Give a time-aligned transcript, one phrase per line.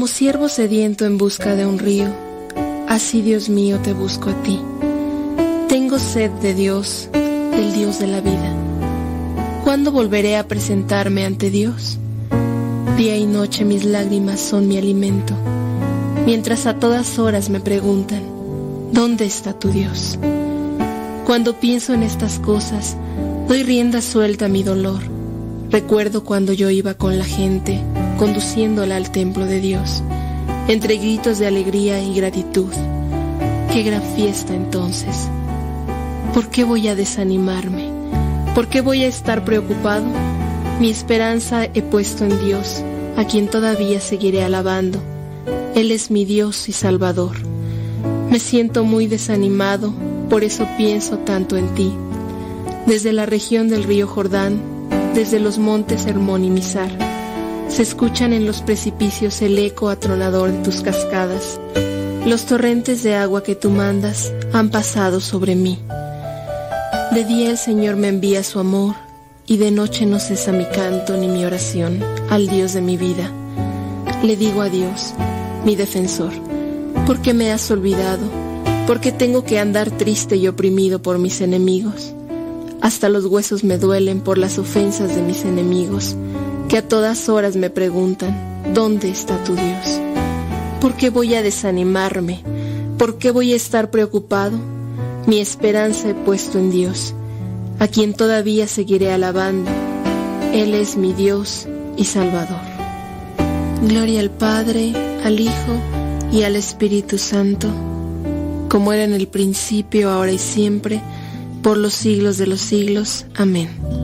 [0.00, 2.06] Como siervo sediento en busca de un río,
[2.88, 4.58] así Dios mío te busco a ti.
[5.68, 8.50] Tengo sed de Dios, el Dios de la vida.
[9.62, 11.98] ¿Cuándo volveré a presentarme ante Dios?
[12.96, 15.34] Día y noche mis lágrimas son mi alimento,
[16.24, 18.22] mientras a todas horas me preguntan,
[18.92, 20.18] ¿dónde está tu Dios?
[21.26, 22.96] Cuando pienso en estas cosas,
[23.48, 25.20] doy rienda suelta a mi dolor
[25.70, 27.80] Recuerdo cuando yo iba con la gente,
[28.20, 30.02] conduciéndola al templo de Dios,
[30.68, 32.70] entre gritos de alegría y gratitud.
[33.72, 35.26] Qué gran fiesta entonces.
[36.34, 37.88] ¿Por qué voy a desanimarme?
[38.54, 40.04] ¿Por qué voy a estar preocupado?
[40.80, 42.82] Mi esperanza he puesto en Dios,
[43.16, 45.00] a quien todavía seguiré alabando.
[45.74, 47.38] Él es mi Dios y Salvador.
[48.30, 49.94] Me siento muy desanimado,
[50.28, 51.90] por eso pienso tanto en ti.
[52.86, 54.60] Desde la región del río Jordán,
[55.14, 57.09] desde los montes Hermón y Mizar.
[57.70, 61.60] Se escuchan en los precipicios el eco atronador de tus cascadas.
[62.26, 65.78] Los torrentes de agua que tú mandas han pasado sobre mí.
[67.12, 68.96] De día el Señor me envía su amor
[69.46, 73.32] y de noche no cesa mi canto ni mi oración al Dios de mi vida.
[74.22, 75.14] Le digo a Dios,
[75.64, 76.32] mi defensor,
[77.06, 78.22] ¿por qué me has olvidado?
[78.86, 82.12] ¿Por qué tengo que andar triste y oprimido por mis enemigos?
[82.80, 86.16] Hasta los huesos me duelen por las ofensas de mis enemigos,
[86.70, 90.00] que a todas horas me preguntan, ¿dónde está tu Dios?
[90.80, 92.44] ¿Por qué voy a desanimarme?
[92.96, 94.56] ¿Por qué voy a estar preocupado?
[95.26, 97.12] Mi esperanza he puesto en Dios,
[97.80, 99.68] a quien todavía seguiré alabando.
[100.52, 102.62] Él es mi Dios y Salvador.
[103.82, 104.92] Gloria al Padre,
[105.24, 105.74] al Hijo
[106.30, 107.66] y al Espíritu Santo,
[108.68, 111.02] como era en el principio, ahora y siempre,
[111.64, 113.26] por los siglos de los siglos.
[113.34, 113.99] Amén.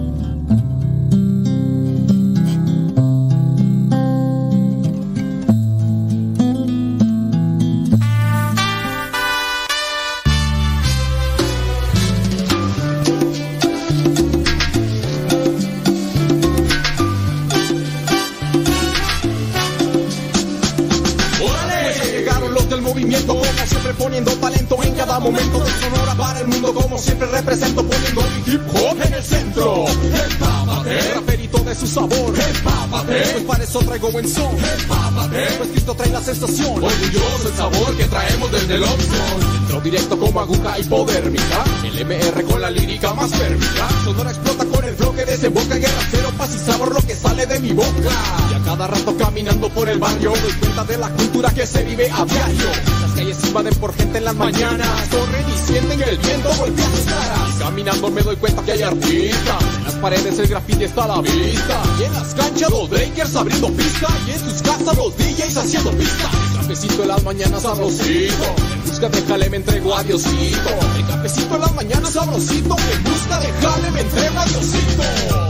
[34.27, 34.81] Buen son.
[34.81, 36.73] Empápate, Cristo trae la sensación.
[36.73, 39.57] Orgulloso el sabor que traemos desde el Oxford.
[39.61, 41.65] Entro directo como aguja hipodérmica.
[41.85, 43.89] El MR con la lírica más férmica.
[44.05, 47.47] Sonora explota con el flow que desemboca guerra cero, paz y sabor lo que sale
[47.47, 47.89] de mi boca.
[48.51, 51.85] Y a cada rato caminando por el barrio, doy cuenta de la cultura que se
[51.85, 52.71] vive a diario.
[53.03, 55.09] Las calles invaden por gente en las mañanas.
[55.11, 57.55] Corren y sienten el viento golpea sus caras.
[57.55, 59.65] Y caminando me doy cuenta que hay artistas.
[60.01, 61.83] Paredes el graffiti está a la vista.
[61.99, 64.09] Y en las canchas los breakers abriendo pista.
[64.27, 66.31] Y en sus casas los DJs haciendo pista.
[66.51, 68.45] El cafecito en las mañanas sabrosito.
[68.73, 70.71] En busca de jale me entrego a Diosito.
[70.97, 72.77] El cafecito en las mañanas sabrosito.
[72.93, 75.46] En busca de jale me entrego a Diosito.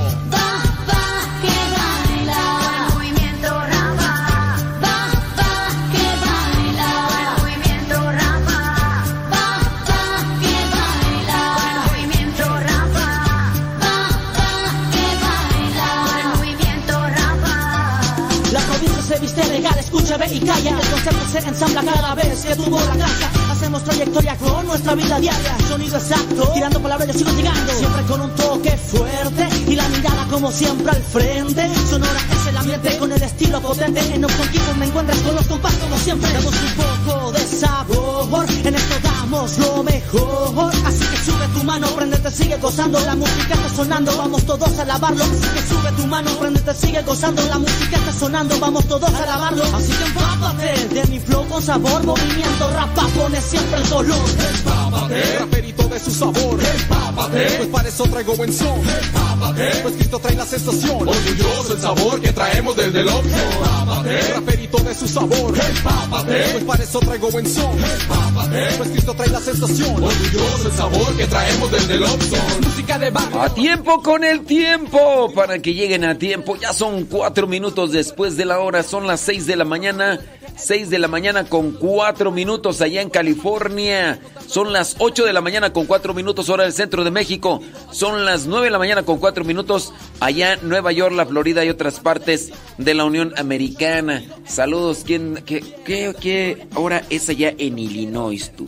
[20.06, 20.70] Escucha, ve y calla.
[20.70, 23.31] El concepto se ensambla cada vez que tuvo la casa.
[23.50, 25.58] Hacemos trayectoria con nuestra vida diaria.
[25.69, 27.73] Sonido exacto, tirando palabras yo sigo llegando.
[27.73, 31.71] Siempre con un toque fuerte y la mirada como siempre al frente.
[31.91, 34.01] Sonora es el ambiente con el estilo potente.
[34.15, 36.33] En Option Keyboard me encuentras con los compás como siempre.
[36.33, 40.73] Damos un poco de sabor, en esto damos lo mejor.
[40.85, 43.01] Así que sube tu mano, prendete, sigue gozando.
[43.01, 45.25] La música está sonando, vamos todos a lavarlo.
[45.25, 47.43] Así que sube tu mano, prendete, sigue gozando.
[47.49, 49.65] La música está sonando, vamos todos a lavarlo.
[49.75, 54.29] Así que empápate de mi flow con sabor, movimiento, rapa, pone siempre el dolor.
[54.55, 56.61] Empápate, raperito de su sabor.
[56.63, 58.79] Empápate, pues para eso traigo buen son.
[58.79, 61.09] Empápate, pues Cristo trae la sensación.
[61.09, 63.41] Orgulloso el sabor que traemos desde el option.
[63.53, 65.55] Empápate, raperito de su sabor.
[65.59, 67.73] Empápate, pues para eso traigo buen son.
[67.83, 69.95] Empápate, pues Cristo trae la sensación.
[69.95, 72.41] Orgulloso el sabor que traemos desde el option.
[72.63, 73.43] Música de barrio.
[73.43, 76.57] A tiempo con el tiempo, para que lleguen a tiempo.
[76.57, 80.21] Ya son cuatro minutos después de la hora, son las seis de la mañana.
[80.57, 84.19] 6 de la mañana con 4 minutos allá en California.
[84.47, 87.61] Son las 8 de la mañana con 4 minutos hora del centro de México.
[87.91, 91.65] Son las 9 de la mañana con 4 minutos allá en Nueva York, la Florida
[91.65, 94.23] y otras partes de la Unión Americana.
[94.47, 95.03] Saludos.
[95.05, 98.67] ¿Quién, qué, qué, qué hora es allá en Illinois tú?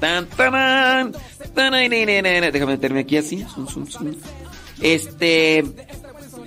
[0.00, 1.14] Tan, tarán,
[1.54, 2.50] tarararara.
[2.50, 3.44] Déjame meterme aquí así.
[4.80, 5.64] Este...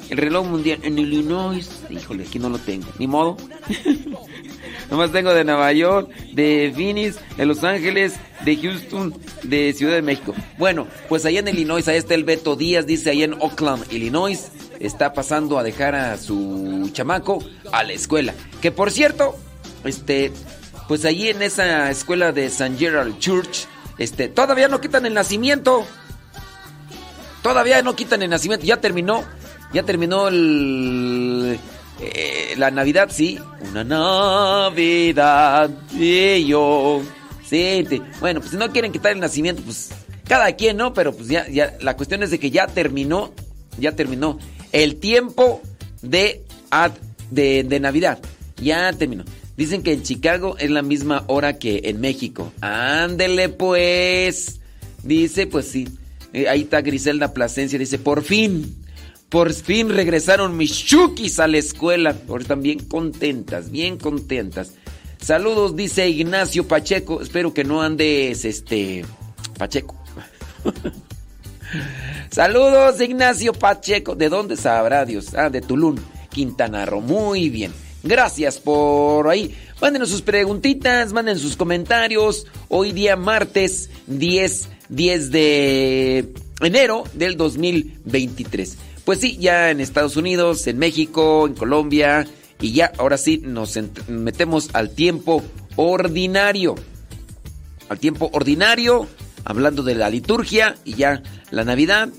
[0.09, 1.69] El reloj mundial en Illinois.
[1.89, 2.87] Híjole, aquí no lo tengo.
[2.97, 3.35] Ni modo.
[4.89, 8.13] Nomás tengo de Nueva York, de Phoenix, de Los Ángeles,
[8.45, 9.13] de Houston,
[9.43, 10.33] de Ciudad de México.
[10.57, 14.51] Bueno, pues allá en Illinois, ahí está el Beto Díaz, dice ahí en Oakland, Illinois.
[14.79, 18.33] Está pasando a dejar a su chamaco a la escuela.
[18.61, 19.35] Que por cierto,
[19.83, 20.31] este,
[20.87, 22.77] pues allí en esa escuela de St.
[22.77, 23.67] Gerald Church,
[23.97, 25.85] este, todavía no quitan el nacimiento.
[27.41, 28.65] Todavía no quitan el nacimiento.
[28.65, 29.23] Ya terminó,
[29.73, 31.59] ya terminó el
[32.01, 33.39] eh, la Navidad, sí.
[33.71, 35.69] Una Navidad
[36.45, 37.01] yo.
[37.49, 39.89] Sí, te- bueno, pues si no quieren quitar el nacimiento, pues
[40.27, 40.93] cada quien, ¿no?
[40.93, 41.45] Pero pues ya,
[41.79, 43.33] la cuestión es de que ya terminó,
[43.79, 44.37] ya terminó
[44.73, 45.61] el tiempo
[46.01, 46.43] de,
[47.31, 48.19] de, de Navidad.
[48.61, 49.23] Ya terminó.
[49.55, 52.51] Dicen que en Chicago es la misma hora que en México.
[52.61, 54.59] Ándele pues.
[55.03, 55.87] Dice, pues sí.
[56.33, 57.79] Eh, ahí está Griselda Plasencia.
[57.79, 58.75] Dice, por fin.
[59.29, 62.15] Por fin regresaron mis chukis a la escuela.
[62.39, 64.71] Están bien contentas, bien contentas.
[65.21, 67.21] Saludos, dice Ignacio Pacheco.
[67.21, 69.03] Espero que no andes, este,
[69.57, 69.95] Pacheco.
[72.31, 74.15] Saludos, Ignacio Pacheco.
[74.15, 75.33] ¿De dónde sabrá Dios?
[75.33, 75.97] Ah, de Tulum,
[76.29, 77.01] Quintana Roo.
[77.01, 77.73] Muy bien.
[78.03, 79.53] Gracias por ahí.
[79.81, 82.47] Mándenos sus preguntitas, manden sus comentarios.
[82.69, 88.77] Hoy día martes 10, 10 de enero del 2023.
[89.07, 92.27] Pues sí, ya en Estados Unidos, en México, en Colombia.
[92.59, 95.41] Y ya, ahora sí, nos metemos al tiempo
[95.77, 96.75] ordinario
[97.87, 99.07] al tiempo ordinario,
[99.45, 102.09] hablando de la liturgia y ya la Navidad,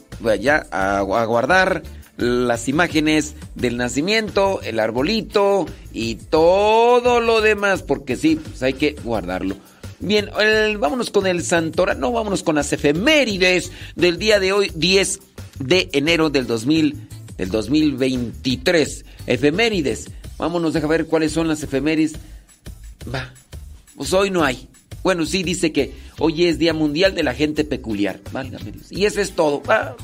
[0.41, 1.83] ya a, a guardar
[2.17, 8.97] las imágenes del nacimiento, el arbolito y todo lo demás, porque sí, pues hay que
[9.05, 9.57] guardarlo.
[10.01, 14.73] Bien, el- vámonos con el santoral, no, vámonos con las efemérides del día de hoy,
[14.75, 15.21] 10
[15.59, 19.05] de enero del 2000, del 2023.
[19.27, 22.15] Efemérides, vámonos, deja ver cuáles son las efemérides.
[23.13, 23.33] Va,
[23.97, 24.69] pues hoy no hay.
[25.03, 28.21] Bueno, sí dice que hoy es Día Mundial de la Gente Peculiar.
[28.33, 28.91] Válgame Dios.
[28.91, 29.63] Y eso es todo.
[29.69, 29.95] Ah,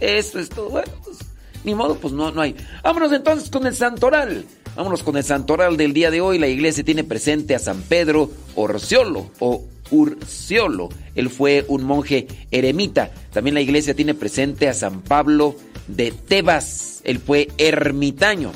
[0.00, 0.70] eso es todo.
[0.70, 1.18] Bueno, pues,
[1.64, 2.54] ni modo, pues no, no hay.
[2.82, 4.44] Vámonos entonces con el santoral.
[4.76, 6.38] Vámonos con el santoral del día de hoy.
[6.38, 10.88] La iglesia tiene presente a San Pedro Orciolo o Urciolo.
[11.14, 13.10] Él fue un monje eremita.
[13.32, 15.56] También la iglesia tiene presente a San Pablo
[15.88, 17.00] de Tebas.
[17.04, 18.52] Él fue ermitaño.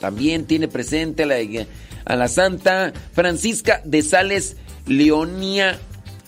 [0.00, 1.36] También tiene presente a la,
[2.04, 5.78] a la Santa Francisca de Sales Leonia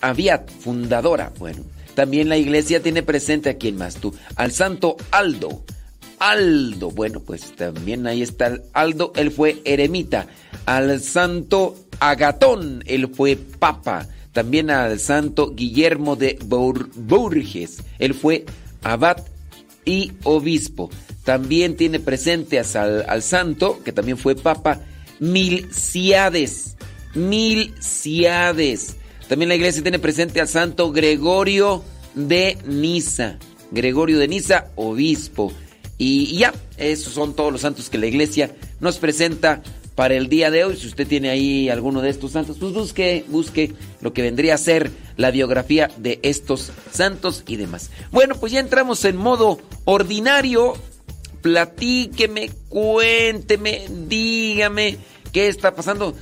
[0.01, 1.33] Aviat, fundadora.
[1.39, 1.63] Bueno,
[1.95, 5.65] también la iglesia tiene presente a quién más tú, al Santo Aldo.
[6.19, 10.27] Aldo, bueno, pues también ahí está Aldo, él fue eremita.
[10.67, 11.75] Al Santo
[12.11, 14.09] Agatón, él fue papa.
[14.33, 18.45] También al Santo Guillermo de Bour- Bourges, él fue
[18.83, 19.19] abad
[19.85, 20.91] y obispo.
[21.25, 24.81] También tiene presente al santo, que también fue papa,
[25.21, 26.77] Milciades.
[27.15, 28.97] Milciades.
[29.29, 31.83] También la iglesia tiene presente al santo Gregorio
[32.15, 33.39] de Niza.
[33.71, 35.53] Gregorio de Niza, obispo.
[35.97, 39.63] Y ya, esos son todos los santos que la iglesia nos presenta
[39.95, 40.77] para el día de hoy.
[40.77, 44.59] Si usted tiene ahí alguno de estos santos, pues busque, busque lo que vendría a
[44.59, 47.91] ser la biografía de estos santos y demás.
[48.11, 50.75] Bueno, pues ya entramos en modo ordinario.
[51.43, 54.97] Platíqueme, cuénteme, dígame
[55.31, 56.15] qué está pasando.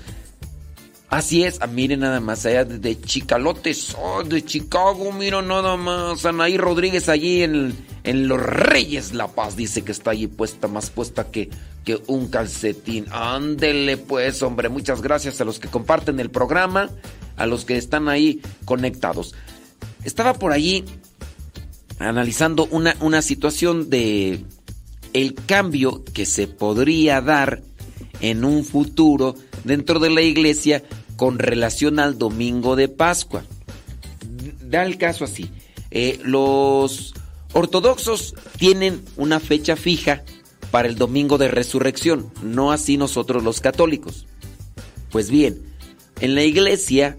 [1.12, 6.24] Así es, ah, miren nada más, allá de, Chicalotes, oh, de Chicago, mira nada más,
[6.24, 10.88] Anaí Rodríguez allí en, en Los Reyes La Paz, dice que está allí puesta, más
[10.88, 11.50] puesta que,
[11.84, 13.04] que un calcetín.
[13.10, 16.88] Ándele pues, hombre, muchas gracias a los que comparten el programa,
[17.36, 19.34] a los que están ahí conectados.
[20.04, 20.82] Estaba por allí
[21.98, 24.46] analizando una, una situación de
[25.12, 27.60] el cambio que se podría dar
[28.22, 30.82] en un futuro dentro de la iglesia
[31.16, 33.44] con relación al domingo de Pascua.
[34.62, 35.50] Da el caso así.
[35.90, 37.14] eh, los
[37.52, 40.24] ortodoxos tienen una fecha fija
[40.70, 44.26] para el domingo de resurrección, no así nosotros los católicos.
[45.10, 45.60] Pues bien,
[46.20, 47.18] en la iglesia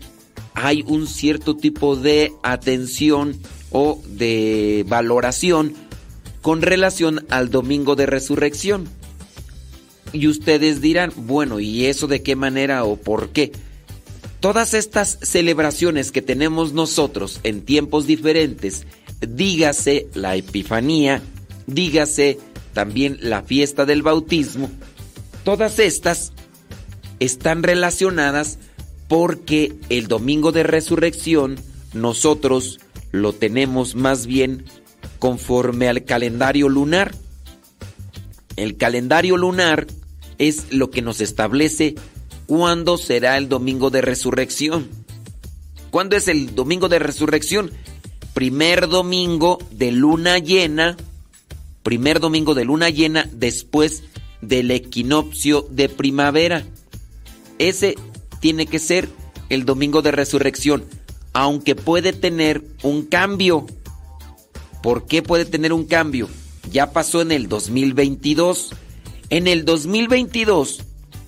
[0.55, 3.38] hay un cierto tipo de atención
[3.71, 5.75] o de valoración
[6.41, 8.88] con relación al domingo de resurrección.
[10.12, 13.51] Y ustedes dirán, bueno, ¿y eso de qué manera o por qué?
[14.43, 18.85] Todas estas celebraciones que tenemos nosotros en tiempos diferentes,
[19.21, 21.21] dígase la Epifanía,
[21.65, 22.39] dígase
[22.73, 24.69] también la fiesta del bautismo,
[25.45, 26.33] todas estas
[27.21, 28.59] están relacionadas
[29.07, 31.55] porque el domingo de resurrección
[31.93, 32.81] nosotros
[33.13, 34.65] lo tenemos más bien
[35.19, 37.15] conforme al calendario lunar.
[38.57, 39.88] El calendario lunar
[40.38, 41.95] es lo que nos establece
[42.45, 44.89] cuándo será el domingo de resurrección.
[45.91, 47.71] ¿Cuándo es el domingo de resurrección?
[48.33, 50.97] Primer domingo de luna llena,
[51.83, 54.03] primer domingo de luna llena después
[54.41, 56.65] del equinoccio de primavera.
[57.59, 57.95] Ese
[58.39, 59.07] tiene que ser
[59.50, 60.83] el domingo de resurrección,
[61.31, 63.67] aunque puede tener un cambio.
[64.81, 66.27] ¿Por qué puede tener un cambio?
[66.71, 68.71] Ya pasó en el 2022.
[69.29, 70.83] En el 2022,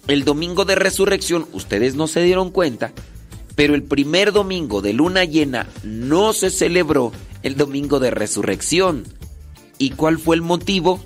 [0.07, 2.93] el domingo de resurrección, ustedes no se dieron cuenta,
[3.55, 9.05] pero el primer domingo de luna llena no se celebró el domingo de resurrección.
[9.77, 10.99] ¿Y cuál fue el motivo?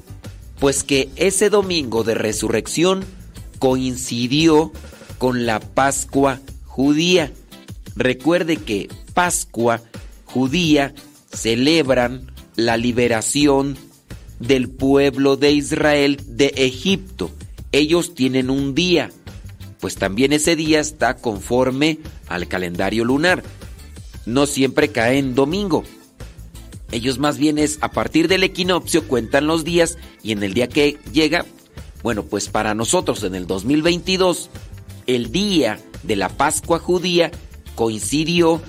[0.60, 3.06] Pues que ese domingo de resurrección
[3.60, 4.72] coincidió
[5.18, 7.32] con la Pascua judía.
[7.96, 9.82] Recuerde que Pascua
[10.26, 10.94] judía
[11.32, 13.78] celebran la liberación
[14.40, 17.32] del pueblo de Israel de Egipto.
[17.72, 19.12] Ellos tienen un día,
[19.80, 23.44] pues también ese día está conforme al calendario lunar.
[24.26, 25.84] No siempre cae en domingo.
[26.92, 30.68] Ellos más bien es a partir del equinoccio cuentan los días y en el día
[30.68, 31.46] que llega,
[32.02, 34.50] bueno, pues para nosotros en el 2022,
[35.06, 37.32] el día de la Pascua judía
[37.76, 38.62] coincidió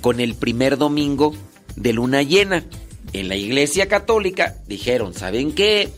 [0.00, 1.34] con el primer domingo
[1.76, 2.64] de luna llena.
[3.12, 5.90] En la iglesia católica dijeron, ¿saben qué?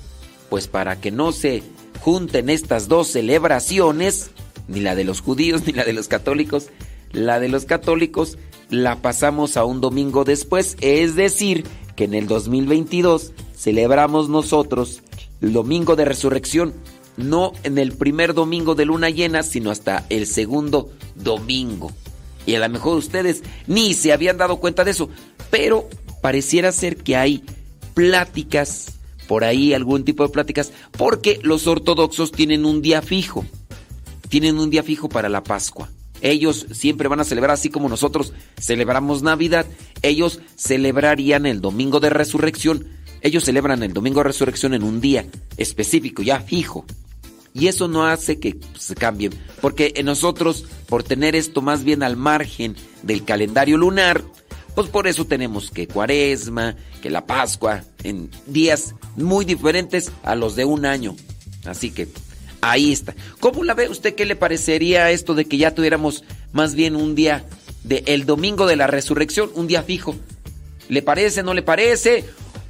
[0.50, 1.62] Pues para que no se
[2.00, 4.30] junten estas dos celebraciones,
[4.68, 6.68] ni la de los judíos ni la de los católicos,
[7.12, 8.38] la de los católicos
[8.70, 11.64] la pasamos a un domingo después, es decir,
[11.96, 15.02] que en el 2022 celebramos nosotros
[15.40, 16.72] el domingo de resurrección,
[17.16, 21.90] no en el primer domingo de luna llena, sino hasta el segundo domingo.
[22.46, 25.10] Y a lo mejor ustedes ni se habían dado cuenta de eso,
[25.50, 25.88] pero
[26.22, 27.44] pareciera ser que hay
[27.94, 28.99] pláticas,
[29.30, 33.44] por ahí algún tipo de pláticas, porque los ortodoxos tienen un día fijo,
[34.28, 35.88] tienen un día fijo para la Pascua.
[36.20, 39.66] Ellos siempre van a celebrar así como nosotros celebramos Navidad.
[40.02, 42.88] Ellos celebrarían el domingo de resurrección.
[43.20, 46.84] Ellos celebran el domingo de resurrección en un día específico, ya fijo.
[47.54, 49.32] Y eso no hace que se cambien.
[49.60, 54.24] Porque en nosotros, por tener esto más bien al margen del calendario lunar,
[54.80, 60.56] pues por eso tenemos que Cuaresma, que la Pascua, en días muy diferentes a los
[60.56, 61.16] de un año.
[61.66, 62.08] Así que
[62.62, 63.14] ahí está.
[63.40, 64.14] ¿Cómo la ve usted?
[64.14, 67.44] ¿Qué le parecería esto de que ya tuviéramos más bien un día
[67.84, 70.16] de el domingo de la resurrección, un día fijo?
[70.88, 71.42] ¿Le parece?
[71.42, 72.24] ¿No le parece?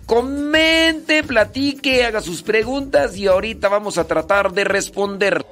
[0.05, 5.47] Comente, platique, haga sus preguntas y ahorita vamos a tratar de responder.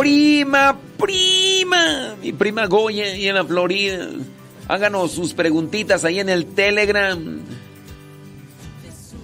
[0.00, 4.08] Prima, prima, mi prima Goya ahí en la Florida.
[4.66, 7.18] Háganos sus preguntitas ahí en el Telegram.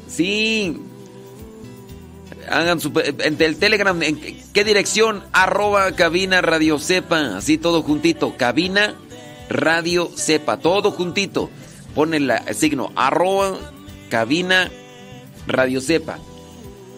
[0.07, 0.77] Sí.
[2.51, 4.21] Hagan su, en el Telegram, ¿en
[4.53, 5.25] qué dirección?
[5.33, 8.37] Arroba cabina radio sepa, así todo juntito.
[8.37, 8.97] Cabina
[9.49, 11.49] radio sepa, todo juntito.
[11.95, 13.57] Pone el signo arroba
[14.11, 14.71] cabina
[15.47, 16.19] radio sepa.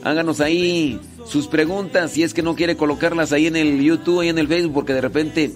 [0.03, 4.29] Háganos ahí sus preguntas si es que no quiere colocarlas ahí en el YouTube y
[4.29, 5.53] en el Facebook porque de repente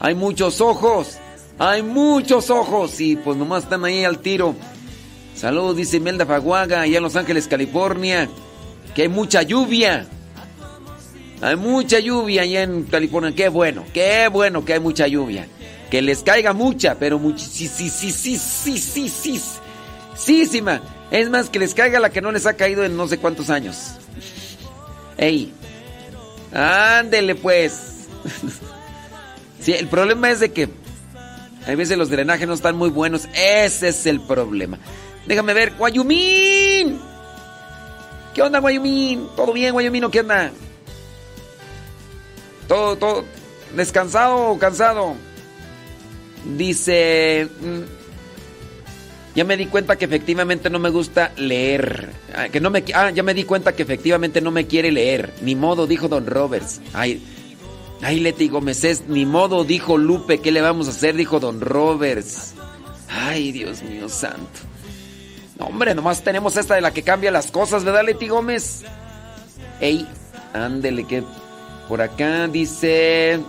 [0.00, 1.18] hay muchos ojos,
[1.58, 4.56] Hay muchos ojos y pues nomás están ahí al tiro.
[5.36, 8.28] Saludos, dice Melda Faguaga, allá en Los Ángeles, California.
[8.94, 10.06] Que hay mucha lluvia.
[11.40, 13.32] Hay mucha lluvia allá en California.
[13.36, 15.46] Qué bueno, qué bueno que hay mucha lluvia.
[15.90, 17.62] Que les caiga mucha, pero muchísima.
[21.12, 23.48] Es más, que les caiga la que no les ha caído en no sé cuántos
[23.48, 23.94] años.
[25.16, 25.52] Ey,
[26.52, 28.06] ándele pues.
[29.60, 30.68] sí, el problema es de que
[31.66, 33.28] a veces los drenajes no están muy buenos.
[33.34, 34.78] Ese es el problema.
[35.26, 37.00] Déjame ver, Guayumín.
[38.34, 39.28] ¿Qué onda, Guayumín?
[39.36, 40.50] ¿Todo bien, Guayumín o qué onda?
[42.68, 43.24] Todo, todo.
[43.74, 45.14] ¿Descansado o cansado?
[46.56, 47.48] Dice.
[47.60, 48.03] mm,
[49.34, 52.10] Ya me di cuenta que efectivamente no me gusta leer.
[52.34, 55.34] Ah, Que no me, ah, ya me di cuenta que efectivamente no me quiere leer.
[55.42, 56.80] Ni modo, dijo Don Roberts.
[56.92, 57.20] Ay,
[58.02, 59.08] ay, Leti Gómez es.
[59.08, 60.38] Ni modo, dijo Lupe.
[60.38, 61.16] ¿Qué le vamos a hacer?
[61.16, 62.54] Dijo Don Roberts.
[63.08, 64.60] Ay, Dios mío santo.
[65.58, 68.82] No, hombre, nomás tenemos esta de la que cambia las cosas, ¿verdad, Leti Gómez?
[69.80, 70.06] Ey,
[70.52, 71.24] ándele, que
[71.88, 73.40] por acá dice.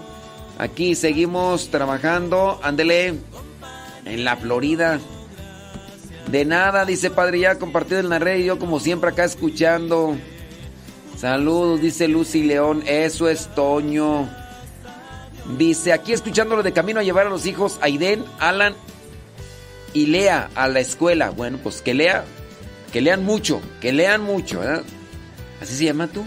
[0.57, 3.15] Aquí seguimos trabajando, ándele.
[4.05, 4.99] En la Florida.
[6.27, 10.17] De nada, dice Padre, ya compartido en la red y yo como siempre acá escuchando.
[11.17, 14.27] Saludos, dice Lucy León, eso es Toño.
[15.57, 18.73] Dice, aquí escuchándolo de camino a llevar a los hijos Aiden, Alan
[19.93, 21.29] y Lea a la escuela.
[21.29, 22.25] Bueno, pues que lea,
[22.91, 24.83] que lean mucho, que lean mucho, ¿verdad?
[25.61, 26.25] Así se llama tú.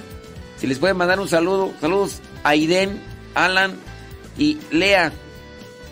[0.56, 3.02] Si les pueden mandar un saludo, saludos Aiden,
[3.34, 3.76] Alan
[4.38, 5.12] y Lea.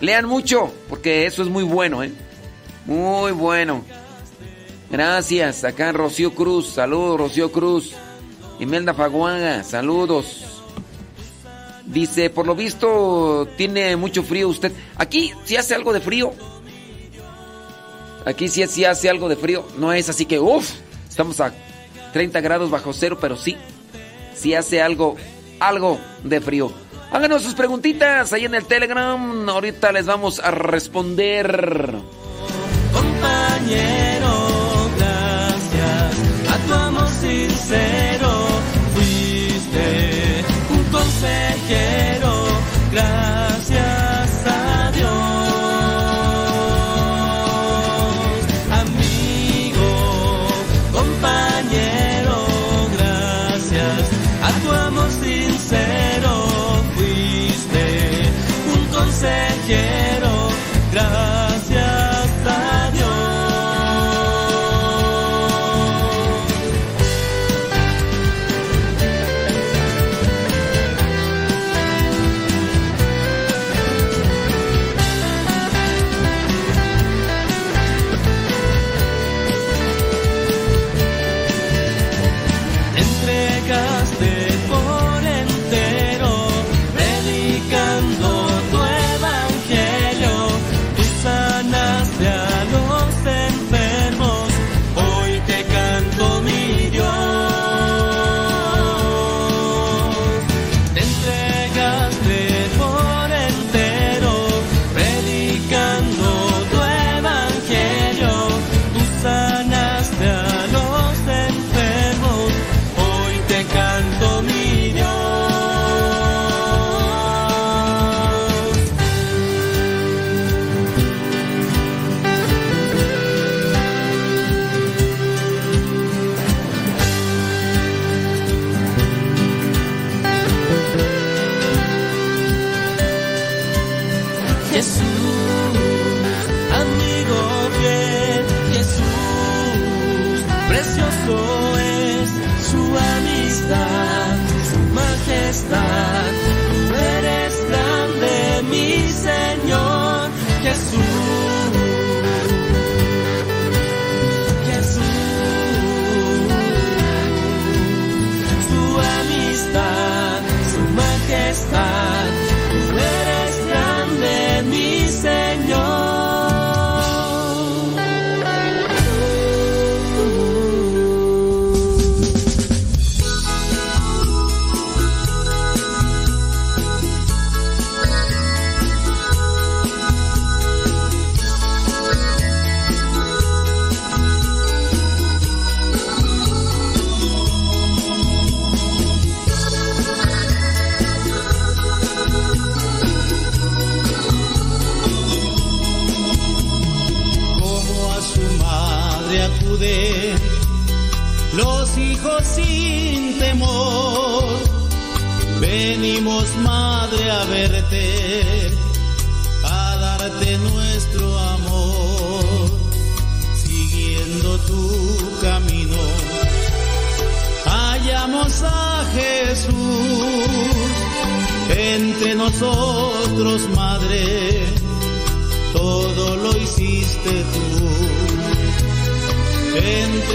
[0.00, 2.12] Lean mucho, porque eso es muy bueno, ¿eh?
[2.86, 3.84] Muy bueno.
[4.90, 5.64] Gracias.
[5.64, 6.68] Acá Rocío Cruz.
[6.68, 7.92] Saludos, Rocío Cruz.
[8.58, 9.62] Imelda Faguaga.
[9.64, 10.56] Saludos.
[11.86, 14.72] Dice, por lo visto, tiene mucho frío usted.
[14.96, 16.32] Aquí sí hace algo de frío.
[18.24, 19.64] Aquí sí, sí hace algo de frío.
[19.78, 20.68] No es así que, uff,
[21.08, 21.52] estamos a
[22.12, 23.56] 30 grados bajo cero, pero sí,
[24.34, 25.16] sí hace algo,
[25.60, 26.72] algo de frío.
[27.12, 29.48] Háganos sus preguntitas ahí en el Telegram.
[29.48, 31.94] Ahorita les vamos a responder.
[32.96, 34.32] Compañero,
[34.98, 36.12] gracias
[36.52, 38.30] a tu amor sincero.
[38.94, 42.05] Fuiste un consejero,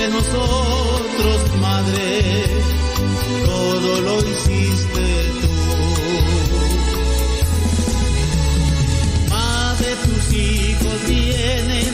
[0.02, 2.44] entre nosotros, Madre,
[3.46, 5.06] todo lo hiciste
[5.42, 5.50] tú.
[9.30, 11.94] Madre, tus hijos vienen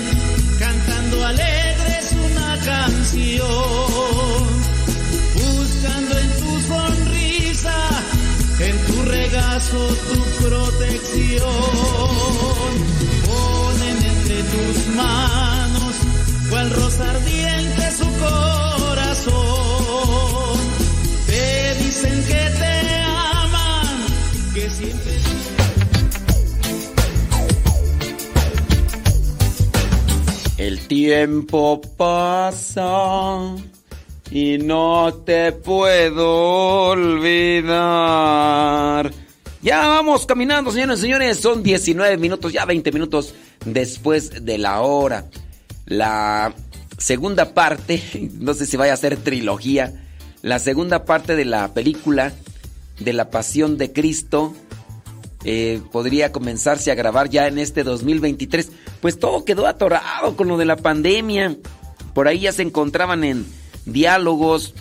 [0.60, 3.48] cantando alegres una canción,
[5.36, 7.90] buscando en tu sonrisa,
[8.60, 11.77] en tu regazo tu protección.
[17.00, 19.36] Ardiente su corazón.
[21.28, 24.06] Te dicen que te aman,
[24.54, 25.18] que siempre...
[30.58, 33.56] El tiempo pasa
[34.32, 37.78] y no te puedo olvidar.
[39.62, 41.38] Ya vamos caminando, señores y señores.
[41.40, 43.34] Son 19 minutos, ya 20 minutos
[43.66, 45.26] después de la hora.
[45.86, 46.54] La
[46.98, 48.02] segunda parte,
[48.40, 49.94] no sé si vaya a ser trilogía,
[50.42, 52.34] la segunda parte de la película
[53.00, 54.54] de la Pasión de Cristo
[55.44, 58.72] eh, podría comenzarse a grabar ya en este 2023.
[59.02, 61.56] Pues todo quedó atorado con lo de la pandemia.
[62.14, 63.46] Por ahí ya se encontraban en
[63.86, 64.74] diálogos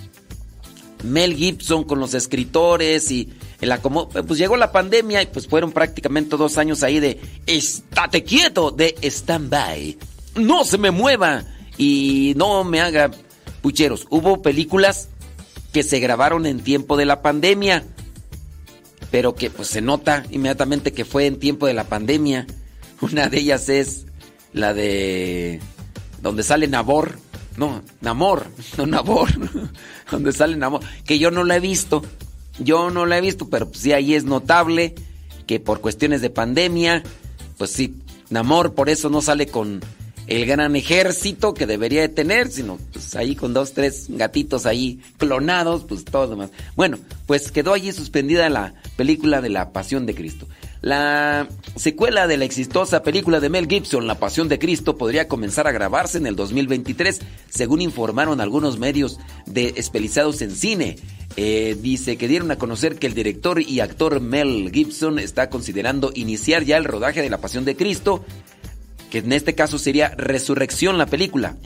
[1.04, 4.08] Mel Gibson con los escritores y el acomodo.
[4.08, 8.96] Pues llegó la pandemia y pues fueron prácticamente dos años ahí de estate quieto, de
[9.02, 9.98] stand-by.
[10.36, 11.44] No se me mueva
[11.78, 13.10] y no me haga
[13.62, 14.06] pucheros.
[14.10, 15.08] Hubo películas
[15.72, 17.84] que se grabaron en tiempo de la pandemia
[19.10, 22.46] pero que pues se nota inmediatamente que fue en tiempo de la pandemia.
[23.00, 24.06] Una de ellas es
[24.52, 25.60] la de
[26.22, 27.18] donde sale Nabor,
[27.56, 29.30] no, Namor, no Nabor,
[30.10, 32.02] donde sale Namor, que yo no la he visto.
[32.58, 34.94] Yo no la he visto, pero sí ahí es notable
[35.46, 37.02] que por cuestiones de pandemia,
[37.58, 37.96] pues sí,
[38.30, 39.80] Namor por eso no sale con
[40.26, 45.00] el gran ejército que debería de tener, sino pues ahí con dos, tres gatitos ahí
[45.18, 46.50] clonados, pues todo demás.
[46.74, 50.46] Bueno, pues quedó allí suspendida la película de la Pasión de Cristo.
[50.82, 55.66] La secuela de la exitosa película de Mel Gibson, La Pasión de Cristo, podría comenzar
[55.66, 60.96] a grabarse en el 2023, según informaron algunos medios de especializados en cine.
[61.36, 66.10] Eh, dice que dieron a conocer que el director y actor Mel Gibson está considerando
[66.14, 68.24] iniciar ya el rodaje de La Pasión de Cristo
[69.10, 71.56] que en este caso sería Resurrección la película.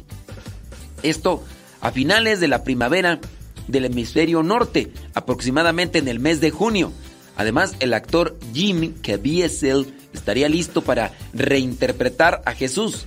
[1.02, 1.42] Esto
[1.80, 3.20] a finales de la primavera
[3.68, 6.92] del hemisferio norte, aproximadamente en el mes de junio.
[7.36, 13.06] Además, el actor Jim Caviezel estaría listo para reinterpretar a Jesús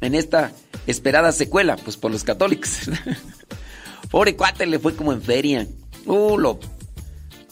[0.00, 0.52] en esta
[0.86, 2.90] esperada secuela, pues por los católicos.
[4.10, 5.66] Pobre cuate, le fue como en feria.
[6.04, 6.60] Uh, lo,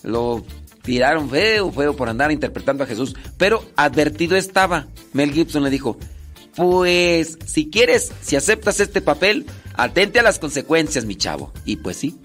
[0.02, 0.44] lo
[0.82, 3.16] tiraron feo, feo por andar interpretando a Jesús.
[3.38, 4.86] Pero advertido estaba.
[5.12, 5.96] Mel Gibson le dijo,
[6.56, 11.52] pues si quieres, si aceptas este papel, atente a las consecuencias, mi chavo.
[11.64, 12.18] Y pues sí.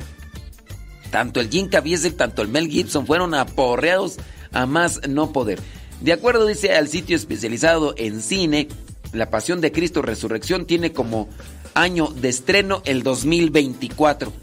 [1.12, 4.18] Tanto el Jim Caviezel, tanto el Mel Gibson fueron aporreados
[4.52, 5.60] a más no poder.
[6.02, 8.68] De acuerdo, dice al sitio especializado en cine,
[9.14, 11.30] La Pasión de Cristo Resurrección tiene como
[11.74, 14.34] año de estreno el 2024.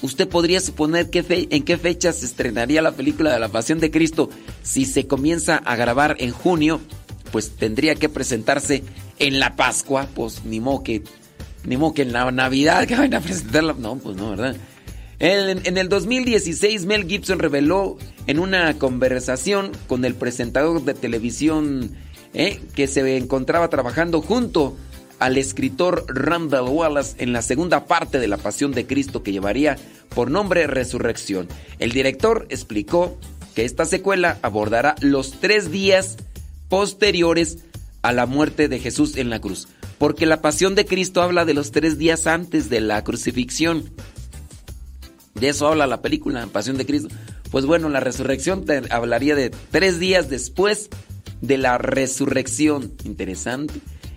[0.00, 3.90] ¿Usted podría suponer qué en qué fecha se estrenaría la película de la Pasión de
[3.90, 4.30] Cristo
[4.62, 6.80] si se comienza a grabar en junio?
[7.32, 8.84] Pues tendría que presentarse
[9.18, 11.02] en la Pascua, pues ni modo que,
[11.64, 13.74] ni modo que en la Navidad que vayan a presentarla.
[13.78, 14.56] No, pues no, ¿verdad?
[15.18, 21.96] En, en el 2016, Mel Gibson reveló en una conversación con el presentador de televisión
[22.34, 24.76] eh, que se encontraba trabajando junto
[25.18, 29.76] al escritor Randall Wallace en la segunda parte de La Pasión de Cristo que llevaría
[30.14, 31.48] por nombre Resurrección.
[31.78, 33.18] El director explicó
[33.54, 36.18] que esta secuela abordará los tres días
[36.68, 37.58] posteriores
[38.02, 41.54] a la muerte de Jesús en la cruz, porque la Pasión de Cristo habla de
[41.54, 43.90] los tres días antes de la crucifixión.
[45.34, 47.08] De eso habla la película, Pasión de Cristo.
[47.50, 50.90] Pues bueno, la resurrección te hablaría de tres días después
[51.40, 52.92] de la resurrección.
[53.04, 53.74] Interesante.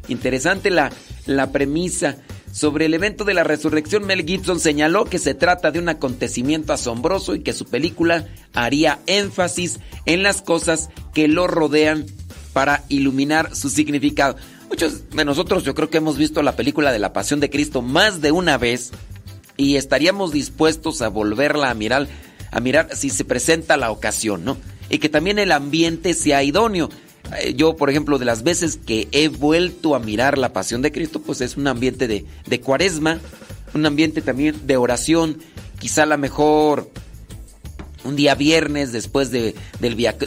[0.08, 0.92] Interesante la,
[1.26, 2.18] la premisa.
[2.52, 6.74] Sobre el evento de la resurrección, Mel Gibson señaló que se trata de un acontecimiento
[6.74, 12.06] asombroso y que su película haría énfasis en las cosas que lo rodean
[12.54, 14.36] para iluminar su significado.
[14.70, 17.82] Muchos de nosotros yo creo que hemos visto la película de la Pasión de Cristo
[17.82, 18.92] más de una vez
[19.58, 22.08] y estaríamos dispuestos a volverla a mirar,
[22.52, 24.58] a mirar si se presenta la ocasión, ¿no?
[24.90, 26.90] Y que también el ambiente sea idóneo.
[27.40, 30.92] Eh, Yo, por ejemplo, de las veces que he vuelto a mirar la Pasión de
[30.92, 33.20] Cristo, pues es un ambiente de, de cuaresma,
[33.74, 35.38] un ambiente también de oración,
[35.80, 36.92] quizá la mejor
[38.04, 39.56] un día viernes después de,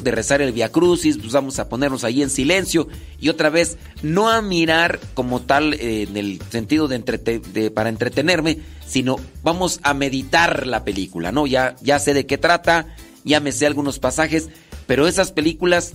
[0.05, 2.89] rezar el Via Crucis, pues vamos a ponernos ahí en silencio
[3.21, 7.89] y otra vez no a mirar como tal eh, en el sentido de, de- para
[7.89, 11.47] entretenerme, sino vamos a meditar la película, ¿no?
[11.47, 14.49] Ya, ya sé de qué trata, ya me sé algunos pasajes,
[14.87, 15.95] pero esas películas,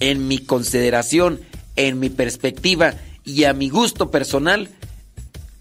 [0.00, 1.40] en mi consideración,
[1.76, 2.94] en mi perspectiva
[3.24, 4.68] y a mi gusto personal,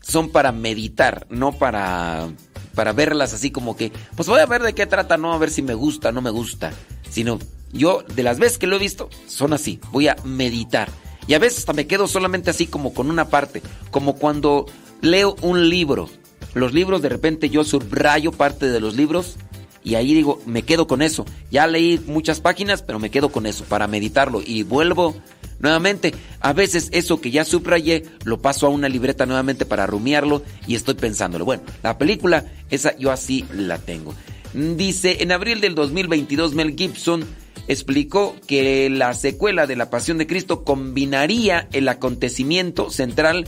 [0.02, 2.30] son para meditar, no para,
[2.78, 5.50] para verlas así como que, pues voy a ver de qué trata, no a ver
[5.50, 6.72] si me gusta, no me gusta,
[7.10, 7.40] sino
[7.74, 10.92] yo de las veces que lo he visto son así, voy a meditar.
[11.26, 14.68] Y a veces hasta me quedo solamente así como con una parte, como cuando
[15.02, 16.08] leo un libro.
[16.54, 19.38] Los libros de repente yo subrayo parte de los libros
[19.84, 21.26] y ahí digo, me quedo con eso.
[21.50, 25.16] Ya leí muchas páginas, pero me quedo con eso para meditarlo y vuelvo
[25.60, 26.14] nuevamente.
[26.40, 30.76] A veces eso que ya subrayé lo paso a una libreta nuevamente para rumiarlo y
[30.76, 31.46] estoy pensándolo.
[31.46, 34.14] Bueno, la película, esa yo así la tengo.
[34.54, 37.26] Dice, en abril del 2022 Mel Gibson
[37.68, 43.46] explicó que la secuela de La Pasión de Cristo combinaría el acontecimiento central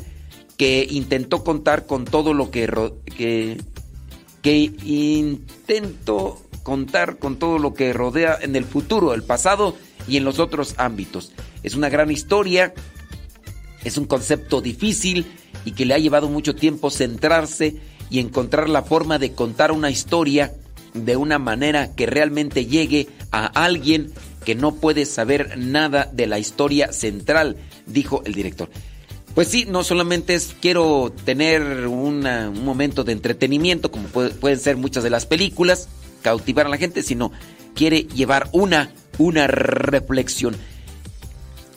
[0.57, 2.67] que intentó contar con todo lo que,
[3.15, 3.57] que
[4.41, 9.75] que intento contar con todo lo que rodea en el futuro, el pasado
[10.09, 11.31] y en los otros ámbitos.
[11.63, 12.73] Es una gran historia,
[13.83, 15.25] es un concepto difícil
[15.65, 17.75] y que le ha llevado mucho tiempo centrarse
[18.09, 20.53] y encontrar la forma de contar una historia
[20.93, 24.11] de una manera que realmente llegue a alguien
[24.43, 28.69] que no puede saber nada de la historia central, dijo el director.
[29.35, 32.21] Pues sí, no solamente es quiero tener un
[32.63, 35.87] momento de entretenimiento, como puede- pueden ser muchas de las películas,
[36.23, 37.31] cautivar a la gente, sino
[37.75, 40.55] quiere llevar una, una reflexión.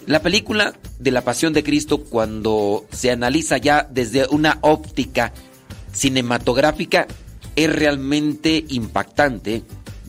[0.07, 5.33] La película de la Pasión de Cristo, cuando se analiza ya desde una óptica
[5.92, 7.07] cinematográfica,
[7.55, 9.62] es realmente impactante.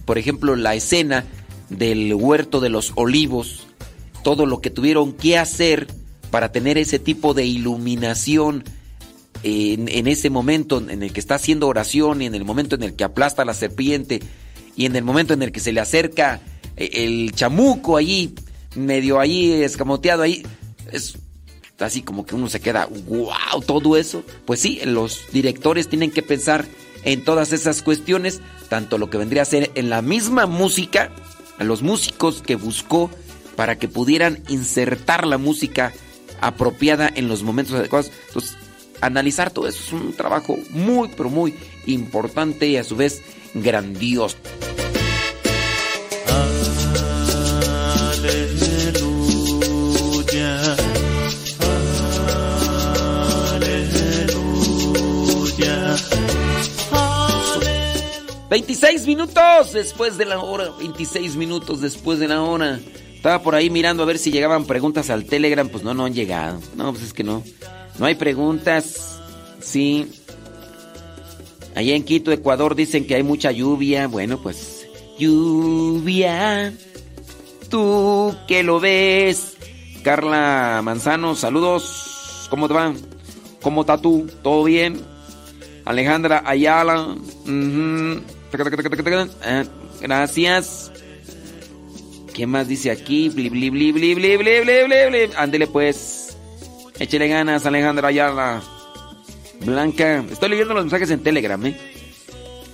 [0.05, 1.25] Por ejemplo, la escena
[1.69, 3.67] del huerto de los olivos,
[4.23, 5.87] todo lo que tuvieron que hacer
[6.31, 8.63] para tener ese tipo de iluminación
[9.43, 12.95] en, ese momento en el que está haciendo oración y en el momento en el
[12.95, 14.21] que aplasta a la serpiente
[14.75, 16.41] y en el momento en el que se le acerca
[16.75, 18.33] el chamuco allí,
[18.75, 20.43] medio ahí escamoteado ahí,
[20.91, 21.15] es
[21.79, 24.23] así como que uno se queda, wow, todo eso.
[24.45, 26.65] Pues sí, los directores tienen que pensar
[27.03, 31.11] en todas esas cuestiones, tanto lo que vendría a ser en la misma música,
[31.57, 33.09] a los músicos que buscó
[33.55, 35.93] para que pudieran insertar la música
[36.41, 38.11] apropiada en los momentos adecuados.
[38.27, 38.57] Entonces,
[39.01, 41.55] analizar todo eso es un trabajo muy, pero muy
[41.85, 43.21] importante y a su vez
[43.53, 44.37] grandioso.
[49.43, 50.75] Aleluya.
[54.63, 55.95] Aleluya.
[58.49, 60.69] 26 minutos después de la hora.
[60.77, 62.79] 26 minutos después de la hora.
[63.15, 65.67] Estaba por ahí mirando a ver si llegaban preguntas al Telegram.
[65.69, 66.59] Pues no, no han llegado.
[66.75, 67.43] No, pues es que no.
[67.97, 69.19] No hay preguntas.
[69.59, 70.07] Sí.
[71.75, 74.07] Allá en Quito, Ecuador, dicen que hay mucha lluvia.
[74.07, 74.72] Bueno, pues
[75.23, 76.73] lluvia.
[77.69, 79.57] Tú que lo ves.
[80.03, 82.47] Carla Manzano, saludos.
[82.49, 82.93] ¿Cómo te va?
[83.61, 84.29] ¿Cómo está tú?
[84.43, 85.01] ¿Todo bien?
[85.85, 87.15] Alejandra Ayala.
[89.41, 89.63] Ah,
[90.01, 90.91] gracias.
[92.33, 93.29] ¿Qué más dice aquí?
[93.29, 96.37] Bli, Ándele pues.
[96.99, 98.61] Échele ganas, Alejandra Ayala.
[99.61, 100.23] Blanca.
[100.31, 101.77] Estoy leyendo los mensajes en Telegram, ¿eh?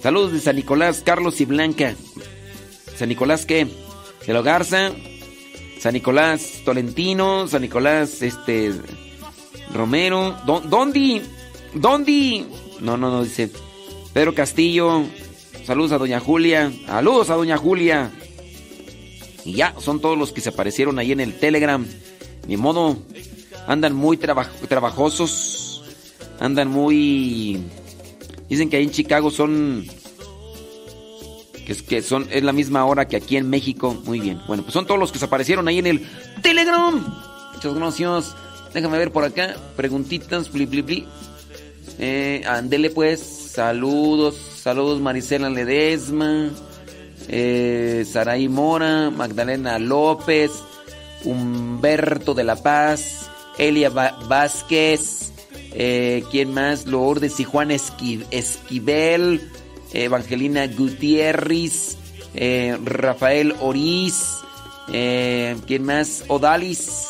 [0.02, 1.94] Saludos de San Nicolás, Carlos y Blanca.
[3.00, 3.66] ¿San Nicolás qué?
[4.28, 4.92] De la Garza.
[5.80, 7.48] San Nicolás Tolentino.
[7.48, 8.74] San Nicolás, este.
[9.74, 10.36] Romero.
[10.46, 11.22] Don, Dondi.
[11.74, 12.46] Dondi.
[12.82, 13.50] No, no, no, dice.
[14.12, 15.04] Pedro Castillo.
[15.66, 16.72] Saludos a Doña Julia.
[16.86, 18.12] Saludos a Doña Julia.
[19.46, 21.86] Y ya, son todos los que se aparecieron ahí en el Telegram.
[22.48, 22.98] Ni modo.
[23.68, 25.84] Andan muy traba- trabajosos.
[26.40, 27.62] Andan muy.
[28.50, 29.86] Dicen que ahí en Chicago son.
[31.70, 33.96] Es, que son, es la misma hora que aquí en México.
[34.06, 34.42] Muy bien.
[34.48, 36.08] Bueno, pues son todos los que se aparecieron ahí en el
[36.42, 36.96] Telegram.
[37.54, 38.36] Muchas gracias.
[38.74, 39.56] Déjame ver por acá.
[39.76, 40.52] Preguntitas.
[40.52, 41.08] Bli, bli, bli.
[42.00, 43.20] Eh, andele pues.
[43.22, 44.36] Saludos.
[44.62, 46.50] Saludos Marisela Ledesma.
[47.28, 49.10] Eh, Saraí Mora.
[49.12, 50.52] Magdalena López.
[51.24, 53.30] Humberto de la Paz.
[53.60, 55.32] Elia Vázquez.
[55.74, 56.88] Eh, ¿Quién más?
[56.88, 59.42] Lourdes y Juan Esqui- Esquivel.
[59.94, 61.98] Evangelina Gutiérrez.
[62.36, 64.38] eh, Rafael Oriz.
[64.94, 66.24] eh, ¿Quién más?
[66.28, 67.08] Odalis.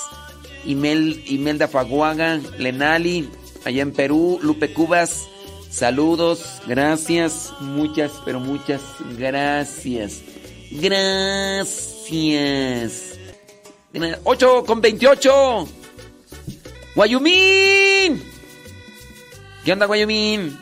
[0.65, 2.39] Imel, Imelda Faguaga.
[2.57, 3.29] Lenali.
[3.65, 4.39] Allá en Perú.
[4.41, 5.27] Lupe Cubas.
[5.69, 6.61] Saludos.
[6.67, 7.53] Gracias.
[7.59, 8.81] Muchas, pero muchas
[9.17, 10.21] gracias.
[10.71, 11.81] Gracias.
[14.23, 15.67] 8 con 28.
[16.95, 18.23] Guayumín.
[19.63, 20.57] ¿Qué onda, Guayumín?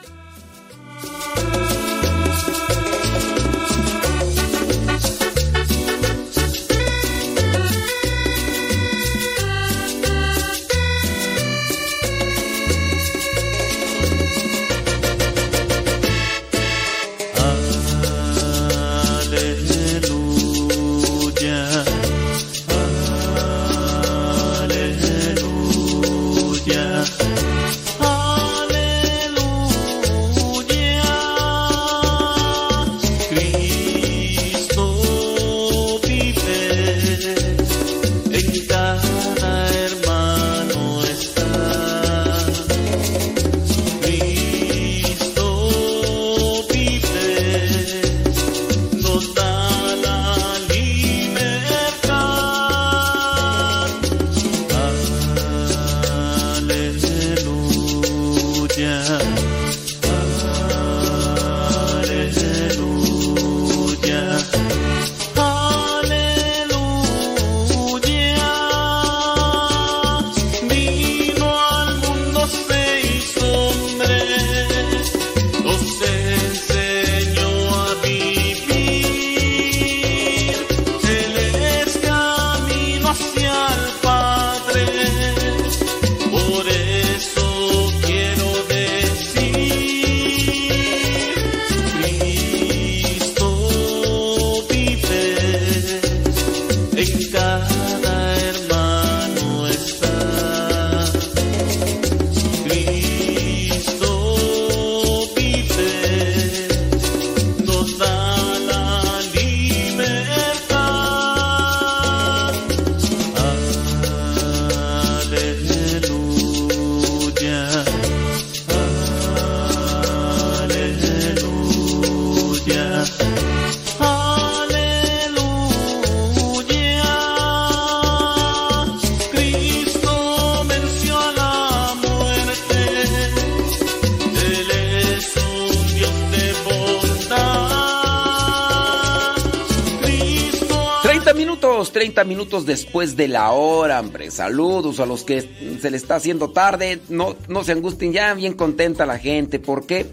[142.24, 144.32] minutos después de la hora, hombre.
[144.32, 147.00] Saludos a los que se le está haciendo tarde.
[147.10, 149.60] No, no se angustien, ya bien contenta la gente.
[149.60, 150.06] ¿Por qué?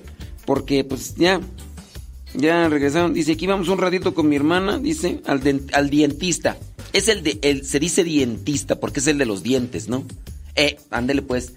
[0.44, 1.40] Porque pues ya,
[2.34, 3.14] ya regresaron.
[3.14, 6.56] Dice, aquí vamos un ratito con mi hermana, dice, al, de, al dientista.
[6.92, 10.04] Es el de, el, se dice dientista porque es el de los dientes, ¿no?
[10.56, 11.52] Eh, ándele pues.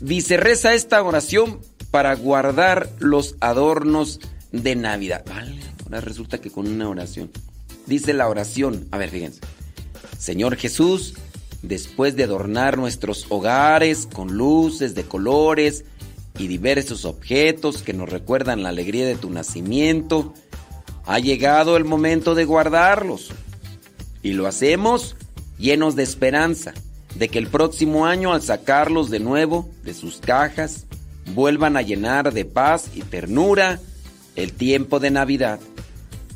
[0.00, 4.20] Dice, reza esta oración para guardar los adornos
[4.50, 5.24] de Navidad.
[5.28, 7.30] Vale, ahora resulta que con una oración.
[7.86, 9.40] Dice la oración, a ver, fíjense.
[10.18, 11.14] Señor Jesús,
[11.62, 15.84] después de adornar nuestros hogares con luces de colores
[16.38, 20.32] y diversos objetos que nos recuerdan la alegría de tu nacimiento,
[21.06, 23.30] ha llegado el momento de guardarlos.
[24.22, 25.16] Y lo hacemos
[25.58, 26.74] llenos de esperanza
[27.14, 30.86] de que el próximo año al sacarlos de nuevo de sus cajas,
[31.34, 33.80] vuelvan a llenar de paz y ternura
[34.34, 35.60] el tiempo de Navidad.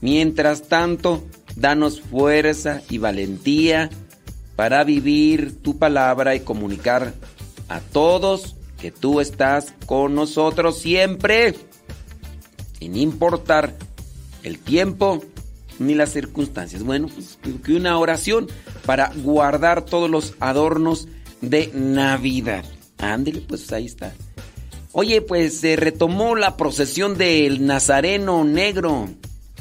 [0.01, 1.25] Mientras tanto,
[1.57, 3.91] danos fuerza y valentía
[4.57, 7.15] para vivir tu palabra y comunicar
[7.69, 11.55] a todos que tú estás con nosotros siempre,
[12.79, 13.75] sin importar
[14.43, 15.23] el tiempo
[15.79, 16.83] ni las circunstancias.
[16.83, 18.49] Bueno, pues que una oración
[18.85, 21.09] para guardar todos los adornos
[21.41, 22.65] de Navidad.
[22.99, 24.15] Ándele, pues ahí está.
[24.93, 29.09] Oye, pues se retomó la procesión del Nazareno Negro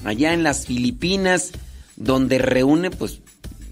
[0.03, 1.51] allá en las Filipinas,
[1.95, 3.21] donde reúne pues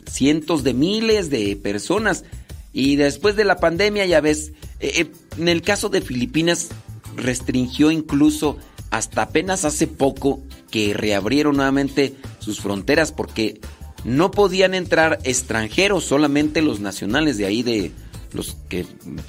[0.10, 2.24] cientos de miles de personas.
[2.72, 6.70] Y después de la pandemia, ya ves, eh, eh, en el caso de Filipinas
[7.16, 8.58] restringió incluso
[8.90, 13.60] hasta apenas hace poco que reabrieron nuevamente sus fronteras porque
[14.04, 17.92] no podían entrar extranjeros, solamente los nacionales de ahí de
[18.34, 18.86] los que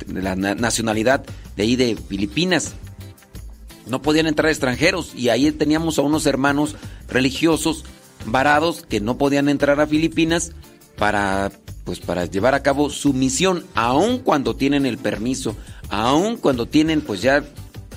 [0.07, 1.25] de la na- nacionalidad
[1.57, 2.73] de ahí de Filipinas.
[3.87, 6.77] No podían entrar extranjeros y ahí teníamos a unos hermanos
[7.09, 7.85] religiosos
[8.27, 10.53] varados que no podían entrar a Filipinas
[10.97, 11.53] para
[11.85, 15.55] pues para llevar a cabo su misión, aun cuando tienen el permiso,
[15.91, 17.45] aun cuando tienen pues ya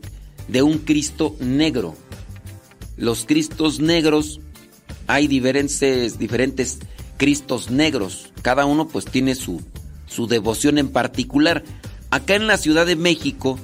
[0.48, 1.96] de un Cristo negro.
[2.98, 4.40] Los Cristos negros,
[5.08, 6.80] hay diferentes, diferentes
[7.18, 9.62] Cristos negros, cada uno pues tiene su,
[10.08, 11.64] su devoción en particular.
[12.12, 13.60] Acá en la Ciudad de México,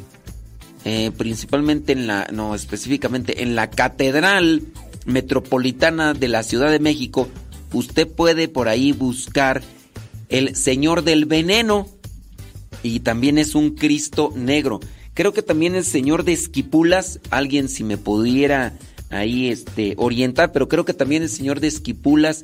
[0.84, 4.62] eh, principalmente en la, no, específicamente en la Catedral
[5.06, 7.28] Metropolitana de la Ciudad de México,
[7.74, 9.64] usted puede por ahí buscar
[10.30, 11.88] el Señor del Veneno
[12.84, 14.80] y también es un Cristo negro.
[15.16, 18.78] Creo que también el Señor de Esquipulas, alguien si me pudiera
[19.10, 22.44] ahí este orientar, pero creo que también el Señor de Esquipulas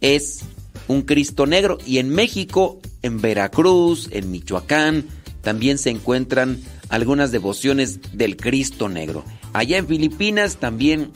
[0.00, 0.40] es
[0.88, 5.04] un Cristo negro y en México, en Veracruz, en Michoacán,
[5.48, 9.24] también se encuentran algunas devociones del Cristo Negro.
[9.54, 11.10] Allá en Filipinas también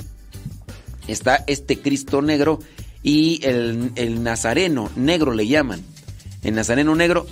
[1.06, 2.58] está este Cristo Negro
[3.02, 5.82] y el, el Nazareno Negro le llaman.
[6.42, 7.26] El Nazareno Negro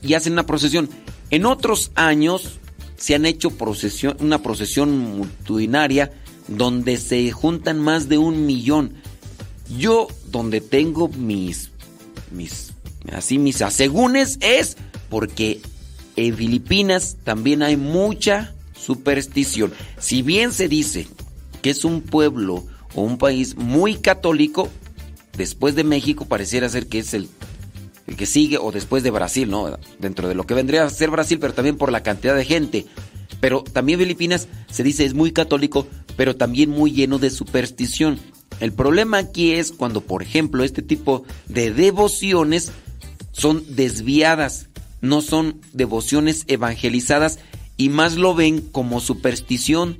[0.00, 0.88] y hacen una procesión.
[1.30, 2.60] En otros años
[2.96, 6.12] se han hecho procesión, una procesión multitudinaria
[6.46, 8.94] donde se juntan más de un millón.
[9.76, 11.70] Yo donde tengo mis,
[12.30, 12.74] mis,
[13.12, 14.76] así mis asegúnes es
[15.10, 15.60] porque
[16.26, 19.72] en Filipinas también hay mucha superstición.
[19.98, 21.06] Si bien se dice
[21.62, 22.64] que es un pueblo
[22.94, 24.68] o un país muy católico,
[25.36, 27.28] después de México pareciera ser que es el,
[28.16, 29.78] que sigue, o después de Brasil, ¿no?
[30.00, 32.86] Dentro de lo que vendría a ser Brasil, pero también por la cantidad de gente.
[33.40, 38.18] Pero también Filipinas se dice es muy católico, pero también muy lleno de superstición.
[38.58, 42.72] El problema aquí es cuando, por ejemplo, este tipo de devociones
[43.30, 44.68] son desviadas,
[45.00, 47.38] no son devociones evangelizadas
[47.76, 49.98] y más lo ven como superstición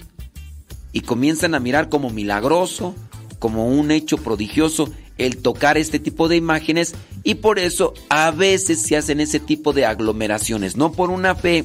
[0.92, 2.94] y comienzan a mirar como milagroso,
[3.38, 6.94] como un hecho prodigioso el tocar este tipo de imágenes
[7.24, 11.64] y por eso a veces se hacen ese tipo de aglomeraciones, no por una fe,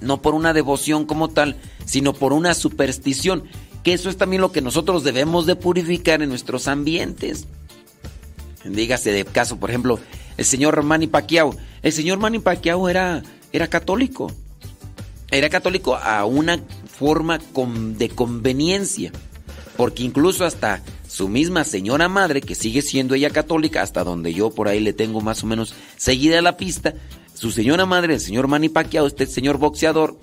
[0.00, 3.44] no por una devoción como tal, sino por una superstición,
[3.84, 7.46] que eso es también lo que nosotros debemos de purificar en nuestros ambientes.
[8.64, 9.98] Dígase de caso, por ejemplo,
[10.36, 11.54] el señor Manny Pacquiao.
[11.82, 13.22] El señor Manny Pacquiao era,
[13.52, 14.30] era católico.
[15.30, 16.60] Era católico a una
[16.98, 19.12] forma de conveniencia.
[19.76, 24.50] Porque incluso hasta su misma señora madre, que sigue siendo ella católica, hasta donde yo
[24.50, 26.94] por ahí le tengo más o menos seguida la pista,
[27.34, 30.18] su señora madre, el señor Manny Pacquiao, este señor boxeador,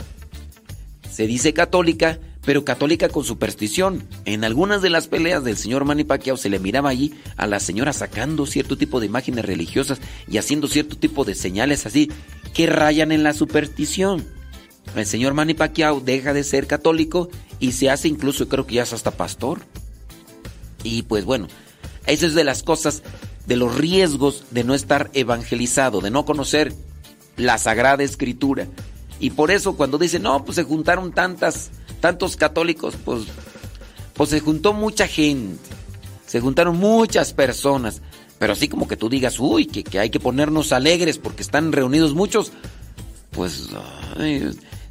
[1.12, 4.08] se dice católica, pero católica con superstición.
[4.26, 7.60] En algunas de las peleas del señor Manny Pacquiao se le miraba allí a la
[7.60, 12.12] señora sacando cierto tipo de imágenes religiosas y haciendo cierto tipo de señales así
[12.54, 14.26] que rayan en la superstición.
[14.96, 17.30] El señor Manny Pacquiao deja de ser católico
[17.60, 19.62] y se hace incluso, creo que ya es hasta pastor.
[20.84, 21.48] Y pues bueno,
[22.08, 23.04] esa es de las cosas,
[23.46, 26.74] de los riesgos de no estar evangelizado, de no conocer
[27.38, 28.68] la Sagrada Escritura.
[29.20, 33.24] Y por eso cuando dicen, no, pues se juntaron tantas, tantos católicos, pues,
[34.14, 35.70] pues se juntó mucha gente,
[36.26, 38.02] se juntaron muchas personas.
[38.38, 41.74] Pero así como que tú digas, uy, que, que hay que ponernos alegres porque están
[41.74, 42.54] reunidos muchos,
[43.32, 43.70] pues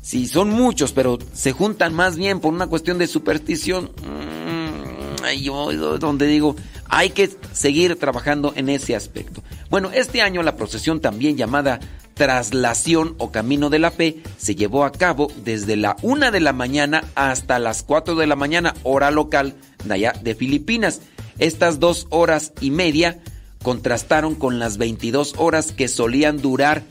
[0.02, 3.90] si son muchos, pero se juntan más bien por una cuestión de superstición.
[4.02, 6.56] mm, ay, yo donde digo,
[6.88, 9.42] hay que seguir trabajando en ese aspecto.
[9.70, 11.80] Bueno, este año la procesión también llamada
[12.18, 16.52] Traslación o Camino de la Fe se llevó a cabo desde la una de la
[16.52, 19.54] mañana hasta las 4 de la mañana, hora local
[19.84, 21.00] de de Filipinas.
[21.38, 23.20] Estas dos horas y media
[23.62, 26.82] contrastaron con las 22 horas que solían durar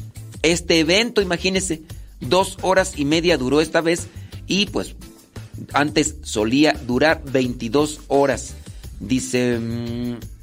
[0.44, 1.82] este evento, imagínense,
[2.22, 4.08] dos horas y media duró esta vez
[4.48, 4.96] y pues
[5.74, 8.56] antes solía durar 22 horas.
[9.00, 10.37] Dice, mm,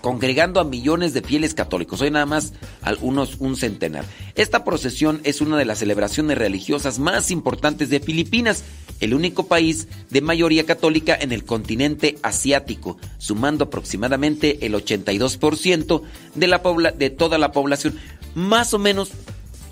[0.00, 2.52] congregando a millones de fieles católicos, hoy nada más
[2.82, 4.04] algunos un centenar.
[4.34, 8.64] Esta procesión es una de las celebraciones religiosas más importantes de Filipinas,
[9.00, 16.02] el único país de mayoría católica en el continente asiático, sumando aproximadamente el 82%
[16.34, 16.62] de, la
[16.96, 17.98] de toda la población,
[18.34, 19.10] más o menos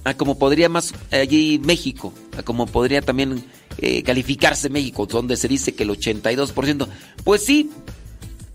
[0.05, 3.45] a como podría más allí México, a como podría también
[3.79, 6.87] eh, calificarse México, donde se dice que el 82%.
[7.25, 7.71] Pues sí,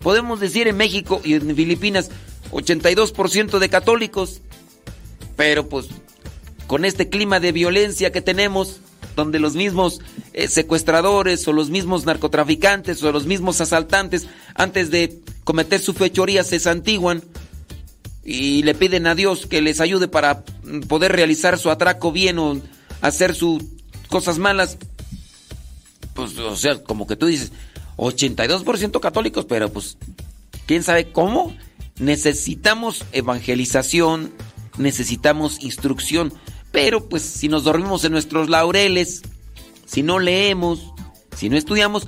[0.05, 2.11] podemos decir en México y en Filipinas
[2.51, 4.39] 82% de católicos,
[5.35, 5.87] pero pues
[6.67, 8.81] con este clima de violencia que tenemos,
[9.15, 10.01] donde los mismos
[10.33, 16.43] eh, secuestradores o los mismos narcotraficantes o los mismos asaltantes, antes de cometer su fechoría,
[16.43, 17.23] se santiguan
[18.23, 20.43] y le piden a Dios que les ayude para
[20.87, 22.61] poder realizar su atraco bien o
[23.01, 23.63] hacer sus
[24.07, 24.77] cosas malas.
[26.13, 27.51] Pues, o sea, como que tú dices,
[27.97, 29.97] 82% católicos, pero pues,
[30.65, 31.55] ¿quién sabe cómo?
[31.99, 34.33] Necesitamos evangelización,
[34.77, 36.33] necesitamos instrucción,
[36.71, 39.21] pero pues si nos dormimos en nuestros laureles,
[39.85, 40.91] si no leemos,
[41.35, 42.07] si no estudiamos,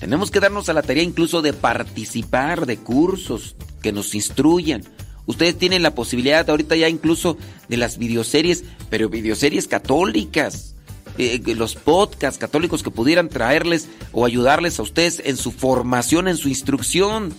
[0.00, 4.82] tenemos que darnos a la tarea incluso de participar de cursos que nos instruyan.
[5.26, 7.36] Ustedes tienen la posibilidad ahorita ya incluso
[7.68, 10.74] de las videoseries, pero videoseries católicas.
[11.18, 16.36] Eh, los podcasts católicos que pudieran traerles o ayudarles a ustedes en su formación, en
[16.36, 17.34] su instrucción.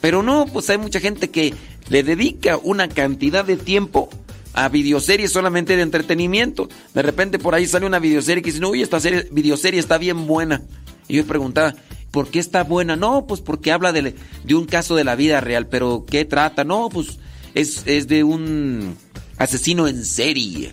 [0.00, 1.54] Pero no, pues hay mucha gente que
[1.88, 4.10] le dedica una cantidad de tiempo
[4.52, 6.68] a videoseries solamente de entretenimiento.
[6.92, 9.96] De repente por ahí sale una videoserie que dice, no, oye, esta serie, videoserie está
[9.96, 10.62] bien buena.
[11.06, 11.74] Y yo preguntaba,
[12.10, 12.96] ¿por qué está buena?
[12.96, 16.64] No, pues porque habla de, de un caso de la vida real, pero ¿qué trata?
[16.64, 17.18] No, pues
[17.54, 18.96] es, es de un
[19.36, 20.72] asesino en serie.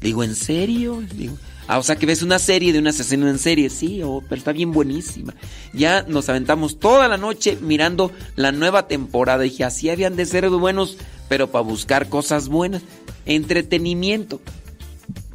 [0.00, 1.02] Digo, ¿en serio?
[1.14, 1.36] Digo,
[1.68, 3.70] ah, o sea que ves una serie de un asesino en serie.
[3.70, 5.34] Sí, oh, pero está bien buenísima.
[5.72, 9.42] Ya nos aventamos toda la noche mirando la nueva temporada.
[9.42, 10.96] dije, así habían de ser buenos,
[11.28, 12.82] pero para buscar cosas buenas.
[13.26, 14.40] Entretenimiento.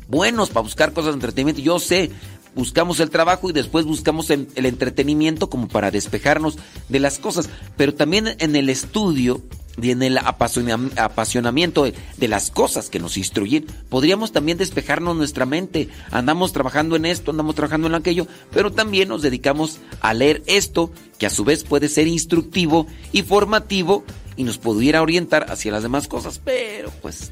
[0.08, 1.62] Buenos para buscar cosas de entretenimiento.
[1.62, 2.12] Yo sé,
[2.56, 6.58] buscamos el trabajo y después buscamos el, entretenimiento como para despejarnos
[6.90, 7.50] de las cosas.
[7.78, 9.42] Pero también en el estudio
[9.82, 15.90] en el apasionamiento de, las cosas que nos instruyen, podríamos también despejarnos nuestra mente.
[16.12, 20.92] Andamos trabajando en esto, andamos trabajando en aquello, pero también nos dedicamos a leer esto,
[21.18, 24.04] que a su vez puede ser instructivo y formativo
[24.36, 26.40] y nos pudiera orientar hacia las demás cosas.
[26.44, 27.32] Pero pues.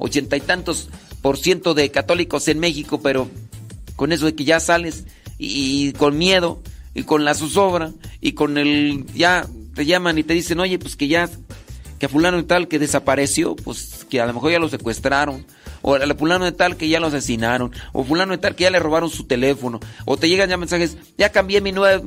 [0.00, 0.90] Ochenta y tantos
[1.22, 3.28] por ciento de católicos en México, pero
[3.96, 5.04] con eso de que ya sales
[5.38, 6.62] y, y con miedo
[6.94, 10.94] y con la zozobra y con el ya te llaman y te dicen, oye, pues
[10.94, 11.28] que ya
[11.98, 15.44] que a fulano de tal que desapareció, pues que a lo mejor ya lo secuestraron,
[15.82, 18.70] o a fulano de tal que ya lo asesinaron, o fulano de tal que ya
[18.70, 22.02] le robaron su teléfono, o te llegan ya mensajes, ya cambié mi nuevo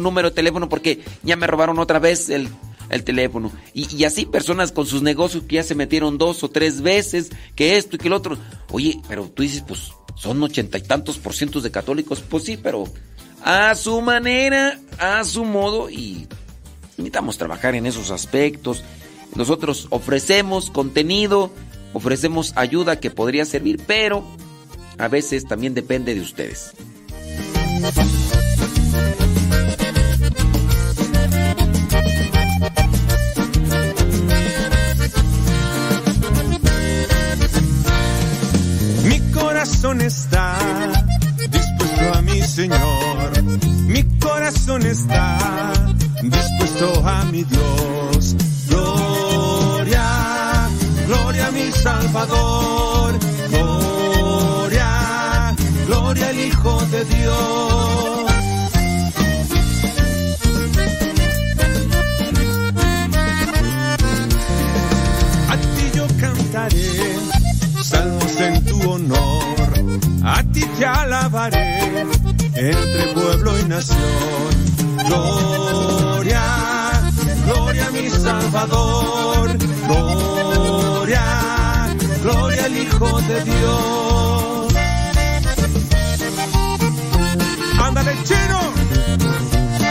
[0.00, 2.48] número, de teléfono porque ya me robaron otra vez el,
[2.90, 3.52] el teléfono.
[3.74, 7.30] Y, y, así personas con sus negocios que ya se metieron dos o tres veces,
[7.54, 8.38] que esto y que el otro.
[8.70, 12.56] Oye, pero tú dices, pues son ochenta y tantos por cientos de católicos, pues sí,
[12.56, 12.84] pero
[13.42, 16.26] a su manera, a su modo y
[16.96, 18.84] necesitamos trabajar en esos aspectos.
[19.34, 21.50] Nosotros ofrecemos contenido,
[21.92, 24.24] ofrecemos ayuda que podría servir, pero
[24.98, 26.72] a veces también depende de ustedes.
[39.04, 40.58] Mi corazón está
[41.50, 43.05] dispuesto a mi Señor.
[44.66, 45.72] Corazón está
[46.22, 48.34] dispuesto a mi Dios.
[48.68, 50.68] Gloria,
[51.06, 53.14] gloria a mi Salvador.
[53.48, 55.54] Gloria,
[55.86, 58.32] gloria al Hijo de Dios.
[65.48, 67.18] A ti yo cantaré
[67.84, 69.70] salmos en tu honor.
[70.24, 72.04] A ti te alabaré
[72.56, 73.98] entre pueblo y nación.
[75.06, 76.42] Gloria,
[77.44, 79.56] gloria a mi Salvador.
[79.86, 81.24] Gloria,
[82.22, 84.74] gloria al Hijo de Dios.
[87.78, 88.72] Ándale, chino.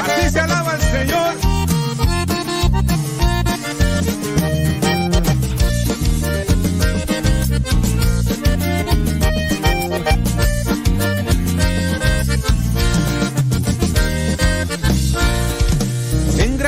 [0.04, 1.45] Así se alaba el Señor.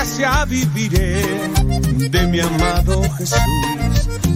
[0.08, 1.22] Gracia viviré
[2.10, 3.40] de mi amado Jesús.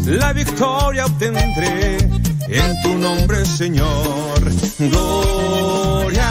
[0.05, 1.97] La victoria obtendré
[2.49, 4.39] en tu nombre, Señor.
[4.80, 6.30] Gloria,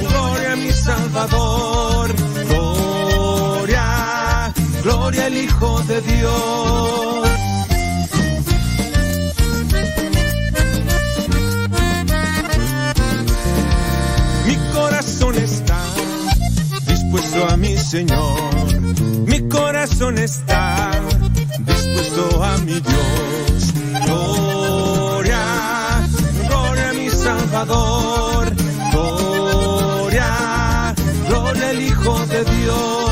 [0.00, 2.10] gloria a mi Salvador.
[2.48, 3.84] Gloria,
[4.82, 6.22] gloria dispuesto a mi
[17.92, 18.54] Señor.
[19.26, 20.92] Mi corazón está
[21.58, 23.74] dispuesto a mi Dios.
[24.06, 25.42] Gloria,
[26.48, 28.50] gloria a mi Salvador.
[28.92, 30.94] Gloria,
[31.28, 33.11] gloria al Hijo de Dios.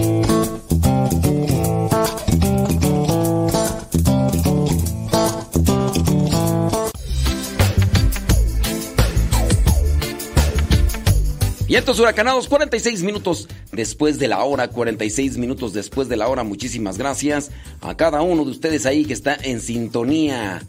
[11.91, 16.45] Y estos huracanados, 46 minutos después de la hora, 46 minutos después de la hora.
[16.45, 20.61] Muchísimas gracias a cada uno de ustedes ahí que está en sintonía.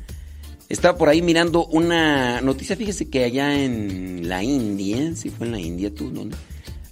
[0.68, 5.52] Estaba por ahí mirando una noticia, fíjese que allá en la India, si fue en
[5.52, 6.36] la India tú, ¿dónde?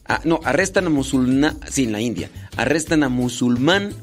[0.07, 3.95] Ah, no, arrestan a musulmán, sí, en la India, arrestan a musulmán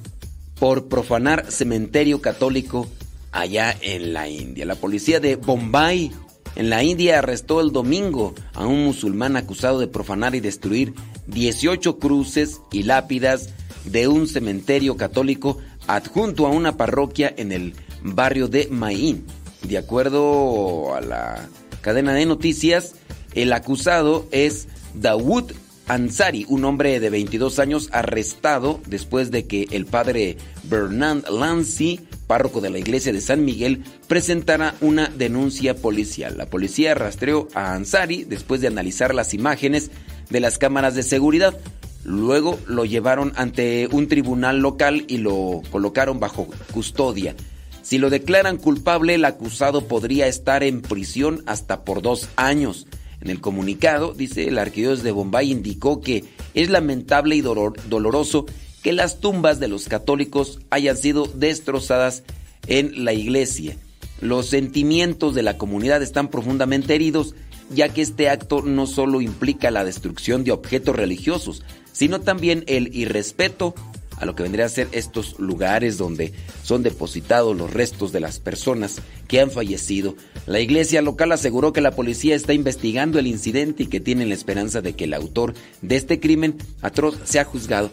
[0.59, 2.89] por profanar cementerio católico
[3.31, 4.65] allá en la India.
[4.65, 6.11] La policía de Bombay,
[6.57, 10.95] en la India, arrestó el domingo a un musulmán acusado de profanar y destruir
[11.27, 13.49] 18 cruces y lápidas
[13.85, 19.23] de un cementerio católico adjunto a una parroquia en el barrio de Maín.
[19.61, 21.47] De acuerdo a la
[21.81, 22.95] cadena de noticias,
[23.35, 25.51] el acusado es Dawood
[25.87, 32.59] Ansari, un hombre de 22 años arrestado después de que el padre Bernard Lancy, párroco
[32.59, 36.37] de la iglesia de San Miguel, presentara una denuncia policial.
[36.37, 39.89] La policía rastreó a Ansari después de analizar las imágenes
[40.29, 41.57] de las cámaras de seguridad.
[42.03, 47.33] Luego lo llevaron ante un tribunal local y lo colocaron bajo custodia.
[47.81, 52.87] Si lo declaran culpable, el acusado podría estar en prisión hasta por dos años.
[53.21, 58.45] En el comunicado, dice el arquidiócesis de Bombay indicó que es lamentable y dolor- doloroso
[58.83, 62.23] que las tumbas de los católicos hayan sido destrozadas
[62.67, 63.75] en la iglesia.
[64.21, 67.35] Los sentimientos de la comunidad están profundamente heridos,
[67.69, 72.95] ya que este acto no solo implica la destrucción de objetos religiosos, sino también el
[72.95, 73.75] irrespeto
[74.17, 78.39] a lo que vendría a ser estos lugares donde son depositados los restos de las
[78.39, 80.15] personas que han fallecido.
[80.45, 84.35] La iglesia local aseguró que la policía está investigando el incidente y que tienen la
[84.35, 87.91] esperanza de que el autor de este crimen atroz sea juzgado.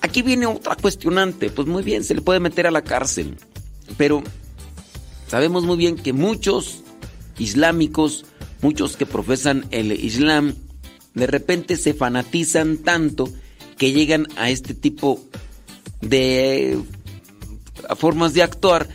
[0.00, 3.36] Aquí viene otra cuestionante, pues muy bien, se le puede meter a la cárcel,
[3.96, 4.22] pero
[5.26, 6.82] sabemos muy bien que muchos
[7.36, 8.24] islámicos,
[8.62, 10.54] muchos que profesan el Islam,
[11.14, 13.28] de repente se fanatizan tanto
[13.76, 15.38] que llegan a este tipo de
[17.96, 18.88] formas de actuar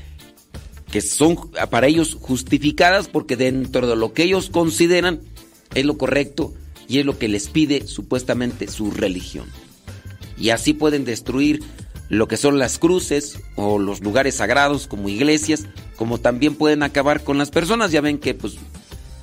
[0.93, 1.35] que son
[1.71, 5.21] para ellos justificadas porque dentro de lo que ellos consideran
[5.73, 6.53] es lo correcto
[6.87, 9.47] y es lo que les pide supuestamente su religión.
[10.37, 11.61] Y así pueden destruir
[12.09, 17.23] lo que son las cruces o los lugares sagrados como iglesias, como también pueden acabar
[17.23, 17.91] con las personas.
[17.91, 18.57] Ya ven que pues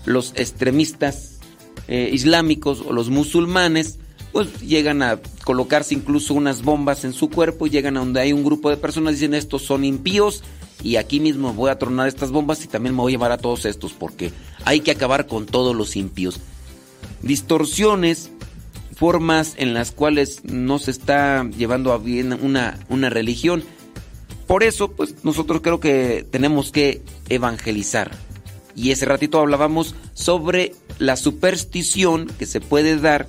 [0.07, 1.39] los extremistas
[1.87, 4.00] eh, islámicos o los musulmanes
[4.33, 8.33] pues llegan a colocarse incluso unas bombas en su cuerpo y llegan a donde hay
[8.33, 10.43] un grupo de personas dicen estos son impíos
[10.83, 13.39] y aquí mismo voy a tronar estas bombas y también me voy a llevar a
[13.39, 14.33] todos estos porque
[14.65, 16.41] hay que acabar con todos los impíos.
[17.23, 18.31] Distorsiones,
[18.97, 23.63] formas en las cuales no se está llevando a bien una, una religión.
[24.47, 28.11] Por eso, pues nosotros creo que tenemos que evangelizar.
[28.75, 33.29] Y ese ratito hablábamos sobre la superstición que se puede dar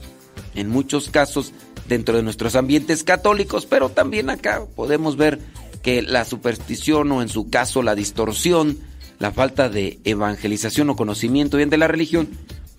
[0.56, 1.54] en muchos casos
[1.88, 5.40] dentro de nuestros ambientes católicos, pero también acá podemos ver
[5.82, 8.78] que la superstición o en su caso la distorsión,
[9.20, 12.30] la falta de evangelización o conocimiento bien de la religión,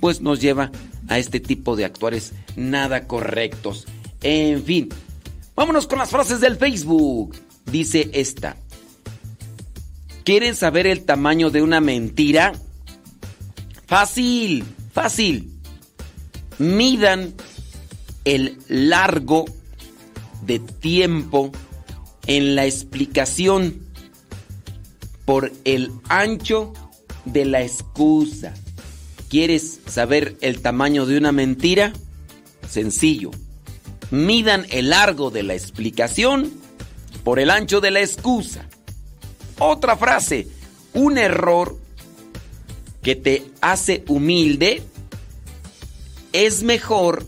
[0.01, 0.71] pues nos lleva
[1.09, 3.87] a este tipo de actuares nada correctos.
[4.23, 4.89] En fin,
[5.55, 7.37] vámonos con las frases del Facebook.
[7.67, 8.57] Dice esta.
[10.25, 12.53] ¿Quieren saber el tamaño de una mentira?
[13.87, 15.51] Fácil, fácil.
[16.59, 17.35] Midan
[18.25, 19.45] el largo
[20.43, 21.51] de tiempo
[22.27, 23.81] en la explicación
[25.25, 26.73] por el ancho
[27.25, 28.55] de la excusa.
[29.29, 31.93] ¿Quieres saber el tamaño de una mentira?
[32.69, 33.31] Sencillo.
[34.11, 36.53] Midan el largo de la explicación
[37.25, 38.67] por el ancho de la excusa.
[39.59, 40.49] Otra frase.
[40.95, 41.79] Un error
[43.03, 44.83] que te hace humilde
[46.33, 47.27] es mejor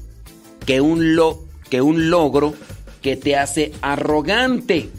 [0.66, 2.54] que un, lo, que un logro
[3.02, 4.90] que te hace arrogante.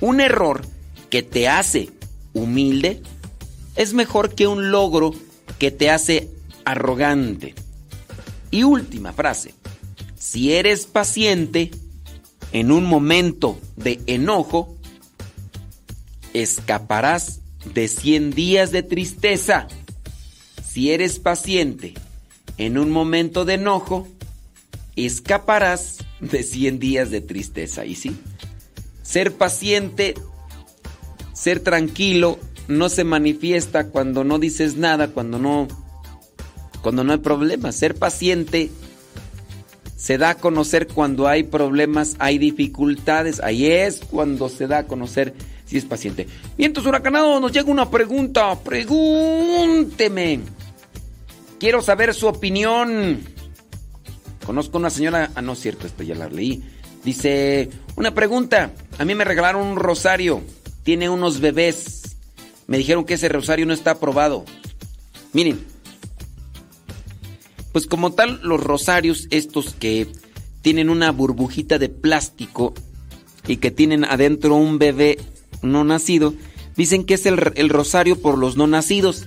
[0.00, 0.62] Un error
[1.10, 1.90] que te hace
[2.32, 3.02] humilde
[3.76, 5.12] es mejor que un logro
[5.58, 6.28] que te hace
[6.64, 7.54] arrogante.
[8.50, 9.54] Y última frase.
[10.18, 11.70] Si eres paciente
[12.52, 14.76] en un momento de enojo,
[16.34, 17.40] escaparás
[17.72, 19.68] de 100 días de tristeza.
[20.68, 21.94] Si eres paciente
[22.58, 24.08] en un momento de enojo,
[24.96, 27.84] escaparás de 100 días de tristeza.
[27.84, 28.16] ¿Y sí?
[29.02, 30.14] Ser paciente,
[31.32, 32.38] ser tranquilo,
[32.68, 35.68] no se manifiesta cuando no dices nada, cuando no
[36.82, 37.76] cuando no hay problemas.
[37.76, 38.70] Ser paciente
[39.96, 43.40] se da a conocer cuando hay problemas, hay dificultades.
[43.40, 45.32] Ahí es cuando se da a conocer
[45.64, 46.26] si es paciente.
[46.58, 48.58] Vientos huracanados, nos llega una pregunta.
[48.60, 50.40] Pregúnteme.
[51.58, 53.20] Quiero saber su opinión.
[54.44, 55.30] Conozco una señora.
[55.34, 56.62] Ah, no es cierto, esta ya la leí.
[57.04, 58.72] Dice: Una pregunta.
[58.98, 60.42] A mí me regalaron un rosario.
[60.82, 62.16] Tiene unos bebés.
[62.66, 64.44] Me dijeron que ese rosario no está aprobado.
[65.32, 65.64] Miren.
[67.72, 70.06] Pues como tal, los rosarios, estos que
[70.60, 72.74] tienen una burbujita de plástico
[73.46, 75.18] y que tienen adentro un bebé
[75.62, 76.34] no nacido,
[76.76, 79.26] dicen que es el, el rosario por los no nacidos.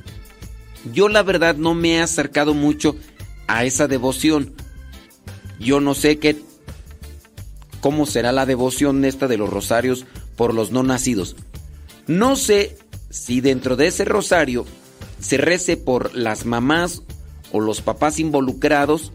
[0.94, 2.96] Yo la verdad no me he acercado mucho
[3.48, 4.54] a esa devoción.
[5.60, 6.38] Yo no sé qué
[7.82, 11.36] cómo será la devoción esta de los rosarios por los no nacidos.
[12.08, 12.78] No sé
[13.10, 14.66] si dentro de ese rosario
[15.20, 17.04] se rece por las mamás
[17.52, 19.12] o los papás involucrados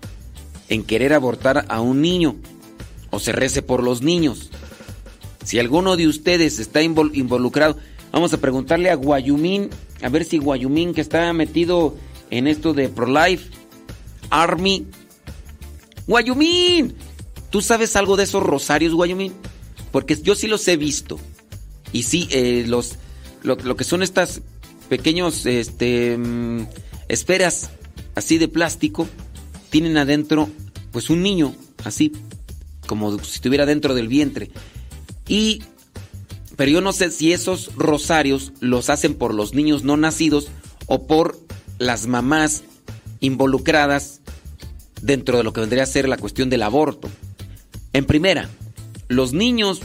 [0.68, 2.36] en querer abortar a un niño
[3.11, 4.51] o se rece por los niños.
[5.45, 7.76] Si alguno de ustedes está invol- involucrado,
[8.12, 9.68] vamos a preguntarle a Guayumín,
[10.01, 11.97] a ver si Guayumín que está metido
[12.30, 13.51] en esto de pro-life,
[14.30, 14.86] Army.
[16.11, 16.96] Guayumín,
[17.50, 19.32] ¿tú sabes algo de esos rosarios, Guayumín?
[19.92, 21.20] Porque yo sí los he visto.
[21.92, 22.96] Y sí, eh, los,
[23.44, 24.42] lo, lo que son estas
[24.88, 26.66] pequeños este, mm,
[27.06, 27.70] esferas
[28.16, 29.06] así de plástico,
[29.70, 30.48] tienen adentro
[30.90, 31.54] pues un niño,
[31.84, 32.11] así
[32.88, 34.50] como si estuviera dentro del vientre.
[35.28, 35.62] Y
[36.56, 40.48] pero yo no sé si esos rosarios los hacen por los niños no nacidos
[40.86, 41.38] o por
[41.78, 42.64] las mamás
[43.20, 44.19] involucradas
[45.03, 47.09] dentro de lo que vendría a ser la cuestión del aborto.
[47.92, 48.48] En primera,
[49.09, 49.80] los niños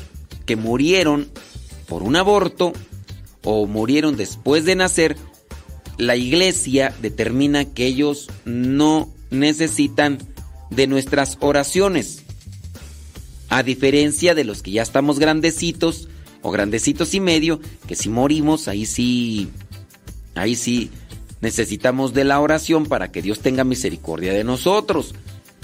[0.45, 1.29] que murieron
[1.87, 2.73] por un aborto
[3.43, 5.17] o murieron después de nacer,
[5.97, 10.17] la iglesia determina que ellos no necesitan
[10.69, 12.23] de nuestras oraciones.
[13.49, 16.09] A diferencia de los que ya estamos grandecitos
[16.41, 19.49] o grandecitos y medio, que si morimos, ahí sí,
[20.35, 20.91] ahí sí
[21.45, 25.13] necesitamos de la oración para que Dios tenga misericordia de nosotros.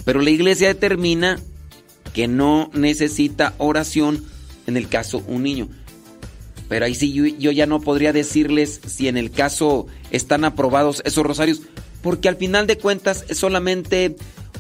[0.05, 1.39] Pero la iglesia determina
[2.13, 4.23] que no necesita oración
[4.67, 5.69] en el caso un niño.
[6.69, 11.25] Pero ahí sí yo, ya no podría decirles si en el caso están aprobados esos
[11.25, 11.63] rosarios,
[12.03, 14.15] porque al final de cuentas es solamente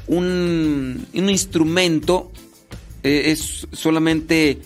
[0.07, 2.31] un, un instrumento,
[3.03, 4.57] eh, es solamente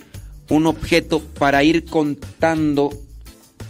[0.49, 2.91] un objeto para ir contando,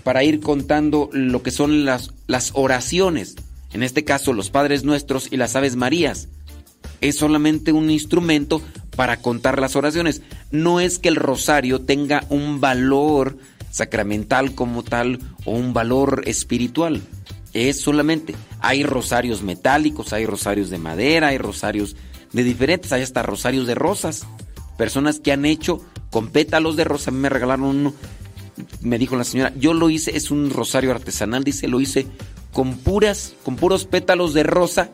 [0.05, 3.35] para ir contando lo que son las, las oraciones.
[3.73, 6.29] En este caso, los Padres Nuestros y las Aves Marías.
[7.01, 8.61] Es solamente un instrumento
[8.95, 10.21] para contar las oraciones.
[10.51, 13.39] No es que el rosario tenga un valor
[13.71, 17.01] sacramental como tal o un valor espiritual.
[17.53, 21.95] Es solamente, hay rosarios metálicos, hay rosarios de madera, hay rosarios
[22.31, 24.27] de diferentes, hay hasta rosarios de rosas.
[24.77, 27.93] Personas que han hecho con pétalos de rosa, a mí me regalaron uno,
[28.81, 32.07] me dijo la señora, yo lo hice, es un rosario artesanal, dice, lo hice
[32.53, 34.89] con puras, con puros pétalos de rosa,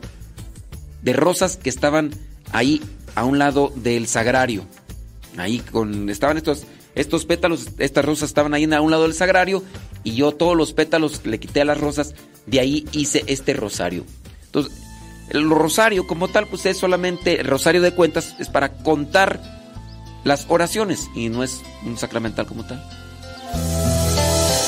[1.02, 2.10] de rosas que estaban
[2.52, 2.82] ahí
[3.14, 4.64] a un lado del sagrario.
[5.36, 9.62] Ahí con, estaban estos, estos pétalos, estas rosas estaban ahí a un lado del sagrario
[10.04, 12.14] y yo todos los pétalos le quité a las rosas,
[12.46, 14.04] de ahí hice este rosario.
[14.46, 14.72] Entonces,
[15.30, 19.40] el rosario como tal, pues es solamente, el rosario de cuentas es para contar
[20.24, 22.82] las oraciones y no es un sacramental como tal.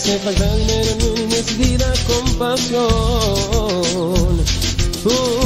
[0.00, 2.80] hace falta dinero ni una indecidida compasión.
[5.04, 5.39] Uh,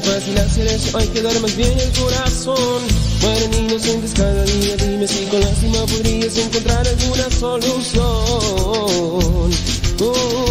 [0.00, 0.98] fácil hacer eso.
[0.98, 2.82] Hay que dar más bien el corazón.
[3.22, 4.76] Mueren inocentes cada día.
[4.76, 8.04] Dime si con lástima podrías encontrar alguna solución.
[10.00, 10.47] Uh,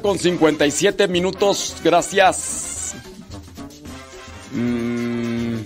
[0.00, 1.76] con 57 minutos.
[1.82, 2.94] Gracias.
[4.52, 5.58] Mm.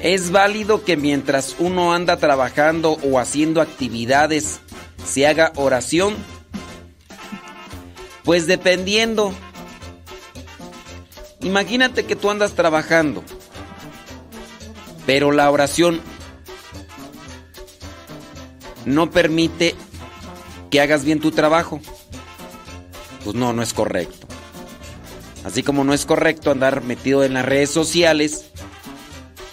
[0.00, 4.60] ¿Es válido que mientras uno anda trabajando o haciendo actividades
[5.04, 6.16] se haga oración?
[8.24, 9.34] Pues dependiendo.
[11.42, 13.24] Imagínate que tú andas trabajando,
[15.06, 16.00] pero la oración
[18.84, 19.74] no permite
[20.70, 21.80] que hagas bien tu trabajo.
[23.24, 24.26] Pues no, no es correcto.
[25.44, 28.46] Así como no es correcto andar metido en las redes sociales,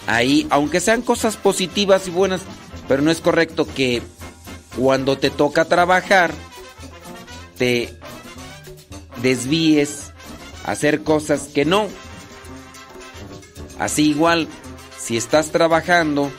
[0.06, 2.42] ahí, aunque sean cosas positivas y buenas,
[2.86, 4.02] pero no es correcto que
[4.76, 6.32] cuando te toca trabajar,
[7.56, 7.94] te
[9.22, 10.12] desvíes
[10.64, 11.88] a hacer cosas que no.
[13.78, 14.48] Así igual,
[14.98, 16.30] si estás trabajando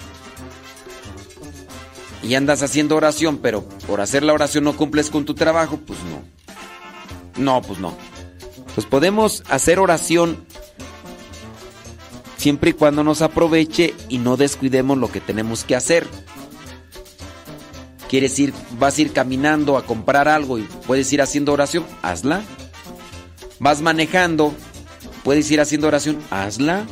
[2.22, 5.99] y andas haciendo oración, pero por hacer la oración no cumples con tu trabajo, pues
[6.03, 7.43] no.
[7.43, 7.95] No, pues no.
[8.76, 10.45] Pues podemos hacer oración
[12.38, 16.07] siempre y cuando nos aproveche y no descuidemos lo que tenemos que hacer.
[18.09, 22.41] Quieres ir, vas a ir caminando a comprar algo y puedes ir haciendo oración, hazla.
[23.59, 24.53] Vas manejando,
[25.24, 26.86] puedes ir haciendo oración, hazla.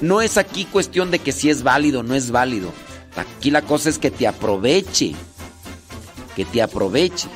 [0.00, 2.70] No es aquí cuestión de que si es válido o no es válido.
[3.16, 5.14] Aquí la cosa es que te aproveche.
[6.34, 7.28] Que te aproveche.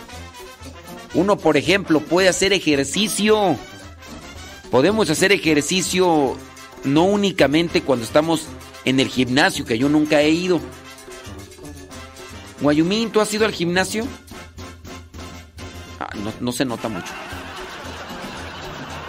[1.14, 3.56] Uno, por ejemplo, puede hacer ejercicio.
[4.70, 6.36] Podemos hacer ejercicio
[6.84, 8.44] no únicamente cuando estamos
[8.84, 10.60] en el gimnasio, que yo nunca he ido.
[12.60, 14.06] Guayumín, ¿tú has ido al gimnasio?
[15.98, 17.12] Ah, no, no se nota mucho.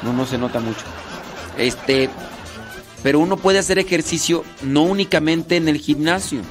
[0.02, 0.82] No, no se nota mucho.
[1.58, 2.10] Este,
[3.04, 6.42] pero uno puede hacer ejercicio no únicamente en el gimnasio.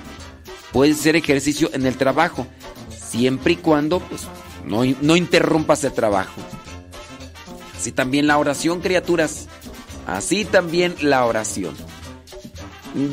[0.73, 2.47] Puede hacer ejercicio en el trabajo.
[2.97, 4.23] Siempre y cuando, pues,
[4.67, 6.41] no, no interrumpas el trabajo.
[7.77, 9.49] Así también la oración, criaturas.
[10.07, 11.75] Así también la oración.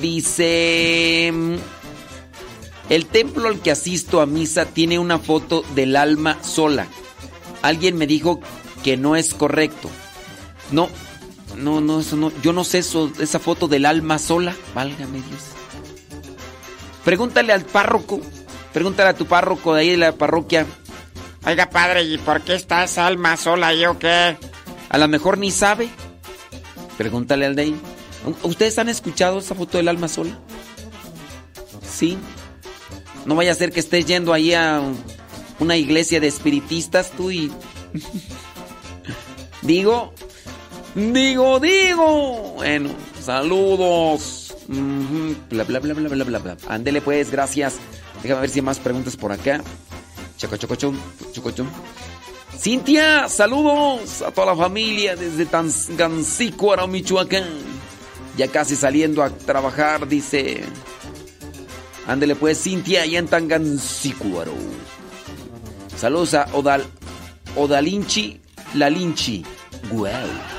[0.01, 1.33] Dice...
[2.89, 6.87] El templo al que asisto a misa tiene una foto del alma sola.
[7.61, 8.39] Alguien me dijo
[8.83, 9.89] que no es correcto.
[10.71, 10.87] No,
[11.57, 12.31] no, no, eso no.
[12.41, 14.55] Yo no sé eso, esa foto del alma sola.
[14.73, 15.56] Válgame Dios.
[17.07, 18.19] Pregúntale al párroco.
[18.73, 20.65] Pregúntale a tu párroco de ahí de la parroquia.
[21.45, 24.35] Oiga, padre, ¿y por qué está esa alma sola ahí o qué?
[24.89, 25.87] A lo mejor ni sabe.
[26.97, 27.81] Pregúntale al de ahí.
[28.43, 30.37] ¿Ustedes han escuchado esa foto del alma sola?
[31.89, 32.17] Sí.
[33.25, 34.81] No vaya a ser que estés yendo ahí a
[35.59, 37.49] una iglesia de espiritistas tú y...
[39.61, 40.13] digo,
[40.93, 42.55] digo, digo.
[42.57, 42.89] Bueno,
[43.21, 44.46] saludos.
[44.67, 46.57] Bla, bla, bla, bla, bla, bla, bla.
[46.67, 47.75] Ándele pues, gracias.
[48.21, 49.61] Déjame ver si hay más preguntas por acá.
[50.37, 50.93] Choco, choco, choco.
[52.57, 57.45] Cintia, saludos a toda la familia desde Tangancícuaro, Michoacán.
[58.35, 60.63] Ya casi saliendo a trabajar, dice.
[62.07, 64.53] Ándele pues, Cintia, allá en Tangancícuaro.
[65.95, 66.83] Saludos a Odal,
[67.55, 68.39] Odalinchi,
[68.73, 69.43] Lalinchi.
[69.91, 70.56] Wow.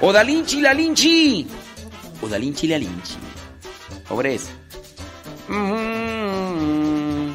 [0.00, 1.46] Odalinchi, Lalinchi.
[2.22, 3.16] Odalinchi, Lalinchi.
[4.08, 4.48] Pobres.
[5.48, 7.34] Mm.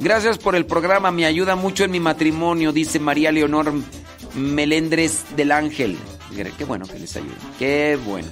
[0.00, 3.72] Gracias por el programa, me ayuda mucho en mi matrimonio, dice María Leonor
[4.34, 5.98] Melendres del Ángel.
[6.58, 8.28] Qué bueno que les ayude, qué bueno.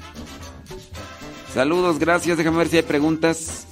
[1.55, 3.67] Saludos, gracias, déjame ver si hay preguntas.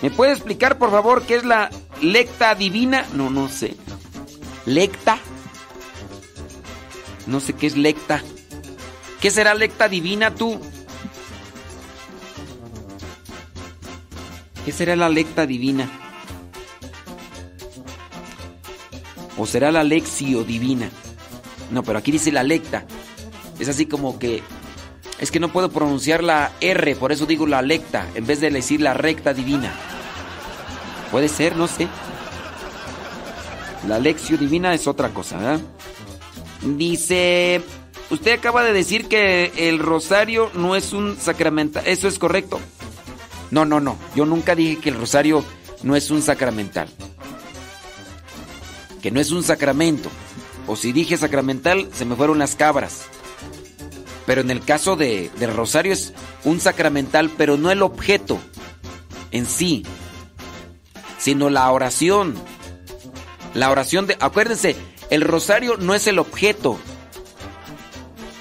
[0.00, 3.06] ¿Me puede explicar, por favor, qué es la lecta divina?
[3.14, 3.76] No, no sé.
[4.64, 5.18] ¿Lecta?
[7.26, 8.22] No sé qué es lecta.
[9.20, 10.60] ¿Qué será lecta divina tú?
[14.64, 15.88] ¿Qué será la lecta divina?
[19.36, 20.90] ¿O será la lexio divina?
[21.70, 22.86] No, pero aquí dice la lecta.
[23.58, 24.42] Es así como que...
[25.18, 28.50] Es que no puedo pronunciar la R, por eso digo la lecta, en vez de
[28.50, 29.72] decir la recta divina.
[31.10, 31.88] Puede ser, no sé.
[33.88, 35.60] La lección divina es otra cosa, ¿verdad?
[36.64, 37.62] Dice,
[38.10, 41.86] usted acaba de decir que el rosario no es un sacramental.
[41.86, 42.58] ¿Eso es correcto?
[43.50, 43.98] No, no, no.
[44.16, 45.44] Yo nunca dije que el rosario
[45.82, 46.88] no es un sacramental.
[49.02, 50.10] Que no es un sacramento.
[50.66, 53.02] O si dije sacramental, se me fueron las cabras.
[54.26, 58.38] Pero en el caso de, del rosario es un sacramental, pero no el objeto
[59.30, 59.84] en sí,
[61.18, 62.34] sino la oración.
[63.52, 64.16] La oración de...
[64.18, 64.76] Acuérdense,
[65.14, 66.76] el rosario no es el objeto.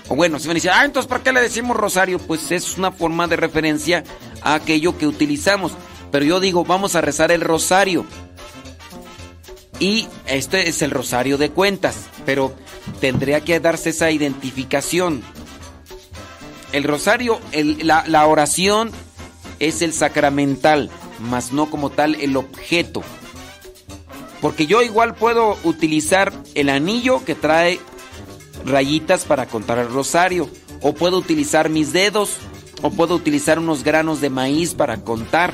[0.10, 2.18] O bueno, si me dicen, ah, entonces ¿por qué le decimos rosario?
[2.18, 4.04] Pues es una forma de referencia
[4.42, 5.74] a aquello que utilizamos.
[6.12, 8.06] Pero yo digo, vamos a rezar el rosario.
[9.80, 11.96] Y este es el rosario de cuentas,
[12.26, 12.56] pero
[13.00, 15.22] tendría que darse esa identificación.
[16.72, 17.40] El rosario,
[17.84, 18.92] la, la oración
[19.60, 23.04] es el sacramental, mas no como tal el objeto.
[24.44, 27.80] Porque yo igual puedo utilizar el anillo que trae
[28.66, 30.50] rayitas para contar el rosario.
[30.82, 32.32] O puedo utilizar mis dedos.
[32.82, 35.54] O puedo utilizar unos granos de maíz para contar.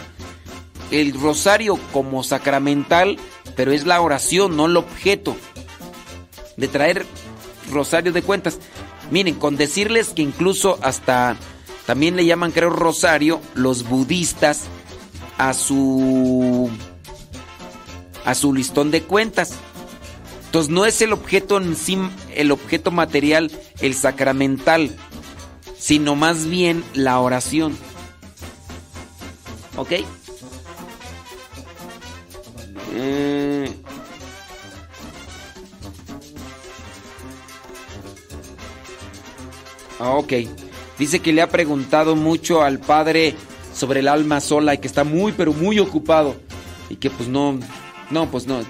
[0.89, 3.19] El rosario como sacramental,
[3.55, 5.37] pero es la oración, no el objeto.
[6.57, 7.05] De traer
[7.71, 8.57] rosario de cuentas.
[9.11, 11.37] Miren, con decirles que incluso hasta
[11.85, 14.63] también le llaman, creo, rosario los budistas
[15.37, 16.71] a su
[18.25, 19.53] a su listón de cuentas.
[20.45, 21.97] Entonces no es el objeto en sí,
[22.35, 23.51] el objeto material,
[23.81, 24.95] el sacramental,
[25.77, 27.77] sino más bien la oración.
[29.77, 29.91] ¿Ok?
[32.93, 33.69] Eh,
[39.99, 40.33] Ah, ok.
[40.97, 43.35] Dice que le ha preguntado mucho al padre
[43.75, 46.35] sobre el alma sola y que está muy, pero muy ocupado.
[46.89, 47.59] Y que pues no,
[48.09, 48.61] no, pues no.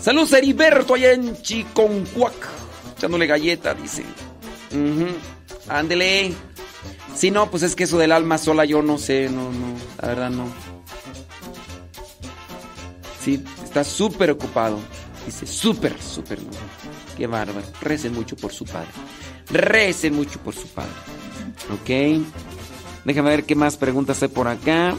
[0.00, 2.34] Saludos a Heriberto allá en Chiconcuac.
[2.96, 4.04] Echándole galleta, dice.
[4.72, 5.06] Ujú.
[5.68, 6.32] Ándele.
[7.14, 10.08] Sí, no, pues es que eso del alma sola yo no sé, no, no, la
[10.08, 10.46] verdad no.
[13.22, 14.78] Sí, está súper ocupado.
[15.26, 16.40] Dice, súper, súper.
[16.42, 16.50] no.
[17.16, 17.66] Qué bárbaro.
[17.80, 18.88] Recen mucho por su padre.
[19.50, 20.92] Recen mucho por su padre.
[21.72, 22.22] Ok.
[23.04, 24.94] Déjame ver qué más preguntas hay por acá.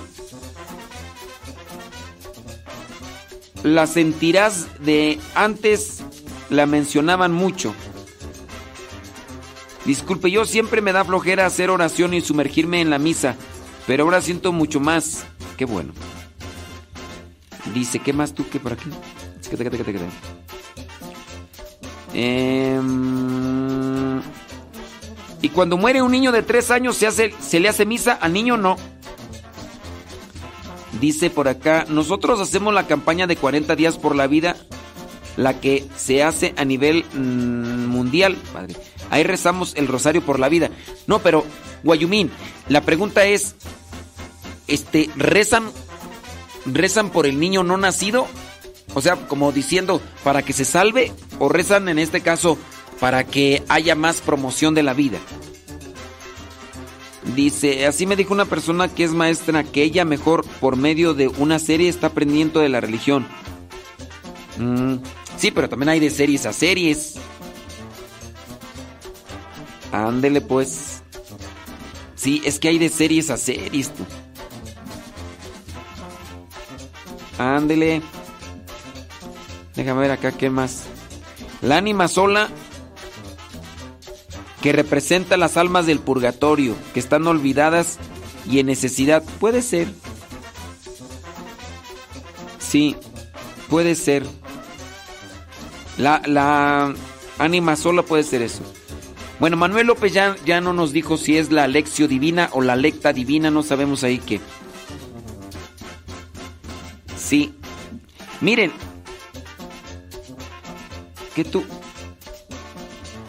[3.64, 6.04] La sentirás de antes
[6.50, 7.74] la mencionaban mucho.
[9.86, 13.36] Disculpe, yo siempre me da flojera hacer oración y sumergirme en la misa,
[13.88, 15.26] pero ahora siento mucho más.
[15.58, 15.94] Qué bueno.
[17.74, 18.90] Dice, ¿qué más tú que por aquí?
[22.14, 24.22] Em,
[25.42, 28.14] y cuando muere un niño de tres años, ¿se, hace, ¿se le hace misa?
[28.14, 28.78] Al niño no.
[31.00, 34.56] Dice por acá, nosotros hacemos la campaña de 40 días por la vida,
[35.38, 38.76] la que se hace a nivel mm, mundial, padre.
[39.10, 40.70] Ahí rezamos el rosario por la vida.
[41.08, 41.46] No, pero,
[41.84, 42.32] Guayumín,
[42.68, 43.56] la pregunta es,
[44.68, 45.72] este, ¿rezan,
[46.66, 48.28] rezan por el niño no nacido?
[48.96, 52.58] O sea, como diciendo, para que se salve, o rezan en este caso
[53.00, 55.20] para que haya más promoción de la vida.
[57.24, 61.28] Dice, así me dijo una persona que es maestra que ella mejor por medio de
[61.28, 63.28] una serie está aprendiendo de la religión.
[64.58, 64.96] Mm,
[65.38, 67.16] sí, pero también hay de series a series.
[69.92, 71.04] Ándele pues.
[72.16, 73.92] Sí, es que hay de series a series.
[77.38, 78.02] Ándele.
[79.76, 80.84] Déjame ver acá qué más.
[81.62, 82.50] La ánima sola
[84.62, 87.98] que representa las almas del purgatorio, que están olvidadas
[88.50, 89.24] y en necesidad.
[89.40, 89.88] Puede ser.
[92.60, 92.96] Sí,
[93.70, 94.26] puede ser.
[95.98, 96.94] La, la
[97.38, 98.64] ánima sola puede ser eso.
[99.40, 102.76] Bueno, Manuel López ya, ya no nos dijo si es la lección divina o la
[102.76, 104.42] lecta divina, no sabemos ahí qué.
[107.18, 107.54] Sí.
[108.42, 108.72] Miren.
[111.36, 111.64] Que tú...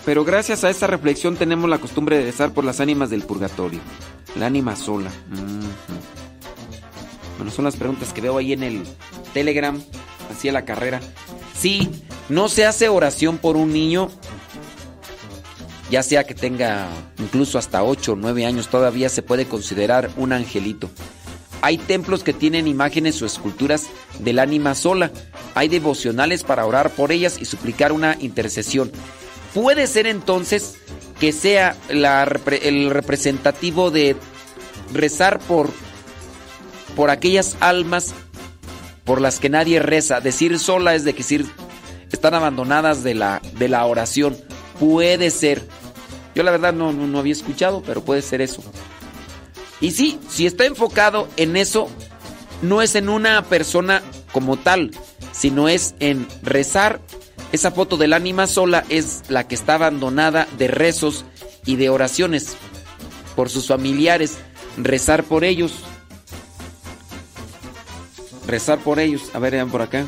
[0.05, 3.81] Pero gracias a esta reflexión tenemos la costumbre de rezar por las ánimas del purgatorio.
[4.37, 5.11] La ánima sola.
[7.37, 8.83] Bueno, son las preguntas que veo ahí en el
[9.35, 9.81] Telegram,
[10.31, 11.01] así a la carrera.
[11.55, 11.91] Sí,
[12.29, 14.11] no se hace oración por un niño,
[15.91, 20.33] ya sea que tenga incluso hasta 8 o 9 años, todavía se puede considerar un
[20.33, 20.89] angelito.
[21.63, 25.11] Hay templos que tienen imágenes o esculturas del ánima sola.
[25.55, 28.91] Hay devocionales para orar por ellas y suplicar una intercesión.
[29.55, 30.77] Puede ser entonces
[31.19, 34.17] que sea el representativo de
[34.93, 35.71] rezar por,
[36.97, 38.15] por aquellas almas
[39.05, 40.21] por las que nadie reza.
[40.21, 41.47] Decir sola es de decir
[42.13, 44.37] están abandonadas de la, de la oración.
[44.79, 45.67] Puede ser.
[46.35, 48.63] Yo la verdad no, no, no había escuchado, pero puede ser eso.
[49.81, 51.89] Y sí, si está enfocado en eso,
[52.63, 54.03] no es en una persona
[54.33, 54.91] como tal,
[55.33, 57.01] sino es en rezar.
[57.53, 61.25] Esa foto del ánima sola es la que está abandonada de rezos
[61.67, 62.57] y de oraciones
[63.35, 64.39] por sus familiares.
[64.77, 65.73] Rezar por ellos.
[68.47, 69.31] Rezar por ellos.
[69.35, 70.07] A ver, vean por acá.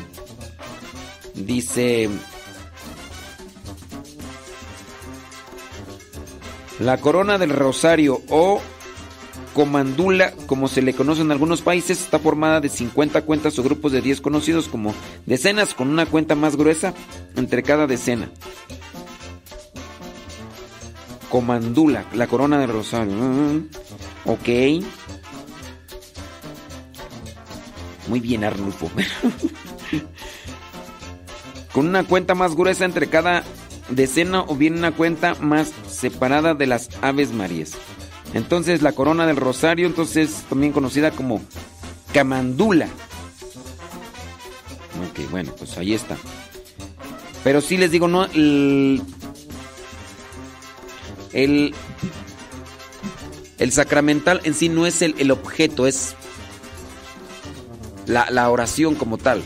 [1.35, 2.09] Dice...
[6.79, 8.59] La corona del rosario o
[9.53, 13.91] comandula, como se le conoce en algunos países, está formada de 50 cuentas o grupos
[13.91, 14.93] de 10 conocidos como
[15.25, 16.93] decenas con una cuenta más gruesa
[17.35, 18.29] entre cada decena.
[21.29, 23.13] Comandula, la corona del rosario.
[24.25, 24.49] Ok.
[28.07, 28.91] Muy bien, Arnulfo.
[31.73, 33.43] con una cuenta más gruesa entre cada
[33.89, 37.73] decena o bien una cuenta más separada de las Aves Marías.
[38.33, 41.41] Entonces la corona del rosario, entonces también conocida como
[42.13, 42.87] camandula.
[45.09, 46.17] Ok, bueno, pues ahí está.
[47.43, 49.03] Pero sí les digo, no, el,
[51.33, 51.75] el,
[53.59, 56.15] el sacramental en sí no es el, el objeto, es
[58.05, 59.43] la, la oración como tal.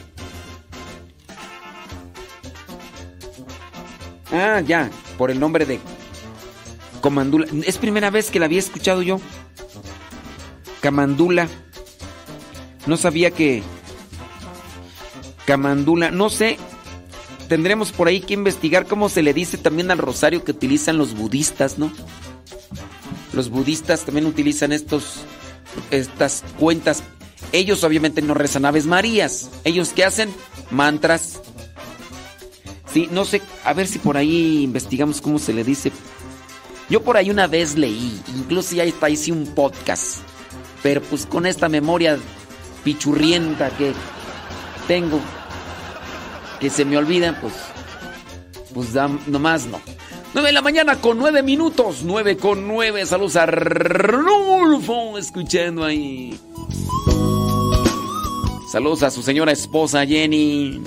[4.31, 5.79] Ah, ya, por el nombre de
[7.65, 9.19] Es primera vez que la había escuchado yo.
[10.81, 11.47] Camandula.
[12.85, 13.63] No sabía que...
[15.45, 16.11] Camandula.
[16.11, 16.57] No sé.
[17.47, 21.13] Tendremos por ahí que investigar cómo se le dice también al rosario que utilizan los
[21.15, 21.91] budistas, ¿no?
[23.33, 25.21] Los budistas también utilizan estos...
[25.91, 27.03] Estas cuentas.
[27.51, 29.49] Ellos obviamente no rezan Aves Marías.
[29.63, 30.29] Ellos qué hacen?
[30.71, 31.39] Mantras.
[32.91, 35.91] Sí, no sé, a ver si por ahí investigamos cómo se le dice.
[36.89, 40.19] Yo por ahí una vez leí, incluso ya está hice un podcast.
[40.81, 42.17] Pero pues con esta memoria
[42.83, 43.93] pichurrienta que
[44.87, 45.19] tengo,
[46.59, 47.53] que se me olvida, pues,
[48.73, 49.81] pues da, nomás no.
[50.33, 53.05] 9 de la mañana con 9 minutos, 9 con 9.
[53.05, 56.39] Saludos a Rulfo, escuchando ahí.
[58.71, 60.83] Saludos a su señora esposa Jenny.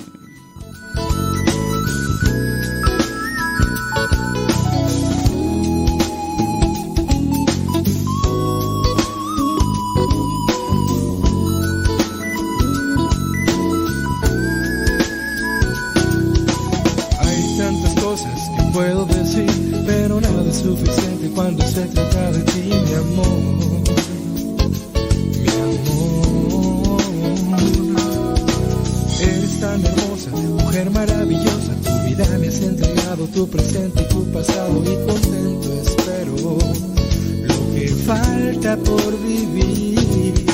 [33.41, 40.45] Tu presente y tu pasado, y contento espero lo que falta por vivir.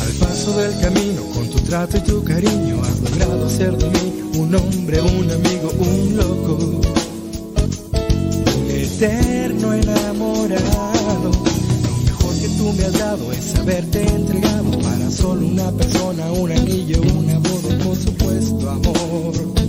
[0.00, 4.22] Al paso del camino, con tu trato y tu cariño, has logrado hacer de mí
[4.38, 6.80] un hombre, un amigo, un loco,
[8.56, 11.30] un eterno enamorado.
[11.32, 16.52] Lo mejor que tú me has dado es haberte entregado para solo una persona, un
[16.52, 19.59] anillo, una boda, por supuesto amor.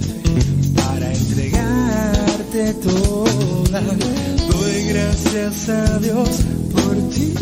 [2.53, 6.29] Entregarte toda, doy gracias a Dios
[6.73, 7.33] por ti.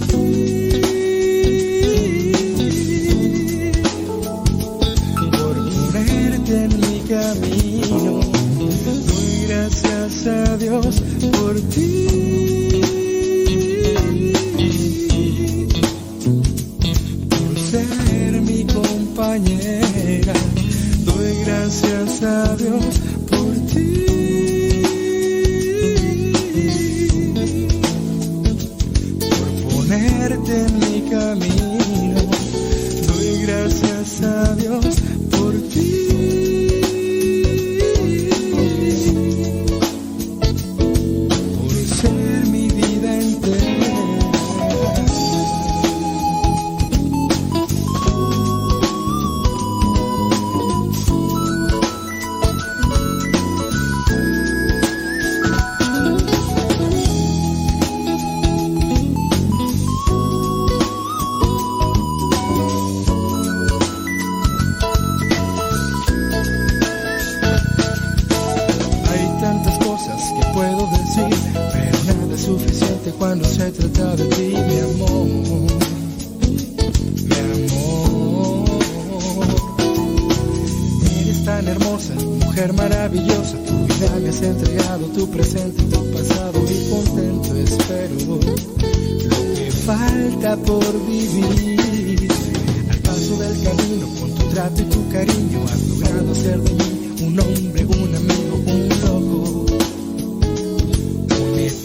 [5.31, 5.55] por
[5.91, 8.19] ponerte en mi camino.
[8.59, 11.68] Doy gracias a Dios por ti.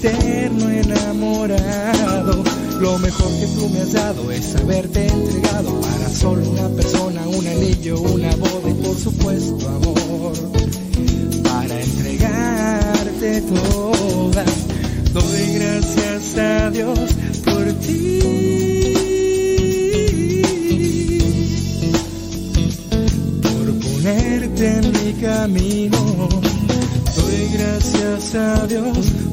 [0.06, 2.44] eterno enamorado.
[2.80, 7.46] Lo mejor que tú me has dado es haberte entregado para solo una persona, un
[7.46, 10.32] anillo, una boda y por supuesto amor.
[11.42, 14.52] Para entregarte todas,
[15.12, 16.98] doy gracias a Dios
[17.44, 18.20] por ti.
[23.42, 26.28] Por ponerte en mi camino,
[27.16, 29.23] doy gracias a Dios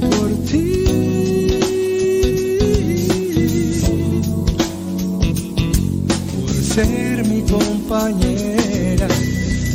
[7.92, 9.08] compañera.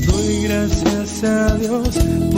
[0.07, 2.36] Doy gracias a Dios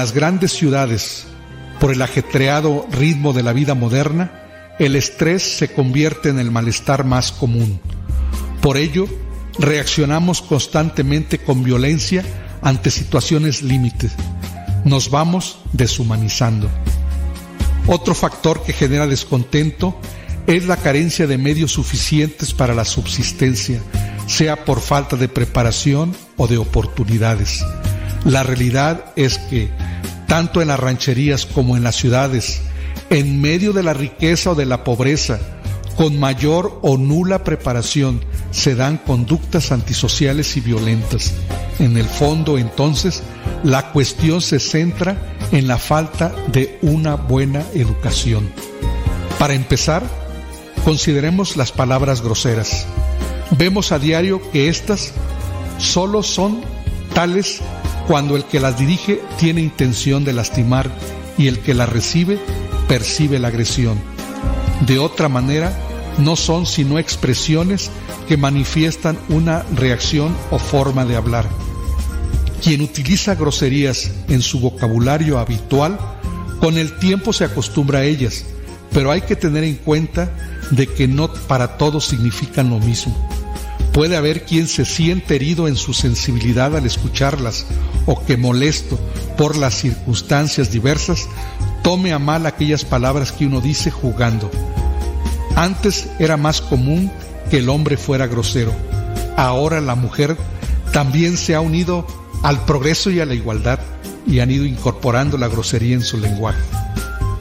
[0.00, 1.26] las grandes ciudades,
[1.78, 4.32] por el ajetreado ritmo de la vida moderna,
[4.78, 7.78] el estrés se convierte en el malestar más común.
[8.62, 9.06] Por ello,
[9.58, 12.24] reaccionamos constantemente con violencia
[12.62, 14.12] ante situaciones límites.
[14.86, 16.70] Nos vamos deshumanizando.
[17.86, 20.00] Otro factor que genera descontento
[20.46, 23.82] es la carencia de medios suficientes para la subsistencia,
[24.26, 27.62] sea por falta de preparación o de oportunidades.
[28.24, 29.70] La realidad es que,
[30.30, 32.60] tanto en las rancherías como en las ciudades,
[33.10, 35.40] en medio de la riqueza o de la pobreza,
[35.96, 41.32] con mayor o nula preparación, se dan conductas antisociales y violentas.
[41.80, 43.24] En el fondo, entonces,
[43.64, 45.16] la cuestión se centra
[45.50, 48.48] en la falta de una buena educación.
[49.36, 50.04] Para empezar,
[50.84, 52.86] consideremos las palabras groseras.
[53.58, 55.12] Vemos a diario que éstas
[55.78, 56.60] solo son
[57.14, 57.62] tales
[58.06, 60.90] cuando el que las dirige tiene intención de lastimar
[61.38, 62.38] y el que las recibe
[62.88, 63.98] percibe la agresión.
[64.86, 65.72] De otra manera,
[66.18, 67.90] no son sino expresiones
[68.28, 71.48] que manifiestan una reacción o forma de hablar.
[72.62, 75.98] Quien utiliza groserías en su vocabulario habitual,
[76.60, 78.44] con el tiempo se acostumbra a ellas,
[78.92, 80.30] pero hay que tener en cuenta
[80.70, 83.39] de que no para todos significan lo mismo.
[83.92, 87.66] Puede haber quien se siente herido en su sensibilidad al escucharlas
[88.06, 88.98] o que molesto
[89.36, 91.28] por las circunstancias diversas
[91.82, 94.50] tome a mal aquellas palabras que uno dice jugando.
[95.56, 97.10] Antes era más común
[97.50, 98.72] que el hombre fuera grosero.
[99.36, 100.36] Ahora la mujer
[100.92, 102.06] también se ha unido
[102.42, 103.80] al progreso y a la igualdad
[104.26, 106.62] y han ido incorporando la grosería en su lenguaje.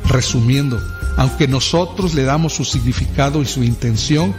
[0.06, 0.82] Resumiendo,
[1.18, 4.36] aunque nosotros le damos su significado y su intención,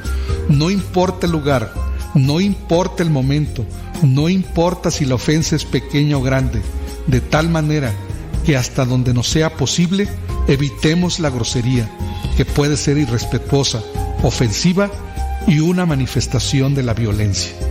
[0.48, 1.72] no importa el lugar,
[2.14, 3.64] no importa el momento,
[4.02, 6.62] no importa si la ofensa es pequeña o grande,
[7.06, 7.92] de tal manera
[8.44, 10.08] que hasta donde nos sea posible
[10.48, 11.88] evitemos la grosería,
[12.36, 13.82] que puede ser irrespetuosa,
[14.22, 14.90] ofensiva
[15.46, 17.69] y una manifestación de la violencia.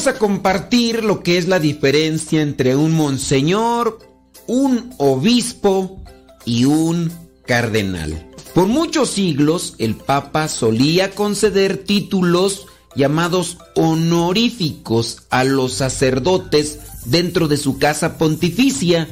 [0.00, 3.98] Vamos a compartir lo que es la diferencia entre un monseñor,
[4.46, 6.02] un obispo
[6.46, 7.12] y un
[7.44, 8.30] cardenal.
[8.54, 12.66] Por muchos siglos el Papa solía conceder títulos
[12.96, 19.06] llamados honoríficos a los sacerdotes dentro de su casa pontificia.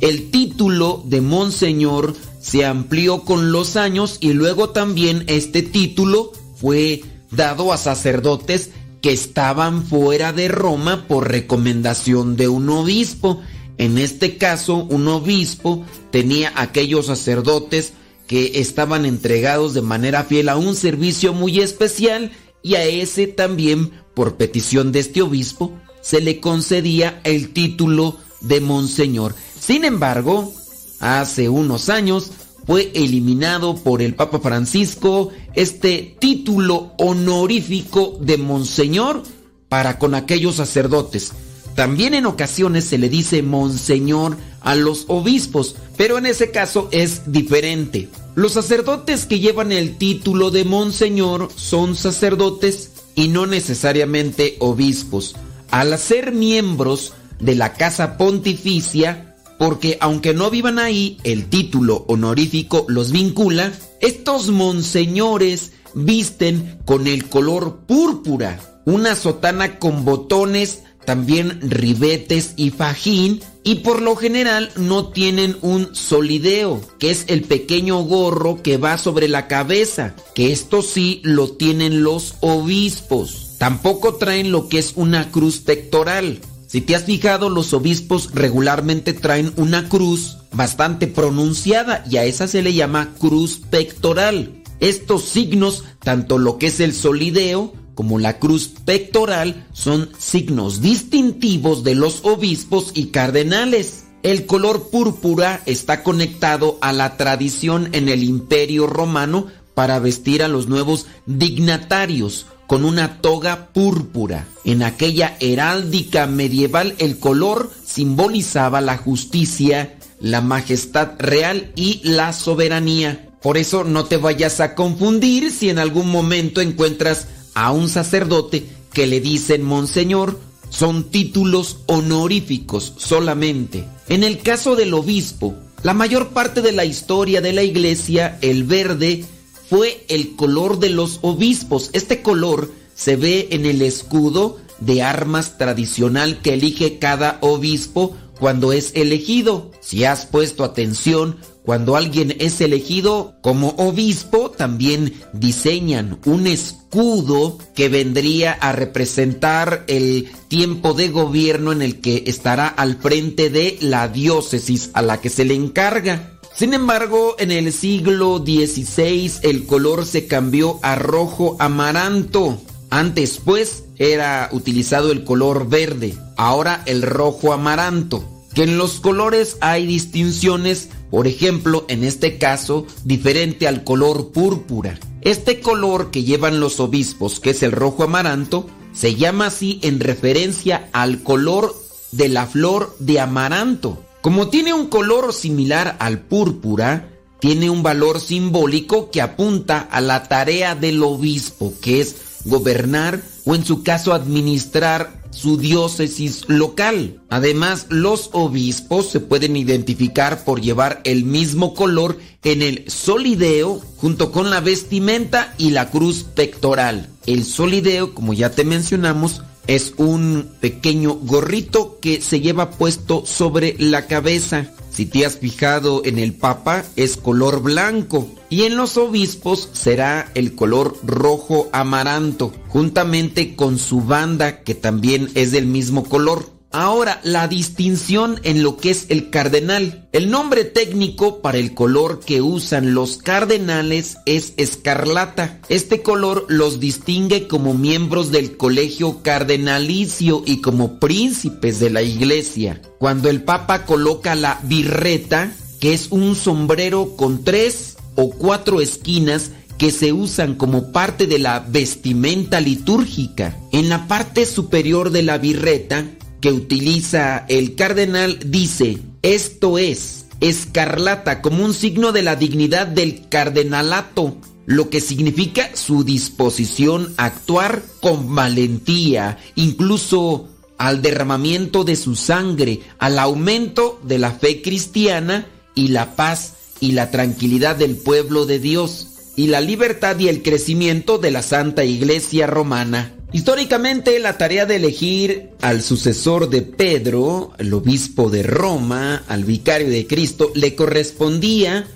[0.00, 6.30] El título de monseñor se amplió con los años y luego también este título
[6.60, 7.02] fue
[7.32, 8.70] dado a sacerdotes
[9.06, 13.40] que estaban fuera de Roma por recomendación de un obispo.
[13.78, 17.92] En este caso, un obispo tenía aquellos sacerdotes
[18.26, 22.32] que estaban entregados de manera fiel a un servicio muy especial
[22.64, 25.72] y a ese también, por petición de este obispo,
[26.02, 29.36] se le concedía el título de monseñor.
[29.60, 30.52] Sin embargo,
[30.98, 32.32] hace unos años
[32.66, 39.22] fue eliminado por el Papa Francisco este título honorífico de monseñor
[39.68, 41.32] para con aquellos sacerdotes.
[41.74, 47.30] También en ocasiones se le dice monseñor a los obispos, pero en ese caso es
[47.30, 48.08] diferente.
[48.34, 55.36] Los sacerdotes que llevan el título de monseñor son sacerdotes y no necesariamente obispos.
[55.70, 59.25] Al ser miembros de la casa pontificia,
[59.58, 63.72] porque aunque no vivan ahí, el título honorífico los vincula.
[64.00, 73.40] Estos monseñores visten con el color púrpura, una sotana con botones, también ribetes y fajín,
[73.64, 78.98] y por lo general no tienen un solideo, que es el pequeño gorro que va
[78.98, 83.56] sobre la cabeza, que esto sí lo tienen los obispos.
[83.58, 86.40] Tampoco traen lo que es una cruz pectoral.
[86.66, 92.48] Si te has fijado, los obispos regularmente traen una cruz bastante pronunciada y a esa
[92.48, 94.62] se le llama cruz pectoral.
[94.80, 101.84] Estos signos, tanto lo que es el solideo como la cruz pectoral, son signos distintivos
[101.84, 104.04] de los obispos y cardenales.
[104.22, 110.48] El color púrpura está conectado a la tradición en el imperio romano para vestir a
[110.48, 114.46] los nuevos dignatarios con una toga púrpura.
[114.64, 123.30] En aquella heráldica medieval el color simbolizaba la justicia, la majestad real y la soberanía.
[123.42, 128.66] Por eso no te vayas a confundir si en algún momento encuentras a un sacerdote
[128.92, 130.40] que le dicen monseñor.
[130.68, 133.84] Son títulos honoríficos solamente.
[134.08, 138.64] En el caso del obispo, la mayor parte de la historia de la iglesia, el
[138.64, 139.24] verde,
[139.68, 141.90] fue el color de los obispos.
[141.92, 148.72] Este color se ve en el escudo de armas tradicional que elige cada obispo cuando
[148.72, 149.70] es elegido.
[149.80, 157.88] Si has puesto atención, cuando alguien es elegido como obispo, también diseñan un escudo que
[157.88, 164.06] vendría a representar el tiempo de gobierno en el que estará al frente de la
[164.06, 166.35] diócesis a la que se le encarga.
[166.56, 172.58] Sin embargo, en el siglo XVI el color se cambió a rojo amaranto.
[172.88, 178.24] Antes, pues, era utilizado el color verde, ahora el rojo amaranto.
[178.54, 184.98] Que en los colores hay distinciones, por ejemplo, en este caso, diferente al color púrpura.
[185.20, 190.00] Este color que llevan los obispos, que es el rojo amaranto, se llama así en
[190.00, 191.76] referencia al color
[192.12, 194.05] de la flor de amaranto.
[194.26, 200.24] Como tiene un color similar al púrpura, tiene un valor simbólico que apunta a la
[200.24, 207.22] tarea del obispo, que es gobernar o en su caso administrar su diócesis local.
[207.28, 214.32] Además, los obispos se pueden identificar por llevar el mismo color en el solideo junto
[214.32, 217.10] con la vestimenta y la cruz pectoral.
[217.26, 223.76] El solideo, como ya te mencionamos, es un pequeño gorrito que se lleva puesto sobre
[223.78, 224.72] la cabeza.
[224.90, 230.30] Si te has fijado en el Papa es color blanco y en los obispos será
[230.34, 236.55] el color rojo amaranto, juntamente con su banda que también es del mismo color.
[236.78, 240.06] Ahora, la distinción en lo que es el cardenal.
[240.12, 245.58] El nombre técnico para el color que usan los cardenales es escarlata.
[245.70, 252.82] Este color los distingue como miembros del colegio cardenalicio y como príncipes de la iglesia.
[252.98, 255.50] Cuando el papa coloca la birreta,
[255.80, 261.38] que es un sombrero con tres o cuatro esquinas que se usan como parte de
[261.38, 263.56] la vestimenta litúrgica.
[263.72, 266.04] En la parte superior de la birreta
[266.46, 273.28] que utiliza el cardenal dice, esto es escarlata como un signo de la dignidad del
[273.28, 280.48] cardenalato, lo que significa su disposición a actuar con valentía, incluso
[280.78, 286.92] al derramamiento de su sangre, al aumento de la fe cristiana y la paz y
[286.92, 291.84] la tranquilidad del pueblo de Dios, y la libertad y el crecimiento de la Santa
[291.84, 293.15] Iglesia Romana.
[293.32, 299.88] Históricamente, la tarea de elegir al sucesor de Pedro, el obispo de Roma, al vicario
[299.88, 301.86] de Cristo, le correspondía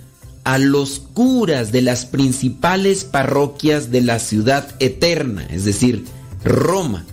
[0.45, 6.05] a los curas de las principales parroquias de la ciudad eterna, es decir,
[6.45, 7.05] Roma,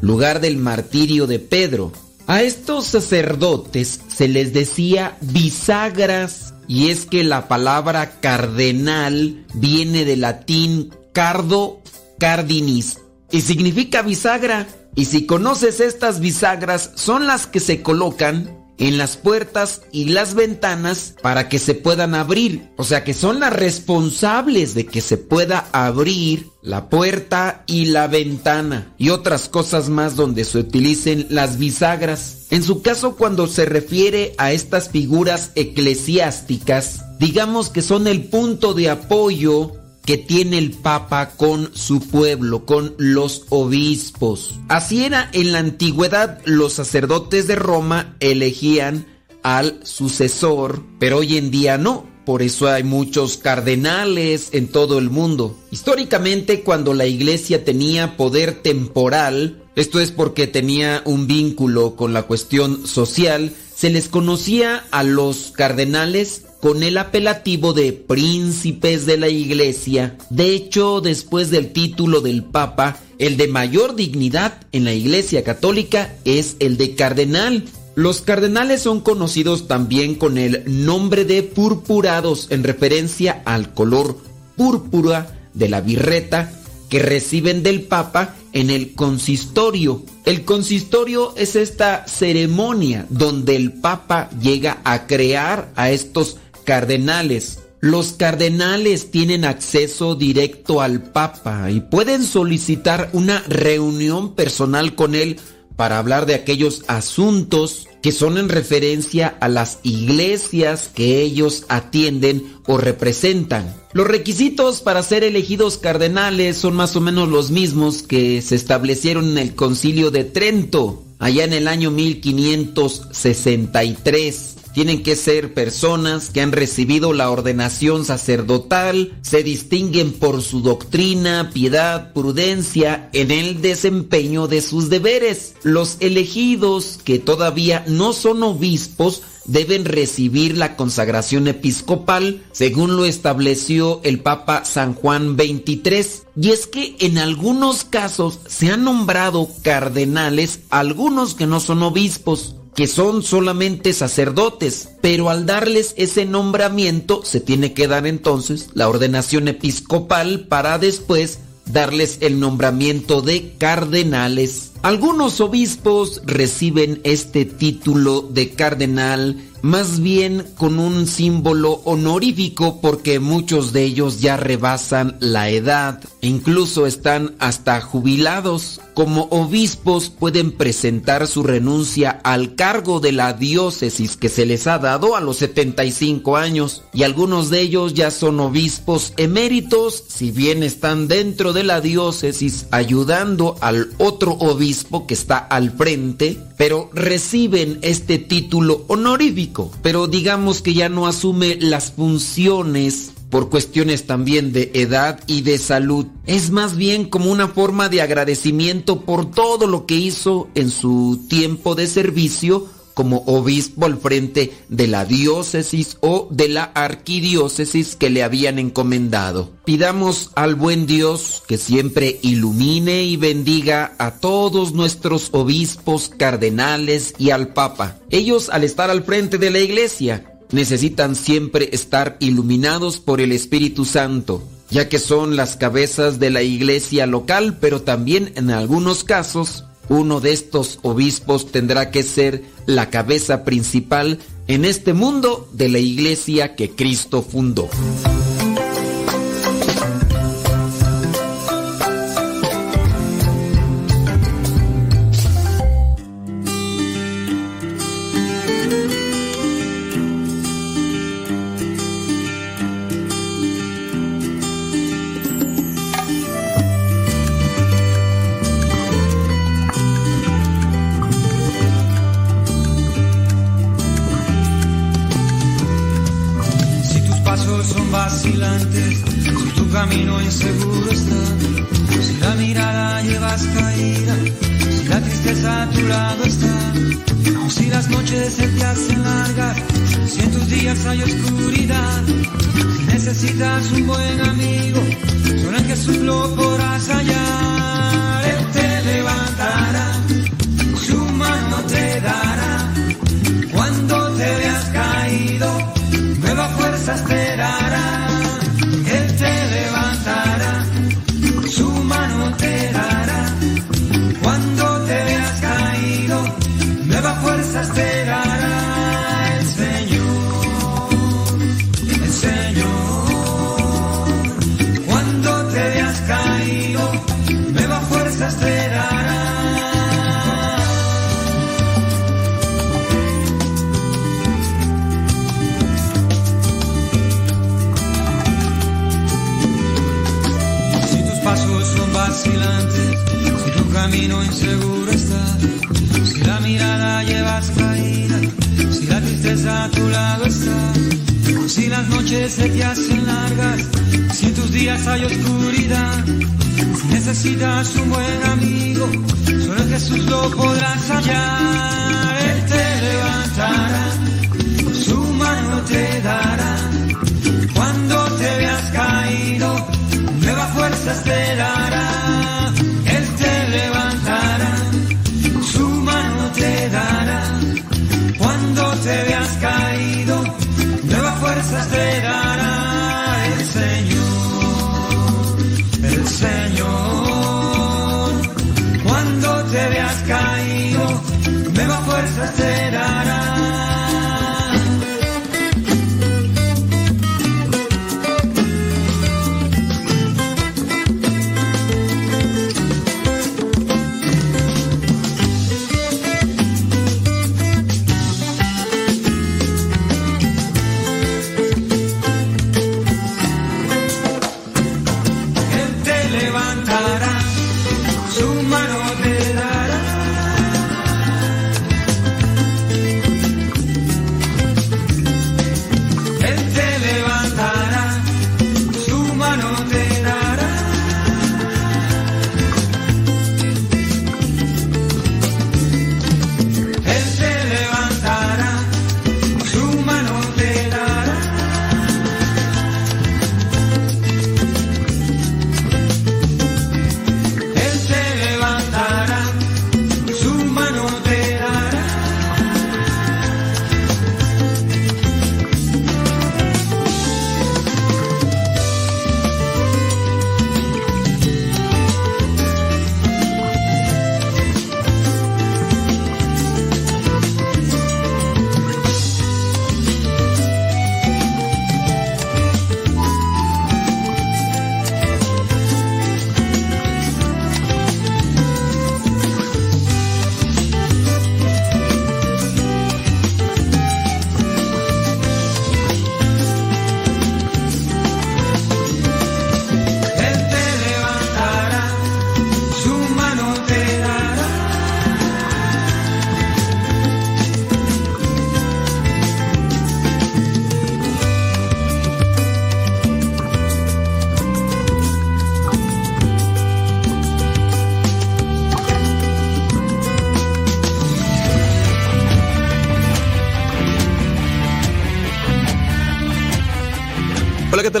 [0.00, 1.92] lugar del martirio de Pedro.
[2.26, 10.22] A estos sacerdotes se les decía bisagras, y es que la palabra cardenal viene del
[10.22, 11.80] latín cardo
[12.18, 12.98] cardinis,
[13.30, 14.66] y significa bisagra.
[14.94, 20.34] Y si conoces estas bisagras, son las que se colocan en las puertas y las
[20.34, 22.70] ventanas para que se puedan abrir.
[22.76, 28.06] O sea que son las responsables de que se pueda abrir la puerta y la
[28.06, 32.46] ventana y otras cosas más donde se utilicen las bisagras.
[32.50, 38.74] En su caso, cuando se refiere a estas figuras eclesiásticas, digamos que son el punto
[38.74, 39.72] de apoyo
[40.06, 44.54] que tiene el Papa con su pueblo, con los obispos.
[44.68, 49.06] Así era en la antigüedad, los sacerdotes de Roma elegían
[49.42, 52.06] al sucesor, pero hoy en día no.
[52.24, 55.56] Por eso hay muchos cardenales en todo el mundo.
[55.70, 62.24] Históricamente, cuando la iglesia tenía poder temporal, esto es porque tenía un vínculo con la
[62.24, 69.28] cuestión social, se les conocía a los cardenales con el apelativo de príncipes de la
[69.28, 70.18] iglesia.
[70.30, 76.16] De hecho, después del título del Papa, el de mayor dignidad en la iglesia católica
[76.24, 77.62] es el de cardenal.
[77.94, 84.18] Los cardenales son conocidos también con el nombre de purpurados en referencia al color
[84.56, 86.50] púrpura de la birreta
[86.88, 90.02] que reciben del Papa en el consistorio.
[90.24, 97.60] El consistorio es esta ceremonia donde el Papa llega a crear a estos cardenales.
[97.80, 105.40] Los cardenales tienen acceso directo al Papa y pueden solicitar una reunión personal con él
[105.76, 112.54] para hablar de aquellos asuntos que son en referencia a las iglesias que ellos atienden
[112.66, 113.74] o representan.
[113.92, 119.32] Los requisitos para ser elegidos cardenales son más o menos los mismos que se establecieron
[119.32, 126.42] en el concilio de Trento, allá en el año 1563 tienen que ser personas que
[126.42, 134.48] han recibido la ordenación sacerdotal, se distinguen por su doctrina, piedad, prudencia en el desempeño
[134.48, 135.54] de sus deberes.
[135.62, 144.02] Los elegidos que todavía no son obispos deben recibir la consagración episcopal según lo estableció
[144.04, 146.26] el Papa San Juan XXIII.
[146.38, 152.56] Y es que en algunos casos se han nombrado cardenales algunos que no son obispos
[152.76, 158.88] que son solamente sacerdotes, pero al darles ese nombramiento se tiene que dar entonces la
[158.88, 164.72] ordenación episcopal para después darles el nombramiento de cardenales.
[164.86, 173.72] Algunos obispos reciben este título de cardenal más bien con un símbolo honorífico porque muchos
[173.72, 178.80] de ellos ya rebasan la edad incluso están hasta jubilados.
[178.94, 184.78] Como obispos pueden presentar su renuncia al cargo de la diócesis que se les ha
[184.78, 190.62] dado a los 75 años y algunos de ellos ya son obispos eméritos si bien
[190.62, 194.75] están dentro de la diócesis ayudando al otro obispo
[195.06, 201.56] que está al frente, pero reciben este título honorífico, pero digamos que ya no asume
[201.60, 206.06] las funciones por cuestiones también de edad y de salud.
[206.26, 211.24] Es más bien como una forma de agradecimiento por todo lo que hizo en su
[211.28, 212.66] tiempo de servicio
[212.96, 219.52] como obispo al frente de la diócesis o de la arquidiócesis que le habían encomendado.
[219.66, 227.32] Pidamos al buen Dios que siempre ilumine y bendiga a todos nuestros obispos, cardenales y
[227.32, 227.98] al Papa.
[228.08, 233.84] Ellos al estar al frente de la iglesia necesitan siempre estar iluminados por el Espíritu
[233.84, 239.64] Santo ya que son las cabezas de la iglesia local, pero también en algunos casos
[239.88, 244.18] uno de estos obispos tendrá que ser la cabeza principal
[244.48, 247.68] en este mundo de la iglesia que Cristo fundó.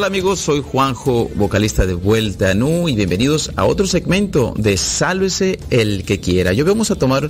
[0.06, 0.40] Hola, ¿qué tal amigos?
[0.40, 6.20] Soy Juanjo, vocalista de Vuelta Nu y bienvenidos a otro segmento de Sálvese el que
[6.20, 6.52] quiera.
[6.52, 7.28] Yo vamos a tomar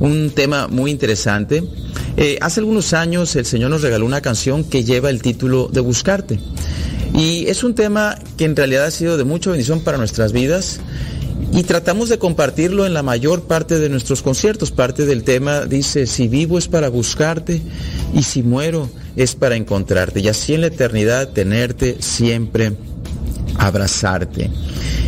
[0.00, 1.64] un tema muy interesante.
[2.18, 5.80] Eh, hace algunos años el Señor nos regaló una canción que lleva el título de
[5.80, 6.38] Buscarte.
[7.14, 10.78] Y es un tema que en realidad ha sido de mucha bendición para nuestras vidas
[11.52, 14.70] y tratamos de compartirlo en la mayor parte de nuestros conciertos.
[14.70, 17.60] Parte del tema dice, si vivo es para buscarte
[18.14, 22.72] y si muero es para encontrarte y así en la eternidad tenerte siempre,
[23.58, 24.50] abrazarte.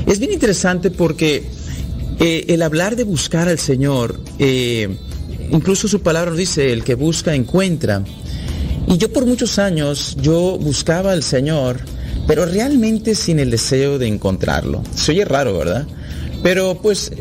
[0.07, 1.45] Es bien interesante porque
[2.19, 4.89] eh, el hablar de buscar al Señor, eh,
[5.51, 8.03] incluso su palabra nos dice, el que busca encuentra.
[8.89, 11.79] Y yo por muchos años, yo buscaba al Señor,
[12.27, 14.83] pero realmente sin el deseo de encontrarlo.
[14.95, 15.87] Se oye raro, ¿verdad?
[16.43, 17.13] Pero pues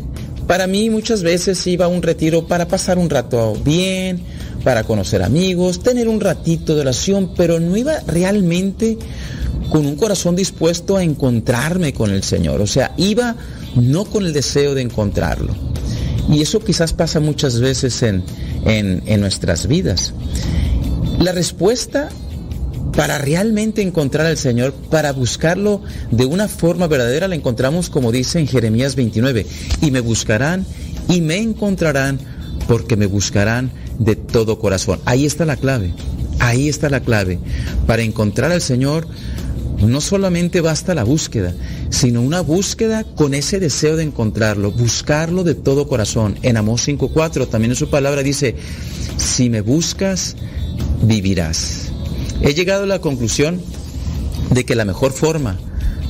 [0.46, 4.22] para mí muchas veces iba a un retiro para pasar un rato bien,
[4.64, 8.98] para conocer amigos, tener un ratito de oración, pero no iba realmente
[9.70, 12.60] con un corazón dispuesto a encontrarme con el Señor.
[12.60, 13.36] O sea, iba
[13.76, 15.54] no con el deseo de encontrarlo.
[16.28, 18.22] Y eso quizás pasa muchas veces en,
[18.64, 20.12] en, en nuestras vidas.
[21.18, 22.10] La respuesta
[22.96, 28.38] para realmente encontrar al Señor, para buscarlo de una forma verdadera, la encontramos como dice
[28.38, 29.46] en Jeremías 29,
[29.80, 30.66] y me buscarán
[31.08, 32.18] y me encontrarán
[32.68, 35.00] porque me buscarán de todo corazón.
[35.04, 35.92] Ahí está la clave,
[36.38, 37.38] ahí está la clave.
[37.86, 39.06] Para encontrar al Señor
[39.86, 41.54] no solamente basta la búsqueda,
[41.90, 46.38] sino una búsqueda con ese deseo de encontrarlo, buscarlo de todo corazón.
[46.42, 48.54] En Amós 5.4 también en su palabra dice,
[49.16, 50.36] si me buscas,
[51.02, 51.91] vivirás.
[52.42, 53.60] He llegado a la conclusión
[54.50, 55.58] de que la mejor forma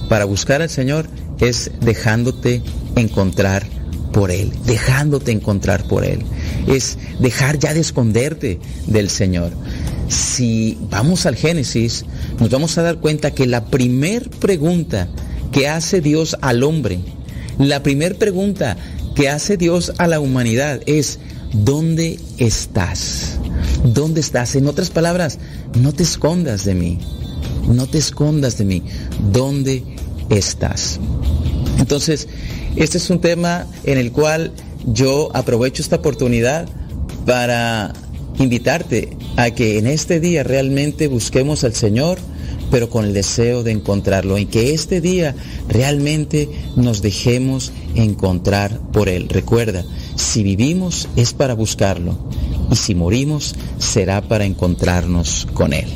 [0.09, 1.07] para buscar al Señor
[1.41, 2.63] es dejándote
[2.97, 3.67] encontrar
[4.13, 6.21] por Él, dejándote encontrar por Él.
[6.67, 9.53] Es dejar ya de esconderte del Señor.
[10.09, 12.05] Si vamos al Génesis,
[12.39, 15.09] nos vamos a dar cuenta que la primer pregunta
[15.51, 17.01] que hace Dios al hombre,
[17.59, 18.77] la primer pregunta
[19.15, 21.19] que hace Dios a la humanidad es,
[21.53, 23.39] ¿dónde estás?
[23.85, 24.55] ¿Dónde estás?
[24.55, 25.39] En otras palabras,
[25.81, 26.99] no te escondas de mí.
[27.69, 28.83] No te escondas de mí.
[29.33, 29.83] ¿Dónde
[30.31, 30.99] estás?
[31.79, 32.29] Entonces,
[32.77, 34.53] este es un tema en el cual
[34.87, 36.69] yo aprovecho esta oportunidad
[37.27, 37.93] para
[38.39, 42.19] invitarte a que en este día realmente busquemos al Señor,
[42.71, 45.35] pero con el deseo de encontrarlo, en que este día
[45.69, 49.29] realmente nos dejemos encontrar por Él.
[49.29, 49.85] Recuerda,
[50.17, 52.17] si vivimos es para buscarlo
[52.71, 55.89] y si morimos será para encontrarnos con Él.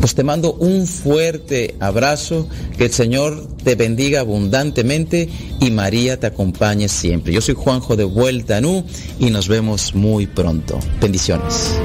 [0.00, 5.28] Pues te mando un fuerte abrazo, que el Señor te bendiga abundantemente
[5.60, 7.32] y María te acompañe siempre.
[7.32, 8.84] Yo soy Juanjo de Vuelta Nu
[9.18, 10.78] y nos vemos muy pronto.
[11.00, 11.78] Bendiciones.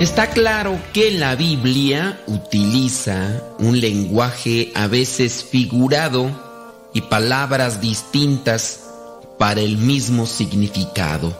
[0.00, 6.47] Está claro que la Biblia utiliza un lenguaje a veces figurado
[7.02, 8.80] palabras distintas
[9.38, 11.36] para el mismo significado.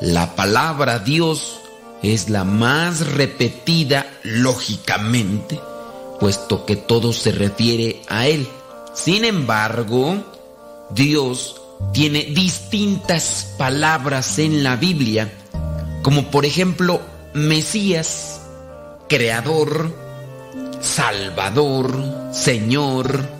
[0.00, 1.58] La palabra Dios
[2.02, 5.60] es la más repetida lógicamente,
[6.20, 8.48] puesto que todo se refiere a Él.
[8.94, 10.24] Sin embargo,
[10.90, 11.60] Dios
[11.92, 15.32] tiene distintas palabras en la Biblia,
[16.02, 17.00] como por ejemplo
[17.34, 18.40] Mesías,
[19.08, 19.92] Creador,
[20.80, 23.37] Salvador, Señor,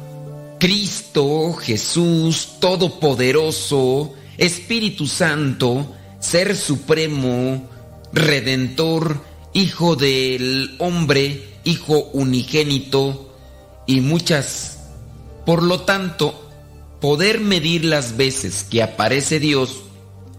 [0.59, 7.69] Cristo, Jesús, Todopoderoso, Espíritu Santo, Ser Supremo,
[8.13, 9.23] Redentor,
[9.53, 13.35] Hijo del Hombre, Hijo unigénito
[13.87, 14.79] y muchas.
[15.47, 16.51] Por lo tanto,
[17.01, 19.83] poder medir las veces que aparece Dios,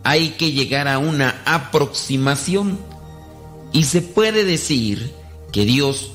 [0.04, 2.80] hay que llegar a una aproximación.
[3.72, 5.14] Y se puede decir
[5.52, 6.12] que Dios,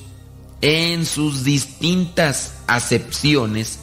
[0.60, 3.78] en sus distintas acepciones,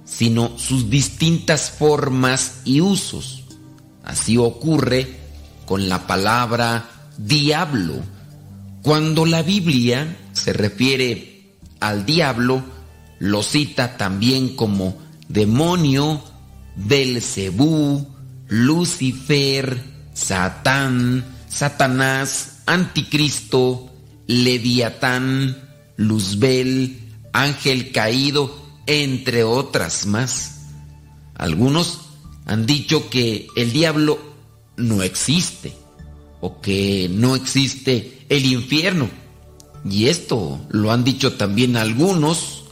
[0.03, 3.45] sino sus distintas formas y usos.
[4.03, 5.18] Así ocurre
[5.69, 8.01] con la palabra diablo.
[8.81, 12.63] Cuando la Biblia se refiere al diablo
[13.19, 14.97] lo cita también como
[15.27, 16.23] demonio,
[16.75, 18.07] Belcebú,
[18.47, 19.83] Lucifer,
[20.15, 23.91] Satán, Satanás, Anticristo,
[24.25, 25.55] Leviatán,
[25.97, 26.97] Luzbel,
[27.31, 30.61] ángel caído, entre otras más.
[31.35, 31.99] Algunos
[32.47, 34.28] han dicho que el diablo
[34.79, 35.73] no existe
[36.41, 39.09] o que no existe el infierno.
[39.89, 42.63] Y esto lo han dicho también algunos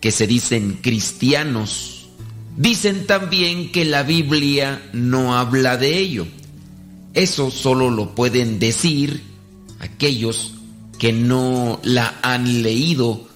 [0.00, 2.08] que se dicen cristianos.
[2.56, 6.26] Dicen también que la Biblia no habla de ello.
[7.14, 9.22] Eso solo lo pueden decir
[9.80, 10.54] aquellos
[10.98, 13.26] que no la han leído,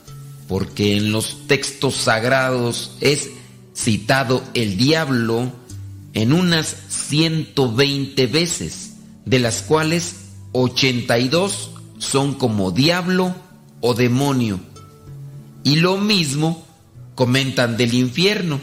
[0.49, 3.31] porque en los textos sagrados es
[3.75, 5.53] citado el diablo
[6.15, 6.77] en unas
[7.09, 10.17] 120 veces, de las cuales
[10.53, 13.35] 82 son como diablo
[13.81, 14.61] o demonio.
[15.65, 16.67] Y lo mismo
[17.15, 18.61] comentan del infierno.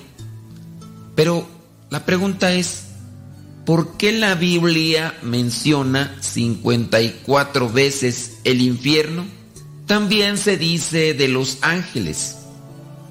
[1.15, 1.48] Pero
[1.90, 2.86] la pregunta es,
[3.65, 9.26] ¿por qué la Biblia menciona 54 veces el infierno?
[9.86, 12.38] También se dice de los ángeles.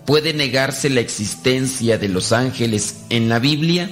[0.07, 3.91] ¿Puede negarse la existencia de los ángeles en la Biblia?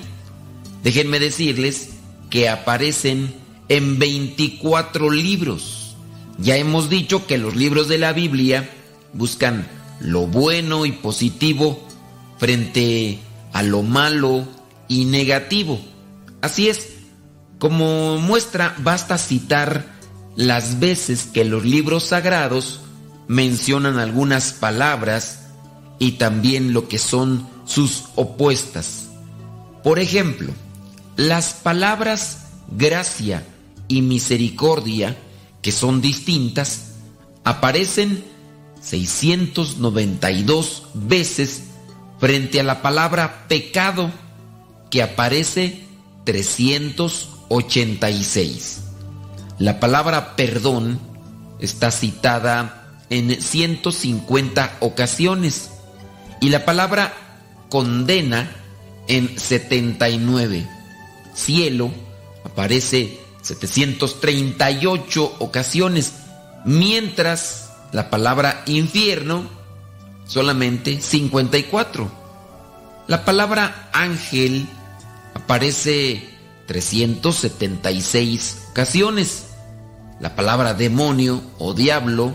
[0.83, 1.91] Déjenme decirles
[2.31, 3.35] que aparecen
[3.69, 5.97] en 24 libros.
[6.39, 8.71] Ya hemos dicho que los libros de la Biblia
[9.13, 9.67] buscan
[10.01, 11.87] lo bueno y positivo
[12.39, 13.19] frente
[13.53, 14.47] a lo malo
[14.89, 15.81] y negativo.
[16.41, 16.95] Así es,
[17.59, 19.85] como muestra basta citar
[20.37, 22.81] las veces que los libros sagrados
[23.29, 25.47] mencionan algunas palabras
[25.99, 29.09] y también lo que son sus opuestas.
[29.85, 30.53] Por ejemplo,
[31.21, 33.45] las palabras gracia
[33.89, 35.19] y misericordia
[35.61, 36.93] que son distintas,
[37.45, 38.25] aparecen
[38.81, 41.65] 692 veces
[42.19, 44.11] frente a la palabra pecado
[44.91, 45.85] que aparece
[46.25, 48.81] 386.
[49.59, 50.99] La palabra perdón
[51.59, 55.69] está citada en 150 ocasiones
[56.41, 57.13] y la palabra
[57.69, 58.57] condena
[59.07, 60.80] en 79.
[61.41, 61.91] Cielo
[62.45, 66.13] aparece 738 ocasiones,
[66.65, 69.51] mientras La palabra infierno,
[70.25, 72.09] solamente 54.
[73.09, 74.69] La palabra ángel
[75.35, 76.23] aparece
[76.69, 79.47] 376 ocasiones.
[80.21, 82.33] La palabra demonio o diablo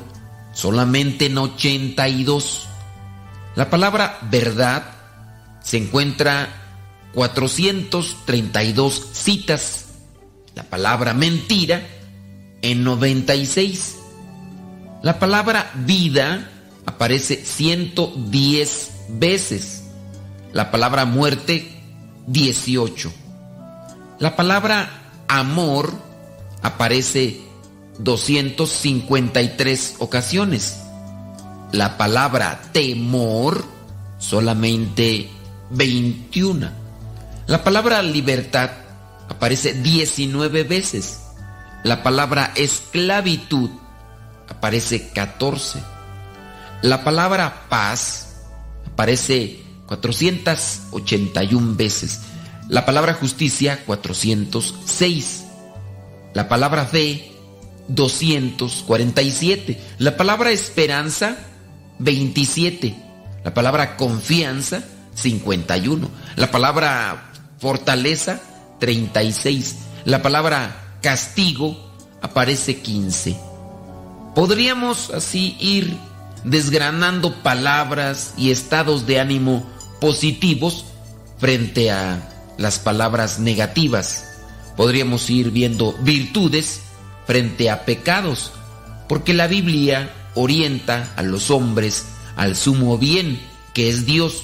[0.51, 2.67] solamente en 82.
[3.55, 4.83] La palabra verdad
[5.61, 6.64] se encuentra
[7.15, 9.85] 432 citas.
[10.53, 11.81] La palabra mentira
[12.61, 13.95] en 96.
[15.01, 16.51] La palabra vida
[16.85, 19.83] aparece 110 veces.
[20.53, 21.71] La palabra muerte
[22.27, 23.11] 18.
[24.19, 24.89] La palabra
[25.27, 25.93] amor
[26.61, 27.41] aparece
[27.99, 30.81] 253 ocasiones.
[31.71, 33.65] La palabra temor
[34.19, 35.29] solamente
[35.71, 36.84] 21.
[37.47, 38.71] La palabra libertad
[39.29, 41.19] aparece 19 veces.
[41.83, 43.69] La palabra esclavitud
[44.49, 45.79] aparece 14.
[46.81, 48.33] La palabra paz
[48.91, 52.21] aparece 481 veces.
[52.67, 55.45] La palabra justicia 406.
[56.33, 57.31] La palabra fe
[57.89, 59.79] 247.
[59.99, 61.37] La palabra esperanza
[61.99, 62.95] 27.
[63.43, 66.09] La palabra confianza 51.
[66.35, 67.24] La palabra
[67.65, 68.39] fortaleza
[68.79, 69.77] 36.
[70.03, 71.75] La palabra castigo
[72.21, 73.35] aparece 15.
[74.35, 75.97] Podríamos así ir
[76.43, 79.67] desgranando palabras y estados de ánimo
[79.99, 80.85] positivos
[81.39, 82.29] frente a
[82.59, 84.25] las palabras negativas.
[84.77, 86.81] Podríamos ir viendo virtudes
[87.25, 88.51] frente a pecados,
[89.09, 92.05] porque la Biblia orienta a los hombres
[92.35, 93.41] al sumo bien,
[93.73, 94.43] que es Dios,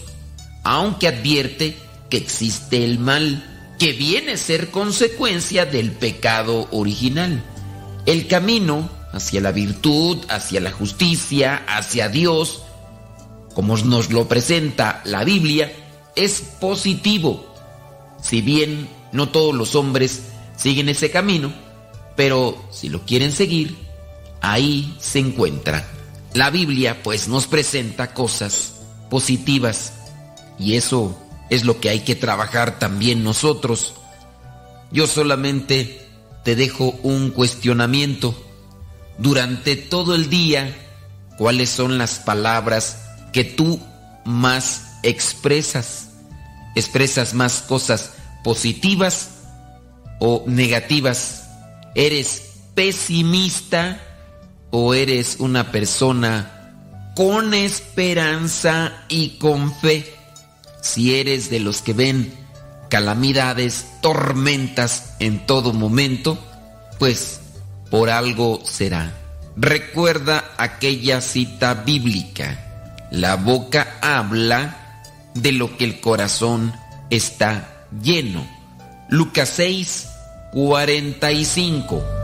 [0.64, 1.78] aunque advierte
[2.12, 7.42] que existe el mal, que viene a ser consecuencia del pecado original.
[8.06, 12.62] El camino hacia la virtud, hacia la justicia, hacia Dios,
[13.56, 15.72] como nos lo presenta la Biblia,
[16.16, 17.56] es positivo.
[18.22, 20.22] Si bien no todos los hombres
[20.58, 21.52] siguen ese camino,
[22.16, 23.78] pero si lo quieren seguir,
[24.42, 25.88] ahí se encuentra.
[26.34, 28.74] La Biblia pues nos presenta cosas
[29.10, 29.94] positivas
[30.60, 31.18] y eso
[31.52, 33.94] es lo que hay que trabajar también nosotros.
[34.90, 36.08] Yo solamente
[36.46, 38.34] te dejo un cuestionamiento.
[39.18, 40.74] Durante todo el día,
[41.38, 43.04] ¿cuáles son las palabras
[43.34, 43.82] que tú
[44.24, 46.08] más expresas?
[46.74, 48.12] ¿Expresas más cosas
[48.46, 49.32] positivas
[50.22, 51.50] o negativas?
[51.96, 52.44] ¿Eres
[52.76, 54.02] pesimista
[54.70, 60.21] o eres una persona con esperanza y con fe?
[60.82, 62.34] Si eres de los que ven
[62.90, 66.38] calamidades, tormentas en todo momento,
[67.00, 67.40] pues
[67.90, 69.14] por algo será.
[69.56, 73.08] Recuerda aquella cita bíblica.
[73.12, 75.04] La boca habla
[75.34, 76.74] de lo que el corazón
[77.10, 78.48] está lleno.
[79.10, 80.08] Lucas 6,
[80.54, 82.21] 45.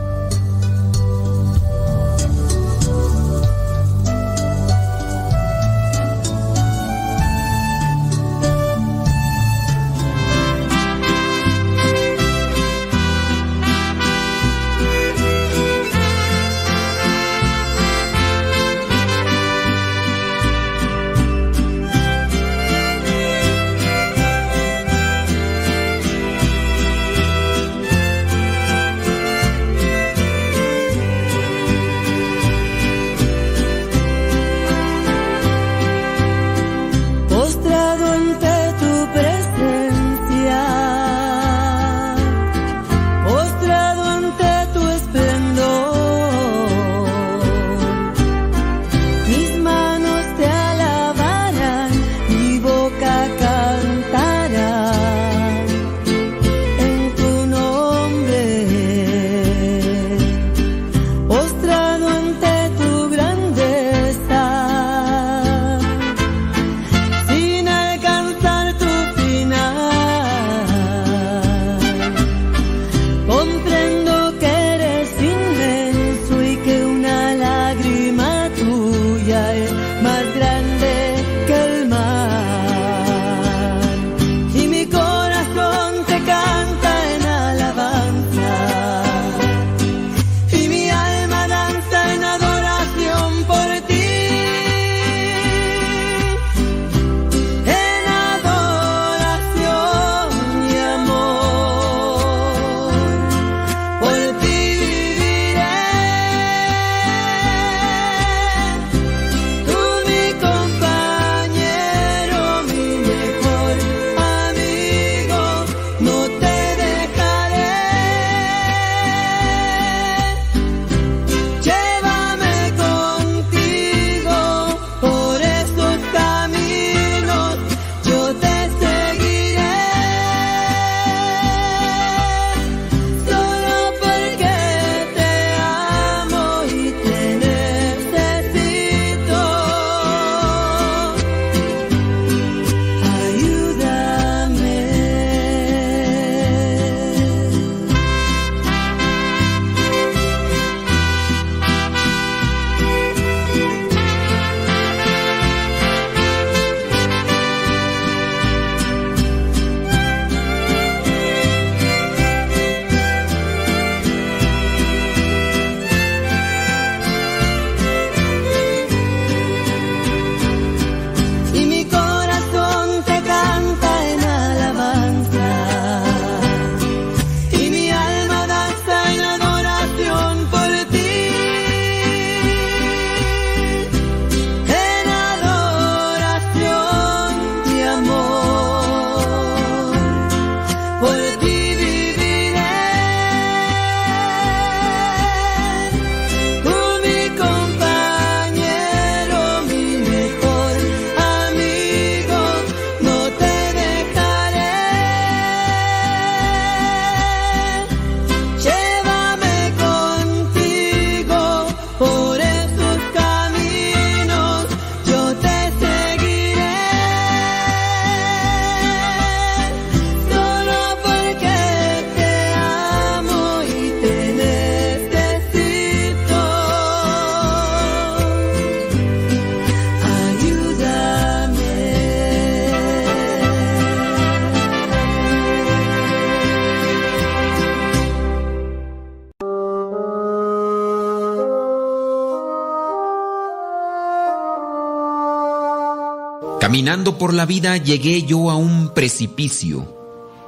[247.18, 249.96] Por la vida llegué yo a un precipicio.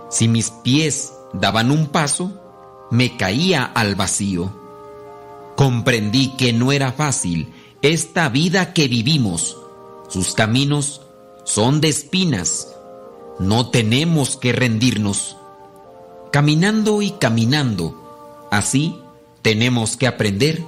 [0.08, 2.32] Si mis pies daban un paso,
[2.92, 4.52] me caía al vacío.
[5.56, 7.52] Comprendí que no era fácil
[7.82, 9.56] esta vida que vivimos.
[10.08, 11.02] Sus caminos
[11.44, 12.68] son de espinas.
[13.40, 15.36] No tenemos que rendirnos.
[16.30, 18.96] Caminando y caminando, así
[19.42, 20.62] tenemos que aprender.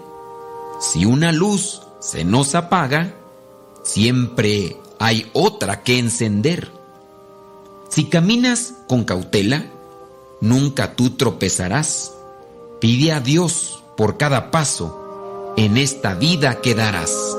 [0.80, 3.14] Si una luz se nos apaga,
[3.84, 6.70] siempre hay otra que encender.
[7.88, 9.66] Si caminas con cautela,
[10.40, 12.12] nunca tú tropezarás.
[12.80, 17.36] Pide a Dios por cada paso, en esta vida quedarás.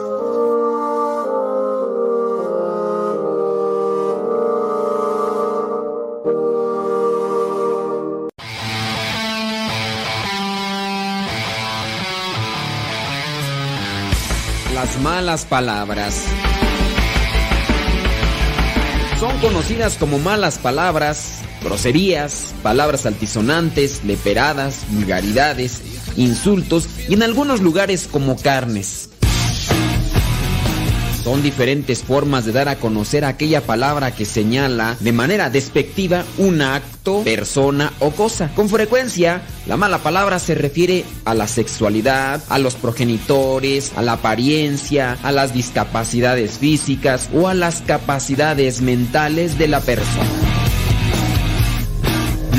[14.74, 16.26] Las malas palabras.
[19.24, 25.82] Son conocidas como malas palabras, groserías, palabras altisonantes, leperadas, vulgaridades,
[26.18, 29.03] insultos y en algunos lugares como carnes.
[31.24, 36.62] Son diferentes formas de dar a conocer aquella palabra que señala de manera despectiva un
[36.62, 38.52] acto, persona o cosa.
[38.56, 44.14] Con frecuencia, la mala palabra se refiere a la sexualidad, a los progenitores, a la
[44.14, 50.53] apariencia, a las discapacidades físicas o a las capacidades mentales de la persona.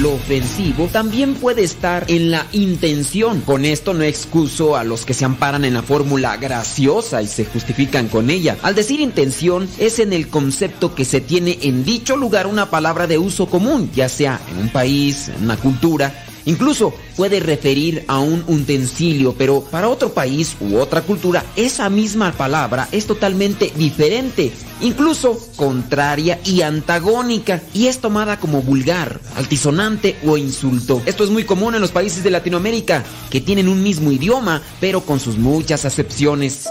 [0.04, 3.40] Lo ofensivo también puede estar en la intención.
[3.40, 7.46] Con esto no excuso a los que se amparan en la fórmula graciosa y se
[7.46, 8.58] justifican con ella.
[8.60, 13.06] Al decir intención es en el concepto que se tiene en dicho lugar una palabra
[13.06, 16.12] de uso común, ya sea en un país, en una cultura,
[16.46, 22.32] Incluso puede referir a un utensilio, pero para otro país u otra cultura esa misma
[22.32, 30.36] palabra es totalmente diferente, incluso contraria y antagónica, y es tomada como vulgar, altisonante o
[30.36, 31.02] insulto.
[31.06, 35.00] Esto es muy común en los países de Latinoamérica, que tienen un mismo idioma, pero
[35.02, 36.68] con sus muchas acepciones.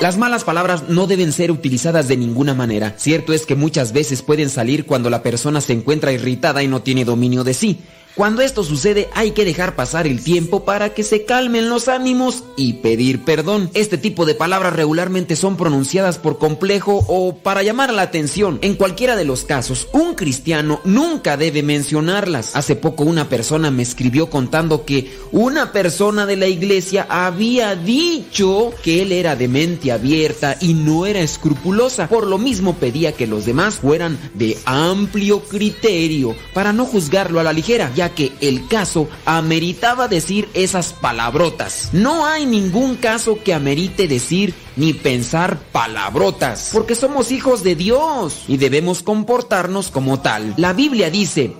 [0.00, 2.94] Las malas palabras no deben ser utilizadas de ninguna manera.
[2.98, 6.82] Cierto es que muchas veces pueden salir cuando la persona se encuentra irritada y no
[6.82, 7.80] tiene dominio de sí.
[8.16, 12.44] Cuando esto sucede hay que dejar pasar el tiempo para que se calmen los ánimos
[12.56, 13.68] y pedir perdón.
[13.74, 18.58] Este tipo de palabras regularmente son pronunciadas por complejo o para llamar la atención.
[18.62, 22.56] En cualquiera de los casos, un cristiano nunca debe mencionarlas.
[22.56, 28.72] Hace poco una persona me escribió contando que una persona de la iglesia había dicho
[28.82, 32.08] que él era de mente abierta y no era escrupulosa.
[32.08, 37.42] Por lo mismo pedía que los demás fueran de amplio criterio para no juzgarlo a
[37.42, 41.90] la ligera, que el caso ameritaba decir esas palabrotas.
[41.92, 48.44] No hay ningún caso que amerite decir ni pensar palabrotas, porque somos hijos de Dios
[48.48, 50.54] y debemos comportarnos como tal.
[50.56, 51.54] La Biblia dice,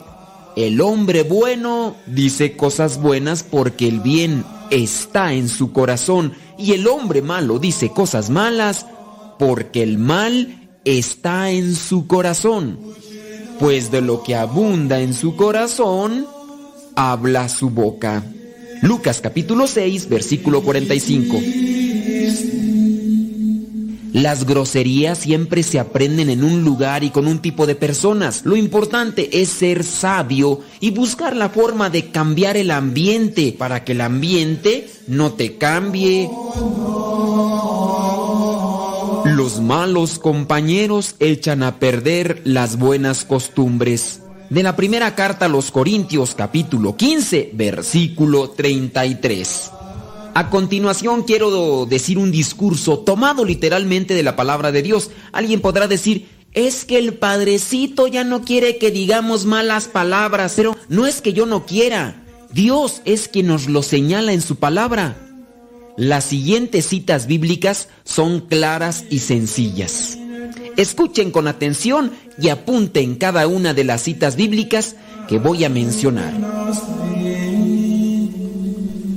[0.56, 6.86] el hombre bueno dice cosas buenas porque el bien está en su corazón y el
[6.86, 8.86] hombre malo dice cosas malas
[9.38, 12.78] porque el mal está en su corazón.
[13.58, 16.26] Pues de lo que abunda en su corazón,
[16.96, 18.24] habla su boca.
[18.82, 21.40] Lucas capítulo 6, versículo 45.
[24.12, 28.46] Las groserías siempre se aprenden en un lugar y con un tipo de personas.
[28.46, 33.92] Lo importante es ser sabio y buscar la forma de cambiar el ambiente para que
[33.92, 36.30] el ambiente no te cambie.
[39.26, 44.22] Los malos compañeros echan a perder las buenas costumbres.
[44.50, 49.70] De la primera carta a los Corintios capítulo 15 versículo 33.
[50.34, 55.10] A continuación quiero decir un discurso tomado literalmente de la palabra de Dios.
[55.32, 60.76] Alguien podrá decir, es que el padrecito ya no quiere que digamos malas palabras, pero
[60.88, 62.22] no es que yo no quiera.
[62.52, 65.16] Dios es quien nos lo señala en su palabra.
[65.96, 70.15] Las siguientes citas bíblicas son claras y sencillas.
[70.76, 74.96] Escuchen con atención y apunten cada una de las citas bíblicas
[75.28, 76.34] que voy a mencionar.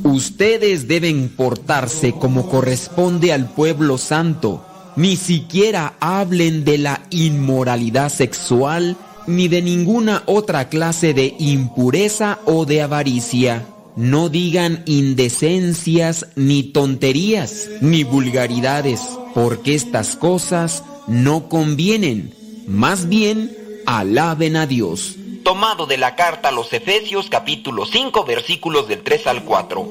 [0.04, 4.66] Ustedes deben portarse como corresponde al pueblo santo.
[4.96, 12.66] Ni siquiera hablen de la inmoralidad sexual ni de ninguna otra clase de impureza o
[12.66, 13.66] de avaricia.
[13.96, 19.02] No digan indecencias ni tonterías ni vulgaridades,
[19.36, 22.34] porque estas cosas no convienen.
[22.68, 23.56] Más bien,
[23.86, 25.16] alaben a Dios.
[25.44, 29.90] Tomado de la carta a los Efesios capítulo 5 versículos del 3 al 4.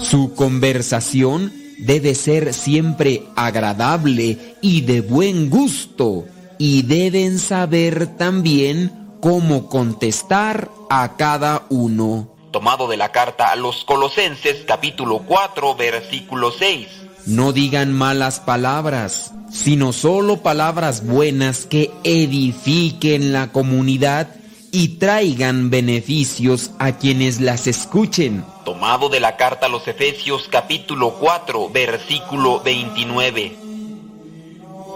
[0.00, 6.26] Su conversación debe ser siempre agradable y de buen gusto
[6.58, 12.28] y deben saber también cómo contestar a cada uno.
[12.50, 17.05] Tomado de la carta a los Colosenses capítulo 4 versículo 6.
[17.26, 24.28] No digan malas palabras, sino solo palabras buenas que edifiquen la comunidad
[24.70, 28.44] y traigan beneficios a quienes las escuchen.
[28.64, 33.56] Tomado de la carta a los Efesios capítulo 4 versículo 29.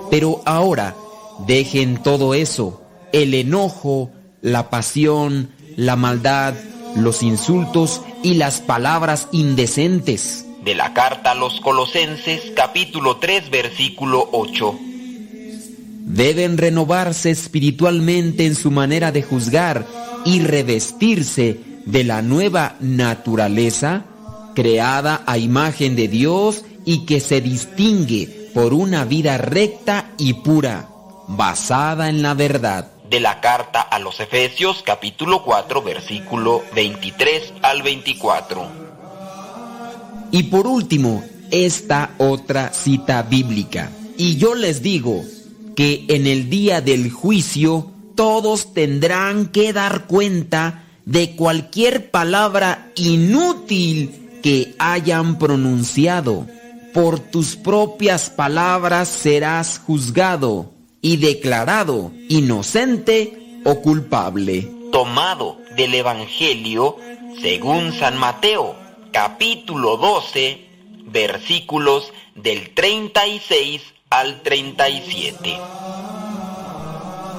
[0.08, 0.94] Pero ahora,
[1.46, 2.80] dejen todo eso,
[3.12, 6.54] el enojo, la pasión, la maldad,
[6.94, 10.46] los insultos y las palabras indecentes.
[10.62, 14.78] De la carta a los Colosenses capítulo 3 versículo 8.
[16.04, 19.86] Deben renovarse espiritualmente en su manera de juzgar
[20.26, 24.04] y revestirse de la nueva naturaleza
[24.54, 30.88] creada a imagen de Dios y que se distingue por una vida recta y pura,
[31.26, 32.90] basada en la verdad.
[33.08, 38.79] De la carta a los Efesios capítulo 4 versículo 23 al 24.
[40.30, 43.90] Y por último, esta otra cita bíblica.
[44.16, 45.24] Y yo les digo
[45.74, 54.38] que en el día del juicio todos tendrán que dar cuenta de cualquier palabra inútil
[54.42, 56.46] que hayan pronunciado.
[56.92, 64.70] Por tus propias palabras serás juzgado y declarado inocente o culpable.
[64.92, 66.96] Tomado del Evangelio
[67.40, 68.76] según San Mateo,
[69.12, 70.66] capítulo 12,
[71.06, 75.58] versículos del 36 al 37.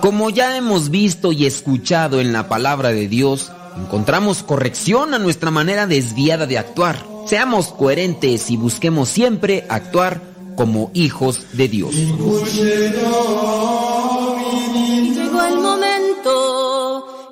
[0.01, 5.51] Como ya hemos visto y escuchado en la palabra de Dios, encontramos corrección a nuestra
[5.51, 7.05] manera desviada de actuar.
[7.25, 10.21] Seamos coherentes y busquemos siempre actuar
[10.55, 11.95] como hijos de Dios.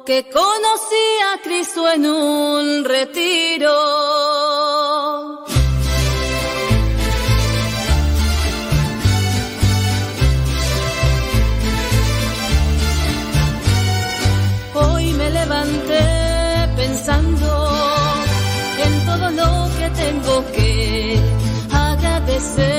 [0.09, 3.75] Que conocí a Cristo en un retiro.
[14.73, 16.03] Hoy me levanté
[16.75, 17.49] pensando
[18.85, 21.19] en todo lo que tengo que
[21.71, 22.78] agradecer,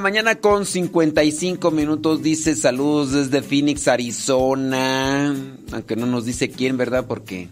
[0.00, 5.34] mañana con 55 minutos dice saludos desde Phoenix, Arizona.
[5.72, 7.06] Aunque no nos dice quién, ¿verdad?
[7.06, 7.48] Porque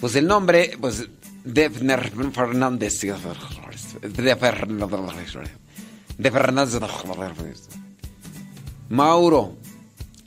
[0.00, 1.08] pues el nombre, pues
[1.44, 3.00] Defner Fernández.
[3.00, 5.34] De Fernández.
[6.18, 6.80] De Fernández.
[8.88, 9.56] Mauro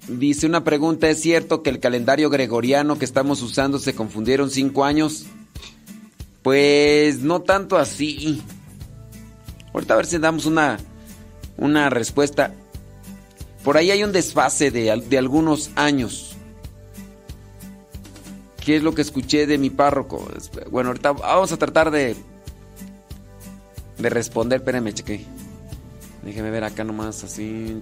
[0.08, 4.84] dice una pregunta, ¿es cierto que el calendario gregoriano que estamos usando se confundieron cinco
[4.84, 5.26] años?
[6.42, 8.42] Pues no tanto así.
[9.74, 10.80] Ahorita a ver si damos una,
[11.58, 12.54] una respuesta.
[13.64, 16.36] Por ahí hay un desfase de, de, algunos años.
[18.64, 20.28] ¿Qué es lo que escuché de mi párroco?
[20.70, 22.16] Bueno, ahorita vamos a tratar de,
[23.98, 24.60] de responder.
[24.60, 25.26] Espérenme, cheque.
[26.24, 27.82] Déjeme ver acá nomás, así.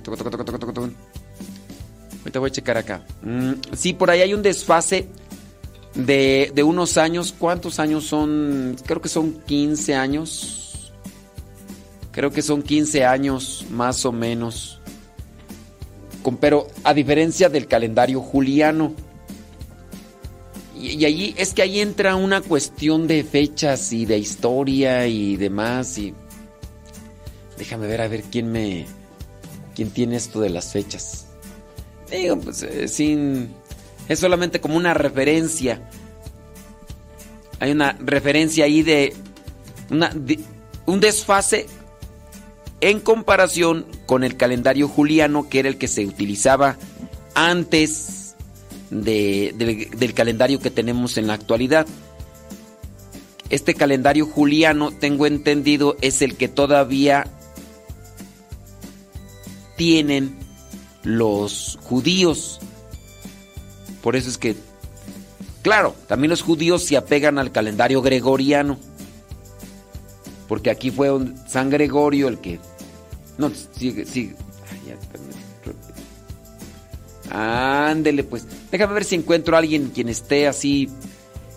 [2.19, 3.05] Ahorita voy a checar acá.
[3.21, 5.07] Mm, sí, por ahí hay un desfase
[5.95, 7.33] de, de unos años.
[7.37, 8.77] ¿Cuántos años son?
[8.85, 10.68] Creo que son 15 años.
[12.19, 14.81] Creo que son 15 años más o menos.
[16.41, 18.93] Pero a diferencia del calendario juliano.
[20.77, 25.37] Y, y allí es que ahí entra una cuestión de fechas y de historia y
[25.37, 25.97] demás.
[25.97, 26.13] Y
[27.57, 28.85] déjame ver a ver quién me.
[29.73, 31.27] quién tiene esto de las fechas.
[32.11, 33.47] Digo, pues eh, sin.
[34.09, 35.89] Es solamente como una referencia.
[37.61, 39.15] Hay una referencia ahí de.
[39.89, 40.37] Una, de
[40.85, 41.78] un desfase
[42.81, 46.77] en comparación con el calendario juliano, que era el que se utilizaba
[47.33, 48.35] antes
[48.89, 51.85] de, del, calendario que tenemos en la actualidad.
[53.49, 57.27] Este calendario juliano, tengo entendido, es el que todavía
[59.75, 60.37] tienen
[61.03, 62.59] los judíos.
[64.01, 64.55] Por eso es que,
[65.61, 68.77] claro, también los judíos se apegan al calendario gregoriano.
[70.47, 71.11] Porque aquí fue
[71.47, 72.59] San Gregorio el que
[73.39, 74.35] no, sigue, sigue.
[77.31, 78.45] Ándele, pues.
[78.69, 80.89] Déjame ver si encuentro a alguien quien esté así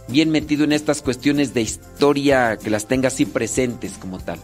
[0.09, 4.39] bien metido en estas cuestiones de historia, que las tenga así presentes como tal.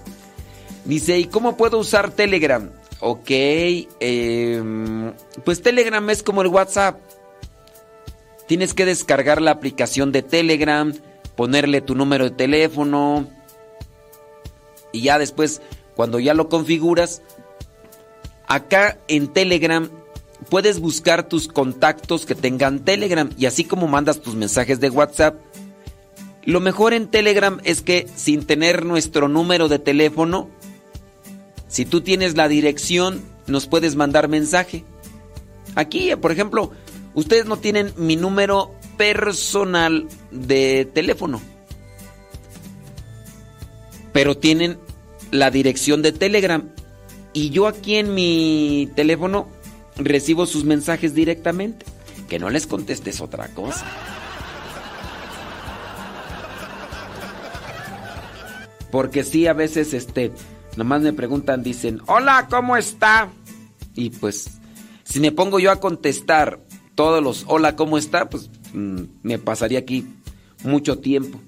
[0.84, 2.70] Dice, ¿y cómo puedo usar Telegram?
[3.00, 5.12] Ok, eh,
[5.44, 6.98] pues Telegram es como el WhatsApp.
[8.48, 10.92] Tienes que descargar la aplicación de Telegram,
[11.36, 13.28] ponerle tu número de teléfono
[14.90, 15.60] y ya después
[15.98, 17.22] cuando ya lo configuras,
[18.46, 19.90] acá en Telegram
[20.48, 25.40] puedes buscar tus contactos que tengan Telegram y así como mandas tus mensajes de WhatsApp.
[26.44, 30.48] Lo mejor en Telegram es que sin tener nuestro número de teléfono,
[31.66, 34.84] si tú tienes la dirección, nos puedes mandar mensaje.
[35.74, 36.70] Aquí, por ejemplo,
[37.14, 41.42] ustedes no tienen mi número personal de teléfono,
[44.12, 44.78] pero tienen
[45.30, 46.68] la dirección de Telegram.
[47.32, 49.48] Y yo aquí en mi teléfono
[49.96, 51.86] recibo sus mensajes directamente.
[52.28, 53.86] Que no les contestes otra cosa.
[58.90, 60.32] Porque sí, a veces, este,
[60.76, 63.30] nomás me preguntan, dicen, hola, ¿cómo está?
[63.94, 64.58] Y pues,
[65.04, 66.60] si me pongo yo a contestar
[66.94, 68.28] todos los hola, ¿cómo está?
[68.28, 70.06] Pues mmm, me pasaría aquí
[70.64, 71.40] mucho tiempo.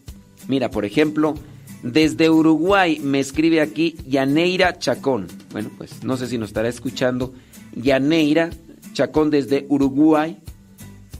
[0.48, 1.34] Mira, por ejemplo,
[1.82, 5.28] desde Uruguay me escribe aquí Yaneira Chacón.
[5.52, 7.32] Bueno, pues no sé si nos estará escuchando.
[7.74, 8.50] Yaneira
[8.92, 10.38] Chacón desde Uruguay.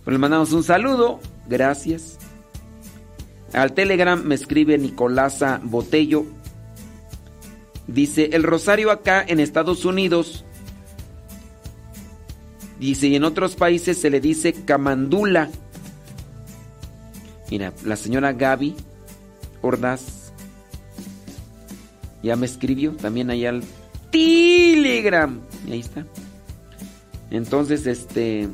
[0.04, 1.20] Pues le mandamos un saludo.
[1.48, 2.18] Gracias.
[3.52, 6.26] Al Telegram me escribe Nicolasa Botello.
[7.86, 10.44] Dice, el rosario acá en Estados Unidos.
[12.78, 15.50] Dice, y en otros países se le dice camandula.
[17.50, 18.76] Mira, la señora Gaby
[19.62, 20.19] Ordaz
[22.22, 23.62] ya me escribió también ahí al
[24.10, 25.40] Telegram.
[25.66, 26.04] Y ahí está.
[27.30, 28.48] Entonces, este.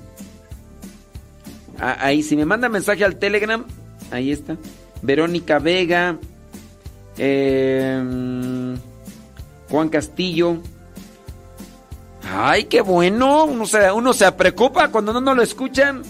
[1.79, 3.65] Ahí, si me manda mensaje al Telegram,
[4.11, 4.57] ahí está.
[5.03, 6.19] Verónica Vega,
[7.19, 8.77] eh,
[9.69, 10.59] Juan Castillo.
[12.23, 13.45] Ay, qué bueno.
[13.45, 16.03] Uno se, uno se preocupa cuando no, no lo escuchan.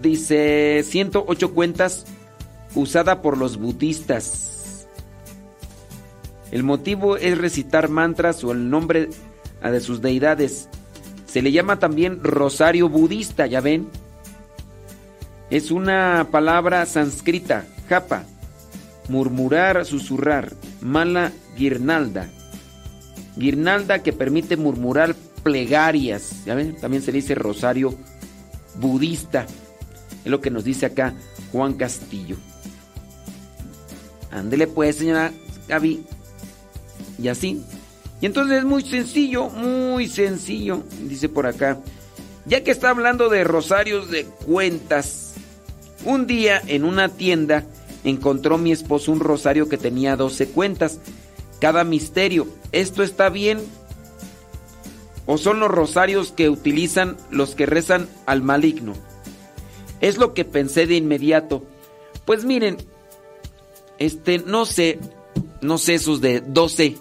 [0.00, 2.06] Dice 108 cuentas
[2.74, 4.86] usada por los budistas.
[6.50, 9.10] El motivo es recitar mantras o el nombre
[9.62, 10.68] de sus deidades.
[11.26, 13.88] Se le llama también rosario budista, ¿ya ven?
[15.50, 18.24] Es una palabra sánscrita, japa,
[19.08, 22.28] murmurar, susurrar, mala guirnalda.
[23.36, 26.76] Guirnalda que permite murmurar plegarias, ¿ya ven?
[26.76, 27.94] También se le dice rosario
[28.76, 29.46] budista.
[30.24, 31.14] Es lo que nos dice acá
[31.52, 32.36] Juan Castillo.
[34.34, 35.32] Ándele pues, señora
[35.68, 36.04] Gaby.
[37.22, 37.62] Y así.
[38.20, 40.82] Y entonces es muy sencillo, muy sencillo.
[41.02, 41.78] Dice por acá.
[42.44, 45.34] Ya que está hablando de rosarios de cuentas.
[46.04, 47.64] Un día en una tienda
[48.02, 50.98] encontró mi esposo un rosario que tenía 12 cuentas.
[51.60, 52.48] Cada misterio.
[52.72, 53.60] ¿Esto está bien?
[55.26, 58.94] ¿O son los rosarios que utilizan los que rezan al maligno?
[60.00, 61.62] Es lo que pensé de inmediato.
[62.26, 62.76] Pues miren,
[63.98, 64.98] este, no sé,
[65.60, 66.96] no sé esos de 12.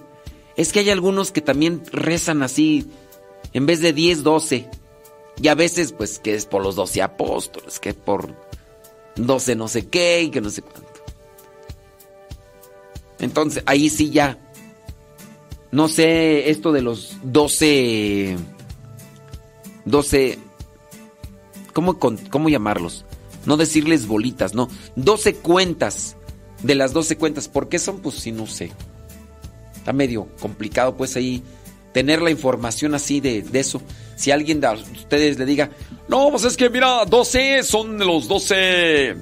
[0.56, 2.88] Es que hay algunos que también rezan así,
[3.54, 4.70] en vez de 10, 12.
[5.42, 8.36] Y a veces, pues, que es por los 12 apóstoles, que por
[9.16, 10.84] 12 no sé qué y que no sé cuánto.
[13.20, 14.38] Entonces, ahí sí ya.
[15.72, 18.38] No sé esto de los 12...
[19.86, 20.40] 12...
[21.74, 23.06] ¿Cómo, cómo llamarlos?
[23.46, 24.70] No decirles bolitas, no.
[24.96, 26.16] 12 cuentas.
[26.64, 27.48] De las 12 cuentas.
[27.48, 28.00] ¿Por qué son?
[28.00, 28.72] Pues sí, no sé.
[29.76, 31.44] Está medio complicado pues ahí
[31.94, 33.82] tener la información así de, de eso.
[34.16, 35.70] Si alguien de ustedes le diga,
[36.08, 39.16] no, pues es que mira, 12 son los 12,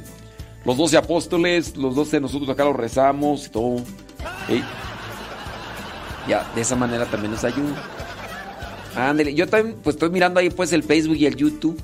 [0.66, 3.84] los 12 apóstoles, los 12 nosotros acá los rezamos y todo.
[6.28, 7.84] Ya, de esa manera también nos ayuda.
[8.96, 11.82] Ándale, yo también pues estoy mirando ahí pues el Facebook y el YouTube.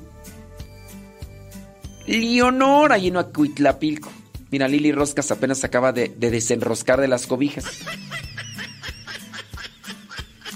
[2.06, 4.10] Leonor, ahí en Acuitlapilco.
[4.50, 7.64] Mira, Lili Roscas apenas acaba de, de desenroscar de las cobijas.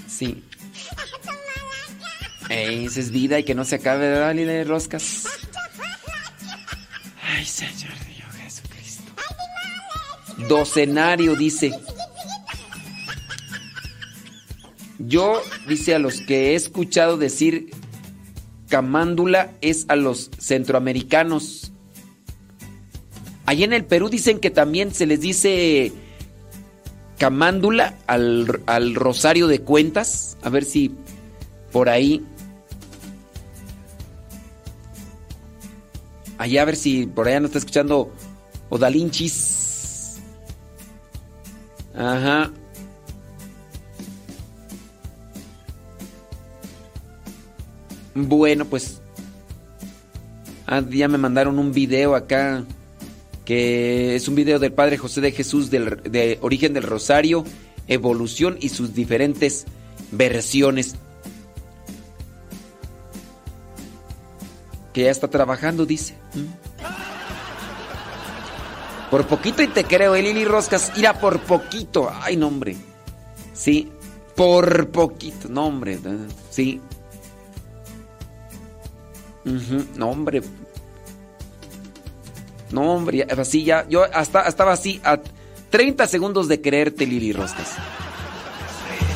[0.07, 0.43] Sí.
[2.49, 5.25] esa es vida y que no se acabe, ¿verdad, Lili Roscas?
[7.21, 9.11] Ay, Señor Dios Jesucristo.
[10.47, 11.73] Docenario dice.
[14.99, 17.71] Yo, dice, a los que he escuchado decir
[18.69, 21.62] camándula es a los centroamericanos.
[23.45, 25.91] Allí en el Perú dicen que también se les dice
[27.17, 30.37] camándula al, al rosario de cuentas.
[30.41, 30.95] A ver si
[31.71, 32.25] por ahí.
[36.37, 38.13] Allá a ver si por allá nos está escuchando
[38.69, 40.19] Odalinchis.
[41.95, 42.51] Ajá.
[48.15, 49.01] Bueno, pues.
[50.65, 52.63] Ah, ya me mandaron un video acá.
[53.45, 57.43] Que es un video del Padre José de Jesús del, de Origen del Rosario,
[57.87, 59.65] Evolución y sus diferentes
[60.11, 60.95] versiones.
[64.93, 66.15] Que ya está trabajando, dice.
[69.09, 70.91] Por poquito y te creo, el Lili Roscas.
[70.95, 72.11] Irá por poquito.
[72.21, 72.75] Ay, no, hombre.
[73.53, 73.91] Sí,
[74.35, 75.49] por poquito.
[75.49, 75.99] No, hombre.
[76.49, 76.81] Sí.
[79.95, 80.41] No, hombre.
[82.73, 83.85] No, hombre, así ya.
[83.87, 85.19] Yo hasta, estaba así a
[85.69, 87.73] 30 segundos de creerte, Lili Roscas.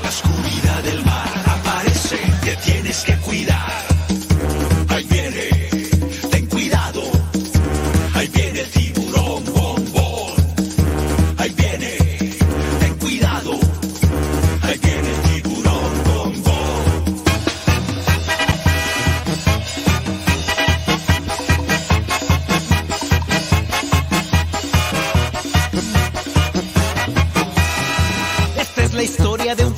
[0.04, 3.67] La oscuridad del mar aparece, te tienes que cuidar.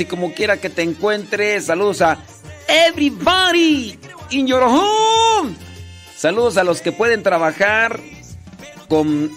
[0.00, 1.66] y como quiera que te encuentres.
[1.66, 2.18] Saludos a
[2.68, 3.98] everybody
[4.30, 5.54] in your home.
[6.16, 8.00] Saludos a los que pueden trabajar
[8.88, 9.30] con,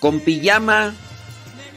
[0.00, 0.94] con pijama.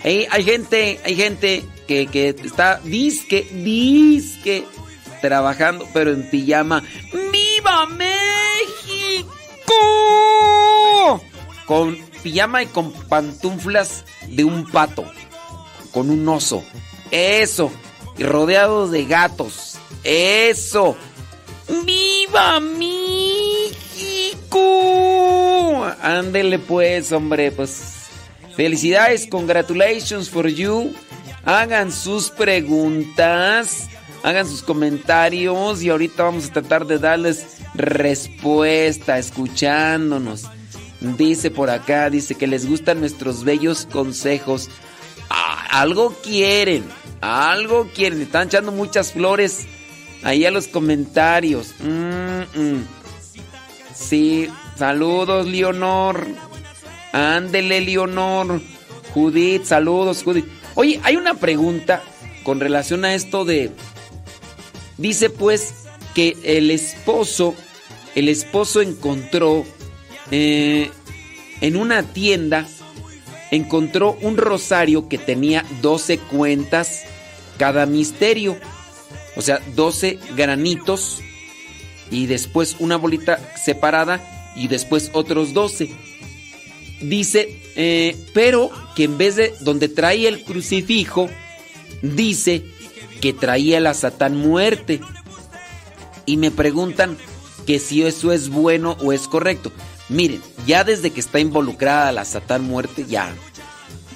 [0.04, 4.66] Ey, hay gente, hay gente que, que está disque, disque
[5.22, 6.84] trabajando, pero en pijama.
[7.32, 9.30] ¡Viva México!
[11.66, 15.06] Con pijama y con pantuflas de un pato
[15.92, 16.64] con un oso.
[17.12, 17.72] Eso.
[18.24, 19.78] Rodeados de gatos.
[20.04, 20.96] Eso.
[21.86, 23.00] ¡Viva México!
[26.02, 27.96] Ándele pues, hombre, pues.
[28.56, 30.94] Felicidades, congratulations for you.
[31.46, 33.88] Hagan sus preguntas,
[34.24, 40.44] hagan sus comentarios y ahorita vamos a tratar de darles respuesta, escuchándonos.
[41.00, 44.70] Dice por acá, dice que les gustan nuestros bellos consejos.
[45.70, 46.84] Algo quieren,
[47.22, 48.22] algo quieren.
[48.22, 49.68] Están echando muchas flores
[50.24, 51.74] ahí a los comentarios.
[53.94, 56.28] Sí, saludos, Leonor.
[57.12, 58.62] Ándele, Leonor.
[59.14, 60.46] Judith, saludos, Judith.
[60.76, 62.04] Oye, hay una pregunta
[62.44, 63.72] con relación a esto de...
[64.98, 65.74] Dice pues
[66.14, 67.56] que el esposo,
[68.16, 69.66] el esposo encontró
[70.32, 70.92] eh,
[71.62, 72.68] en una tienda
[73.52, 77.04] encontró un rosario que tenía 12 cuentas
[77.58, 78.58] cada misterio.
[79.36, 81.22] O sea, 12 granitos
[82.12, 85.90] y después una bolita separada y después otros 12.
[87.02, 91.30] Dice, eh, pero que en vez de donde traía el crucifijo,
[92.02, 92.66] dice
[93.22, 95.00] que traía la Satán muerte.
[96.26, 97.18] Y me preguntan
[97.66, 99.72] que si eso es bueno o es correcto.
[100.10, 103.34] Miren, ya desde que está involucrada la Satán muerte, ya,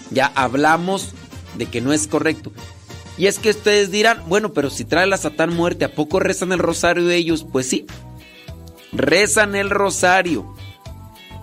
[0.10, 1.14] ya hablamos
[1.56, 2.52] de que no es correcto.
[3.18, 6.52] Y es que ustedes dirán, bueno, pero si trae la Satán muerte, ¿a poco rezan
[6.52, 7.46] el rosario ellos?
[7.52, 7.86] Pues sí,
[8.92, 10.56] rezan el rosario.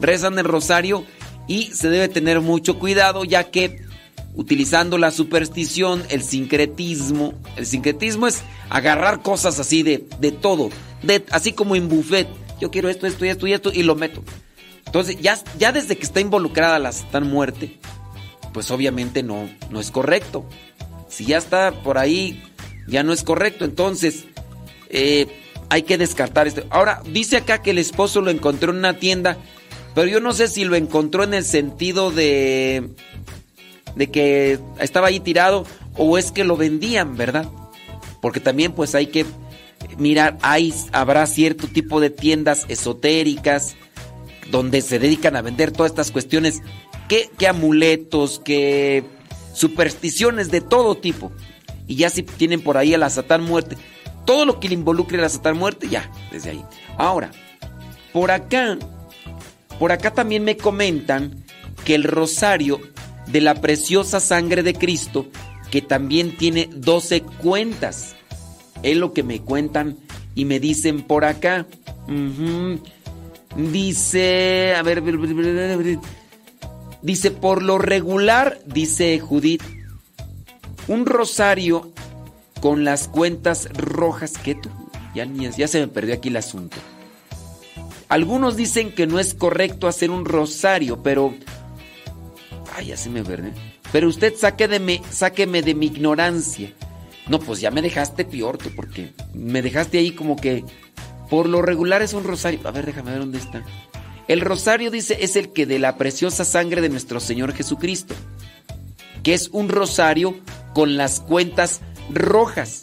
[0.01, 1.05] Rezan el rosario
[1.47, 3.83] y se debe tener mucho cuidado ya que
[4.35, 10.71] utilizando la superstición, el sincretismo, el sincretismo es agarrar cosas así de, de todo,
[11.03, 12.29] de, así como en buffet.
[12.61, 14.23] Yo quiero esto, esto y esto y esto y lo meto.
[14.87, 17.79] Entonces, ya, ya desde que está involucrada la Satán muerte,
[18.53, 20.45] pues obviamente no, no es correcto.
[21.09, 22.43] Si ya está por ahí,
[22.87, 23.65] ya no es correcto.
[23.65, 24.25] Entonces,
[24.89, 25.29] eh,
[25.69, 26.65] hay que descartar esto.
[26.71, 29.39] Ahora, dice acá que el esposo lo encontró en una tienda,
[29.95, 32.91] pero yo no sé si lo encontró en el sentido de,
[33.95, 35.65] de que estaba ahí tirado
[35.97, 37.49] o es que lo vendían, ¿verdad?
[38.21, 39.25] Porque también pues hay que
[39.99, 43.77] mirar, hay, habrá cierto tipo de tiendas esotéricas
[44.51, 46.63] donde se dedican a vender todas estas cuestiones,
[47.09, 49.05] que, amuletos, que
[49.53, 51.33] supersticiones de todo tipo.
[51.87, 53.77] Y ya si tienen por ahí a la Satán muerte,
[54.25, 56.65] todo lo que le involucre a la Satán muerte, ya, desde ahí.
[56.97, 57.31] Ahora,
[58.13, 58.79] por acá,
[59.79, 61.45] por acá también me comentan
[61.85, 62.81] que el rosario
[63.27, 65.29] de la preciosa sangre de Cristo,
[65.71, 68.15] que también tiene 12 cuentas.
[68.83, 69.97] Es lo que me cuentan
[70.35, 71.67] y me dicen por acá.
[73.57, 75.03] Dice, a ver,
[77.03, 79.63] dice, por lo regular, dice Judith,
[80.89, 81.93] un rosario
[82.61, 84.69] con las cuentas rojas que tú,
[85.15, 86.77] ya, ya se me perdió aquí el asunto.
[88.09, 91.33] Algunos dicen que no es correcto hacer un rosario, pero
[92.75, 93.53] Ay, ya se me verde.
[93.93, 94.35] Pero usted
[94.81, 96.73] mi, sáqueme de mi ignorancia.
[97.31, 100.65] No, pues ya me dejaste peor, porque me dejaste ahí como que
[101.31, 102.59] por lo regular es un rosario.
[102.65, 103.63] A ver, déjame ver dónde está.
[104.27, 108.17] El rosario dice es el que de la preciosa sangre de nuestro Señor Jesucristo,
[109.23, 110.41] que es un rosario
[110.75, 111.83] con las cuentas
[112.13, 112.83] rojas.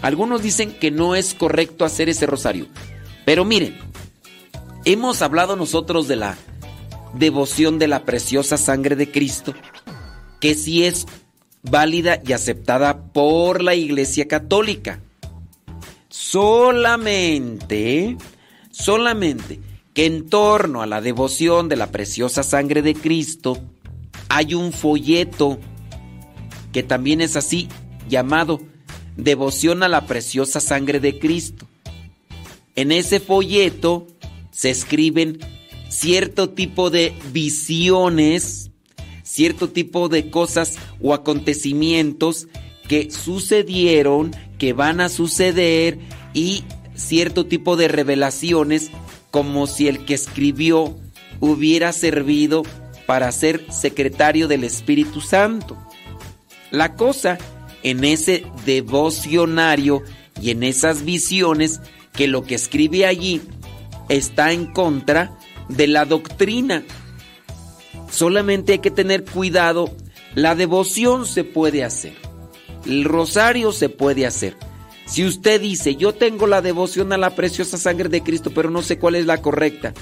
[0.00, 2.68] Algunos dicen que no es correcto hacer ese rosario.
[3.24, 3.76] Pero miren,
[4.84, 6.36] hemos hablado nosotros de la
[7.14, 9.52] devoción de la preciosa sangre de Cristo,
[10.38, 11.06] que sí es
[11.70, 15.00] válida y aceptada por la Iglesia Católica.
[16.08, 18.16] Solamente,
[18.70, 19.60] solamente
[19.92, 23.58] que en torno a la devoción de la preciosa sangre de Cristo
[24.28, 25.58] hay un folleto
[26.72, 27.68] que también es así
[28.08, 28.60] llamado
[29.16, 31.66] Devoción a la preciosa sangre de Cristo.
[32.74, 34.06] En ese folleto
[34.50, 35.38] se escriben
[35.88, 38.70] cierto tipo de visiones,
[39.26, 42.46] cierto tipo de cosas o acontecimientos
[42.88, 45.98] que sucedieron, que van a suceder
[46.32, 46.62] y
[46.94, 48.90] cierto tipo de revelaciones
[49.32, 50.96] como si el que escribió
[51.40, 52.62] hubiera servido
[53.06, 55.76] para ser secretario del Espíritu Santo.
[56.70, 57.36] La cosa
[57.82, 60.02] en ese devocionario
[60.40, 61.80] y en esas visiones
[62.12, 63.42] que lo que escribe allí
[64.08, 65.36] está en contra
[65.68, 66.84] de la doctrina.
[68.10, 69.90] Solamente hay que tener cuidado.
[70.34, 72.14] La devoción se puede hacer.
[72.84, 74.56] El rosario se puede hacer.
[75.06, 78.82] Si usted dice, yo tengo la devoción a la preciosa sangre de Cristo, pero no
[78.82, 79.94] sé cuál es la correcta,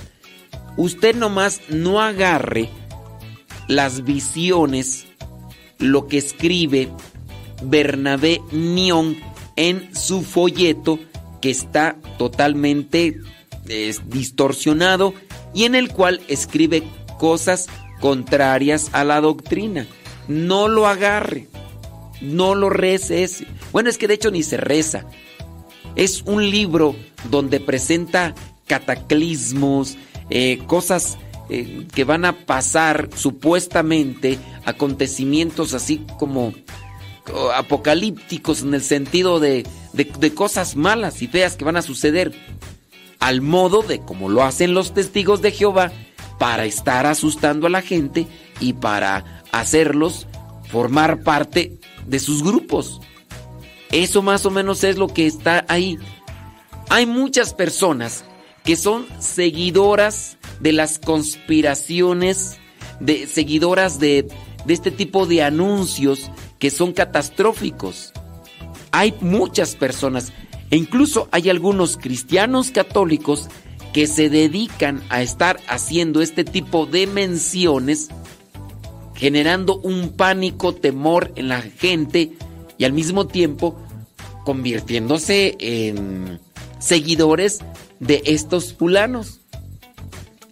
[0.77, 2.71] usted nomás no agarre
[3.69, 5.07] las visiones,
[5.79, 6.89] lo que escribe
[7.63, 9.17] Bernabé Nión
[9.57, 10.99] en su folleto,
[11.43, 13.21] que está totalmente
[13.69, 15.13] eh, distorsionado
[15.53, 16.83] y en el cual escribe
[17.19, 17.67] cosas
[18.01, 19.87] contrarias a la doctrina.
[20.29, 21.49] No lo agarre,
[22.21, 23.29] no lo rece.
[23.73, 25.05] Bueno, es que de hecho ni se reza.
[25.97, 26.97] Es un libro
[27.31, 28.35] donde presenta
[28.67, 29.97] cataclismos,
[30.31, 31.19] eh, cosas
[31.51, 36.55] eh, que van a pasar supuestamente, acontecimientos así como
[37.55, 42.33] apocalípticos en el sentido de, de- de cosas malas y feas que van a suceder,
[43.19, 45.93] al modo de como lo hacen los testigos de Jehová,
[46.45, 48.27] para estar asustando a la gente
[48.61, 50.27] y para hacerlos
[50.71, 53.01] formar parte de sus grupos.
[53.91, 55.99] Eso más o menos es lo que está ahí.
[56.91, 58.27] Hay muchas personas
[58.63, 62.59] que son seguidoras de las conspiraciones,
[63.01, 64.29] de seguidoras de,
[64.67, 68.13] de este tipo de anuncios que son catastróficos.
[68.93, 70.35] Hay muchas personas,
[70.71, 73.49] e incluso hay algunos cristianos católicos
[73.95, 78.09] que se dedican a estar haciendo este tipo de menciones,
[79.15, 82.33] generando un pánico, temor en la gente
[82.77, 83.79] y al mismo tiempo
[84.45, 86.41] convirtiéndose en
[86.81, 87.61] seguidores
[88.01, 89.41] de estos fulanos.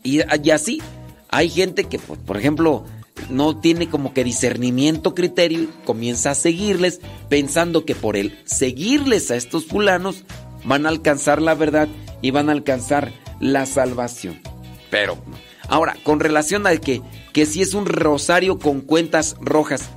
[0.04, 0.20] Y,
[0.52, 0.80] así,
[1.28, 2.84] hay gente que, por, por ejemplo,
[3.28, 9.36] no tiene como que discernimiento, criterio, comienza a seguirles pensando que por el seguirles a
[9.36, 10.24] estos fulanos
[10.64, 11.88] van a alcanzar la verdad
[12.20, 14.40] y van a alcanzar la salvación.
[14.90, 15.18] Pero,
[15.68, 19.90] ahora, con relación a que, que si es un rosario con cuentas rojas,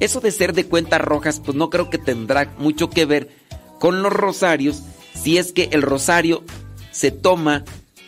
[0.00, 3.30] eso de ser de cuentas rojas, pues no creo que tendrá mucho que ver
[3.78, 4.82] con los rosarios
[5.14, 6.44] si es que el rosario
[6.90, 7.64] se toma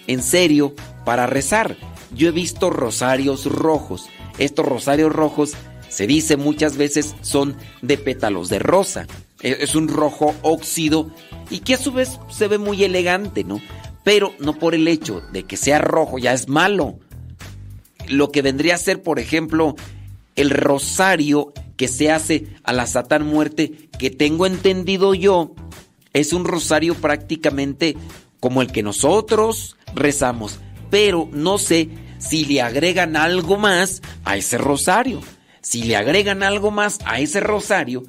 [0.06, 0.74] en serio
[1.04, 1.76] para rezar.
[2.14, 4.06] Yo he visto rosarios rojos.
[4.38, 5.52] Estos rosarios rojos
[5.88, 9.06] se dice muchas veces son de pétalos de rosa.
[9.42, 11.10] Es un rojo óxido
[11.48, 13.60] y que a su vez se ve muy elegante, ¿no?
[14.04, 16.98] Pero no por el hecho de que sea rojo ya es malo.
[18.08, 19.76] Lo que vendría a ser, por ejemplo,
[20.36, 25.54] el rosario que se hace a la Satán Muerte, que tengo entendido yo,
[26.12, 27.96] es un rosario prácticamente
[28.40, 30.58] como el que nosotros rezamos,
[30.90, 31.88] pero no sé
[32.18, 35.20] si le agregan algo más a ese rosario.
[35.62, 38.02] Si le agregan algo más a ese rosario,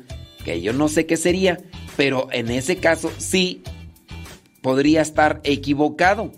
[0.44, 1.60] que yo no sé qué sería,
[1.98, 3.64] pero en ese caso sí
[4.62, 6.32] podría estar equivocado,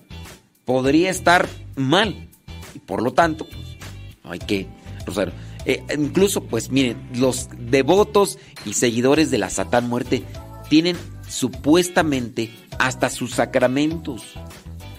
[0.66, 2.30] podría estar mal,
[2.74, 3.78] y por lo tanto, pues,
[4.24, 4.68] hay que
[5.06, 5.34] rosario.
[5.66, 10.24] Eh, incluso, pues miren, los devotos y seguidores de la Satán Muerte
[10.70, 14.24] tienen supuestamente hasta sus sacramentos,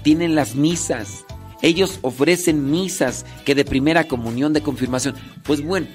[0.03, 1.25] tienen las misas,
[1.63, 5.15] ellos ofrecen misas que de primera comunión, de confirmación.
[5.45, 5.87] Pues bueno,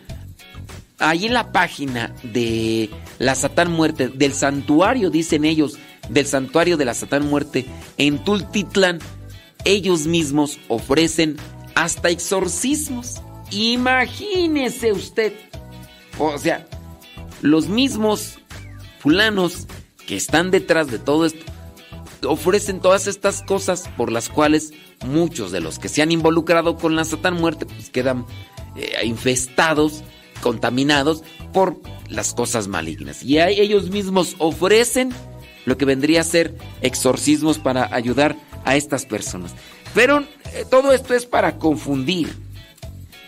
[0.99, 5.77] ahí en la página de la Satán Muerte, del santuario, dicen ellos,
[6.09, 7.65] del santuario de la Satán Muerte,
[7.97, 8.99] en Tultitlán,
[9.65, 11.37] ellos mismos ofrecen
[11.75, 13.21] hasta exorcismos.
[13.51, 15.33] Imagínese usted.
[16.17, 16.67] O sea,
[17.41, 18.39] los mismos
[18.99, 19.67] fulanos
[20.05, 21.45] que están detrás de todo esto
[22.27, 24.73] ofrecen todas estas cosas por las cuales
[25.05, 28.25] muchos de los que se han involucrado con la Satán Muerte pues quedan
[28.75, 30.03] eh, infestados,
[30.41, 33.23] contaminados por las cosas malignas.
[33.23, 35.11] Y ahí ellos mismos ofrecen
[35.65, 38.35] lo que vendría a ser exorcismos para ayudar
[38.65, 39.53] a estas personas.
[39.93, 42.29] Pero eh, todo esto es para confundir.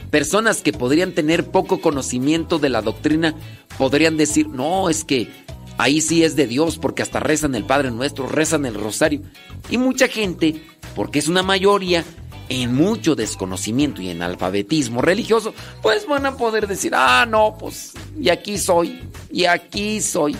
[0.09, 3.35] Personas que podrían tener poco conocimiento de la doctrina
[3.77, 5.29] podrían decir, no, es que
[5.77, 9.21] ahí sí es de Dios porque hasta rezan el Padre Nuestro, rezan el Rosario.
[9.69, 10.61] Y mucha gente,
[10.95, 12.03] porque es una mayoría,
[12.51, 17.93] en mucho desconocimiento y en alfabetismo religioso, pues van a poder decir, ah, no, pues,
[18.19, 18.99] y aquí soy,
[19.31, 20.35] y aquí soy.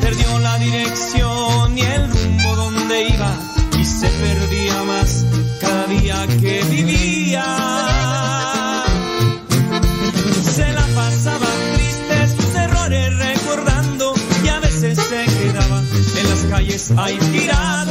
[0.00, 3.38] Perdió la dirección y el rumbo donde iba
[3.78, 5.26] y se perdía más
[5.60, 7.44] cada día que vivía.
[10.54, 15.82] Se la pasaba triste sus errores recordando y a veces se quedaba
[16.16, 17.83] en las calles ahí tirado.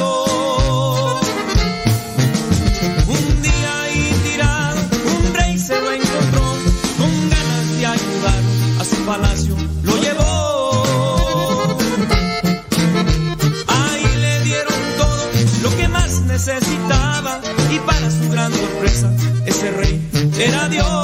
[20.37, 21.02] Era Dios.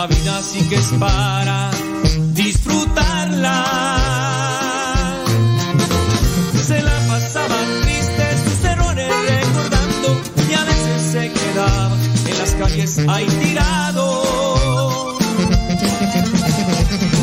[0.00, 1.72] La vida sí que es para
[2.32, 3.56] disfrutarla.
[6.68, 10.08] Se la pasaba triste sus errores recordando
[10.48, 11.96] y a veces se quedaba
[12.30, 14.04] en las calles ahí tirado.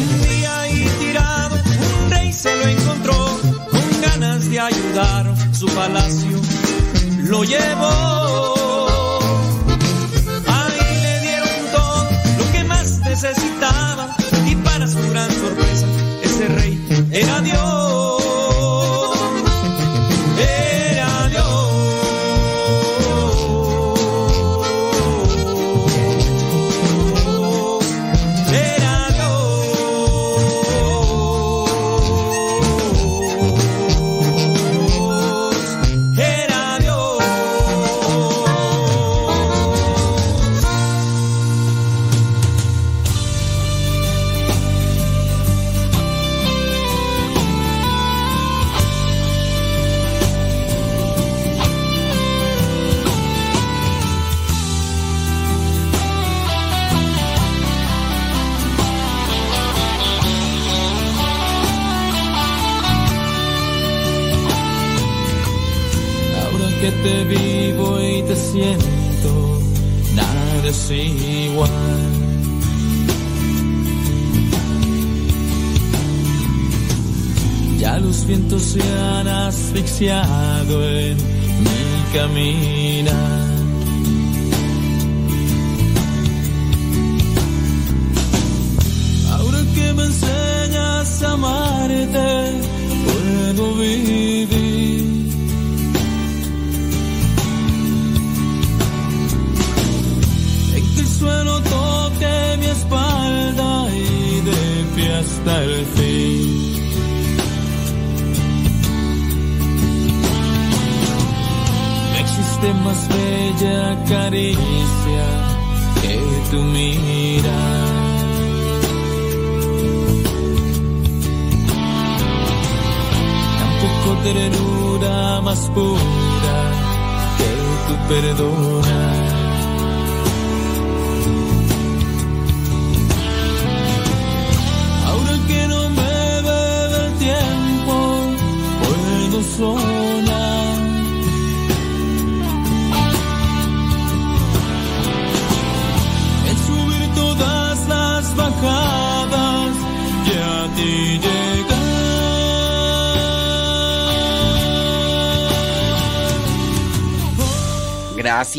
[0.01, 1.55] Un día ahí tirado,
[2.03, 3.39] un rey se lo encontró
[3.71, 6.41] con ganas de ayudar, su palacio
[7.29, 8.14] lo llevó.
[13.37, 13.84] Más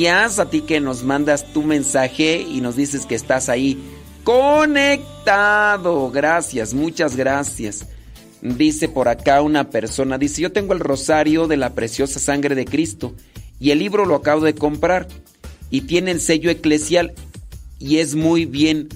[0.08, 3.76] A ti que nos mandas tu mensaje y nos dices que estás ahí
[4.22, 6.12] conectado.
[6.12, 7.86] Gracias, muchas gracias.
[8.40, 12.66] Dice por acá una persona, dice, yo tengo el rosario de la preciosa sangre de
[12.66, 13.14] Cristo
[13.58, 15.08] y el libro lo acabo de comprar
[15.70, 17.12] y tiene el sello eclesial
[17.80, 18.88] y es muy bien,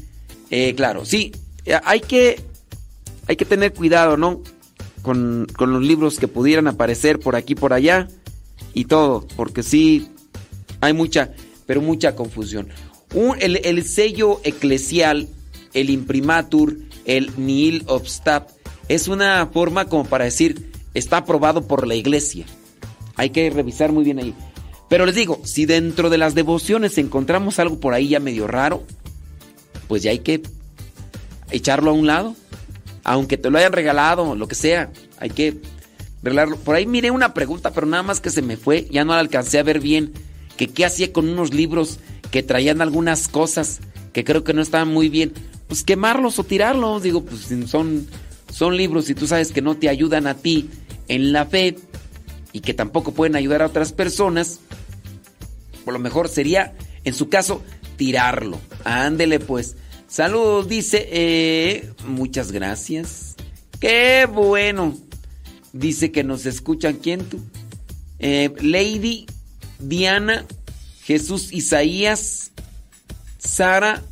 [0.51, 1.33] eh, claro, sí,
[1.65, 2.41] eh, hay que,
[3.27, 4.43] hay que tener cuidado, ¿no?
[5.03, 8.07] Con, con los libros que pudieran aparecer por aquí, por allá
[8.75, 10.09] y todo, porque sí,
[10.81, 11.31] hay mucha,
[11.67, 12.69] pero mucha confusión.
[13.41, 15.29] El, el sello eclesial,
[15.75, 18.51] el imprimatur, el nihil obstat,
[18.89, 22.47] es una forma como para decir, está aprobado por la iglesia.
[23.17, 24.35] Hay que revisar muy bien ahí.
[24.89, 28.83] Pero les digo, si dentro de las devociones encontramos algo por ahí ya medio raro,
[29.87, 30.43] pues ya hay que
[31.51, 32.35] echarlo a un lado.
[33.05, 35.59] Aunque te lo hayan regalado, lo que sea, hay que
[36.23, 36.57] arreglarlo.
[36.57, 39.21] Por ahí miré una pregunta, pero nada más que se me fue, ya no la
[39.21, 40.13] alcancé a ver bien.
[40.61, 43.81] Que qué hacía con unos libros que traían algunas cosas
[44.13, 45.33] que creo que no estaban muy bien.
[45.69, 48.07] Pues quemarlos o tirarlos, digo, pues son,
[48.53, 50.69] son libros y tú sabes que no te ayudan a ti
[51.09, 51.79] en la fe
[52.53, 54.61] y que tampoco pueden ayudar a otras personas.
[55.83, 56.75] Por lo mejor sería,
[57.05, 57.63] en su caso,
[57.97, 58.61] tirarlo.
[58.85, 59.77] Ándele pues.
[60.09, 61.09] Saludos, dice.
[61.11, 63.35] eh, muchas gracias.
[63.81, 64.95] Qué bueno.
[65.73, 66.97] Dice que nos escuchan.
[66.97, 67.41] ¿Quién tú?
[68.19, 69.25] Eh, Lady,
[69.81, 70.45] Diana,
[71.03, 72.53] Jesús Isaías,
[73.39, 74.03] Sara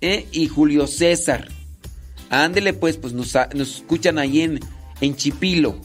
[0.00, 1.48] eh, y Julio César.
[2.30, 4.60] Ándele pues, pues nos, escuchan ahí en,
[5.00, 5.78] en Chipilo.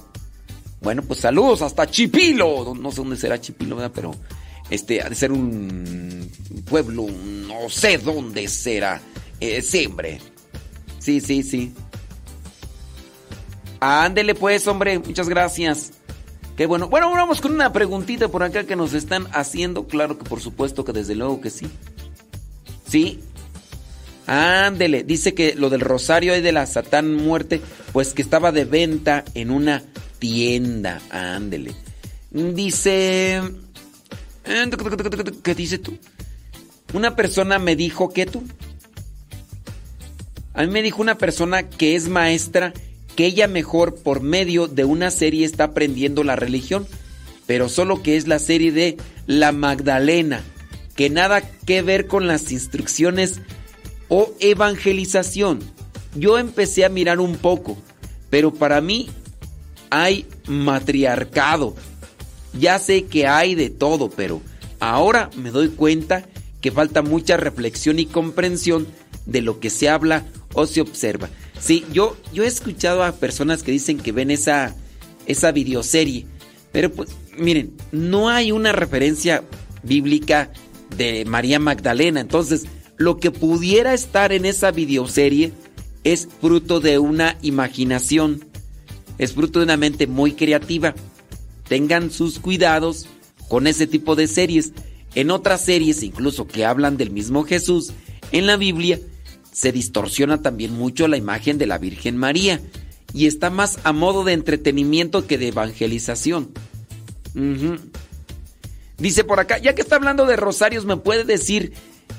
[0.82, 2.74] Bueno, pues saludos hasta Chipilo.
[2.74, 3.91] No sé dónde será Chipilo.
[3.93, 4.16] Pero
[4.69, 6.30] este ha de ser un
[6.69, 9.01] pueblo, no sé dónde será.
[9.40, 10.19] Eh, sí, hombre.
[10.99, 11.74] Sí, sí, sí.
[13.80, 15.91] Ándele pues, hombre, muchas gracias.
[16.59, 16.89] Qué bueno.
[16.89, 19.88] Bueno, vamos con una preguntita por acá que nos están haciendo.
[19.88, 21.67] Claro que por supuesto que desde luego que sí.
[22.85, 23.21] Sí.
[24.27, 27.61] Ándele, dice que lo del rosario y de la Satán muerte,
[27.93, 29.83] pues que estaba de venta en una
[30.19, 31.01] tienda.
[31.11, 31.73] Ándele.
[32.29, 33.41] Dice...
[35.41, 35.97] ¿Qué dice tú?
[36.91, 38.43] Una persona me dijo que tú.
[40.53, 42.73] A mí me dijo una persona que es maestra
[43.15, 46.88] que ella mejor por medio de una serie está aprendiendo la religión,
[47.45, 50.43] pero solo que es la serie de La Magdalena,
[50.95, 53.41] que nada que ver con las instrucciones
[54.07, 55.59] o evangelización.
[56.15, 57.77] Yo empecé a mirar un poco,
[58.29, 59.09] pero para mí
[59.89, 61.75] hay matriarcado.
[62.53, 64.41] Ya sé que hay de todo, pero
[64.79, 66.27] ahora me doy cuenta
[66.61, 68.88] que falta mucha reflexión y comprensión
[69.25, 71.29] de lo que se habla o se observa.
[71.59, 74.75] Sí, yo, yo he escuchado a personas que dicen que ven esa,
[75.25, 76.25] esa videoserie,
[76.71, 79.43] pero pues miren, no hay una referencia
[79.83, 80.51] bíblica
[80.95, 82.65] de María Magdalena, entonces
[82.97, 85.53] lo que pudiera estar en esa videoserie
[86.03, 88.45] es fruto de una imaginación,
[89.17, 90.95] es fruto de una mente muy creativa.
[91.67, 93.07] Tengan sus cuidados
[93.47, 94.73] con ese tipo de series.
[95.15, 97.91] En otras series, incluso que hablan del mismo Jesús,
[98.31, 98.99] en la Biblia
[99.59, 102.61] se distorsiona también mucho la imagen de la Virgen María
[103.13, 106.51] y está más a modo de entretenimiento que de evangelización.
[108.97, 111.73] Dice por acá, ya que está hablando de rosarios, ¿me puede decir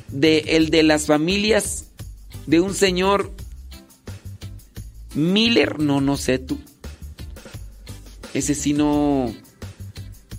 [0.08, 1.86] de el de las familias
[2.46, 3.32] de un señor
[5.14, 5.78] Miller?
[5.78, 6.58] No, no sé tú.
[8.34, 9.34] Ese sí no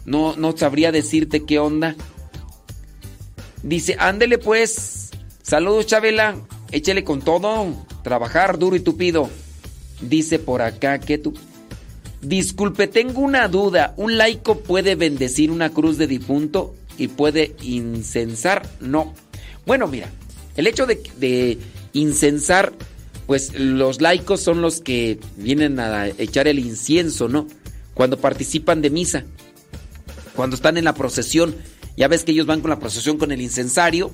[0.06, 1.96] no no sabría decirte qué onda.
[3.64, 5.10] Dice, "Ándele pues.
[5.42, 6.38] Saludos, Chabela.
[6.72, 7.86] Échele con todo.
[8.04, 9.30] Trabajar duro y tupido."
[10.02, 11.34] Dice por acá que tú
[12.22, 13.94] Disculpe, tengo una duda.
[13.98, 18.70] ¿Un laico puede bendecir una cruz de difunto y puede incensar?
[18.80, 19.14] No.
[19.66, 20.08] Bueno, mira,
[20.56, 21.58] el hecho de, de
[21.94, 22.74] incensar,
[23.26, 27.48] pues los laicos son los que vienen a echar el incienso, ¿no?
[27.96, 29.24] Cuando participan de misa,
[30.36, 31.56] cuando están en la procesión,
[31.98, 34.12] ya ves que ellos van con la procesión con el incensario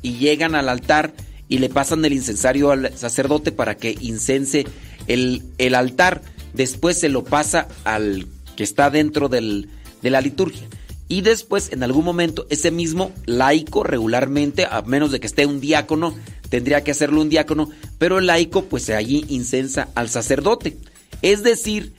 [0.00, 1.12] y llegan al altar
[1.52, 4.64] y le pasan el incensario al sacerdote para que incense
[5.06, 6.22] el, el altar
[6.54, 9.68] después se lo pasa al que está dentro del,
[10.00, 10.66] de la liturgia.
[11.08, 15.60] Y después, en algún momento, ese mismo laico regularmente, a menos de que esté un
[15.60, 16.14] diácono,
[16.48, 20.78] tendría que hacerlo un diácono, pero el laico pues allí incensa al sacerdote.
[21.20, 21.92] Es decir,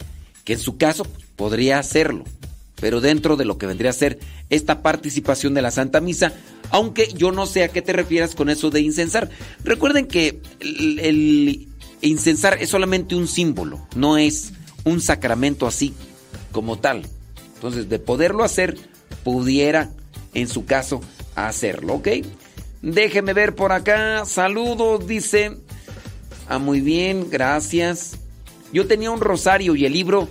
[0.46, 2.24] que en su caso podría hacerlo,
[2.84, 6.34] pero dentro de lo que vendría a ser esta participación de la Santa Misa,
[6.70, 9.30] aunque yo no sé a qué te refieras con eso de incensar.
[9.64, 11.70] Recuerden que el,
[12.02, 14.52] incensar es solamente un símbolo, no es
[14.84, 15.94] un sacramento así
[16.52, 17.04] como tal.
[17.56, 18.78] Entonces, de poderlo hacer,
[19.24, 19.90] pudiera,
[20.34, 21.00] en su caso,
[21.36, 22.10] hacerlo, ¿ok?
[22.82, 24.26] Déjeme ver por acá.
[24.26, 25.56] Saludos, dice.
[26.50, 28.18] Ah, muy bien, gracias.
[28.74, 30.28] Yo tenía un rosario y el libro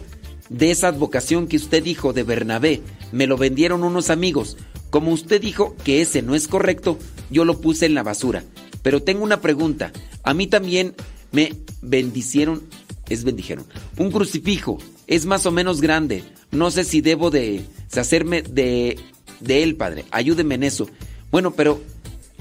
[0.52, 2.82] de esa advocación que usted dijo de Bernabé.
[3.10, 4.56] Me lo vendieron unos amigos.
[4.90, 6.98] Como usted dijo que ese no es correcto,
[7.30, 8.44] yo lo puse en la basura.
[8.82, 9.92] Pero tengo una pregunta.
[10.22, 10.94] A mí también
[11.30, 12.62] me bendicieron,
[13.08, 13.64] es bendijeron.
[13.96, 16.22] Un crucifijo es más o menos grande.
[16.50, 17.64] No sé si debo de
[17.96, 18.98] hacerme de,
[19.40, 20.04] de él, padre.
[20.10, 20.88] Ayúdeme en eso.
[21.30, 21.80] Bueno, pero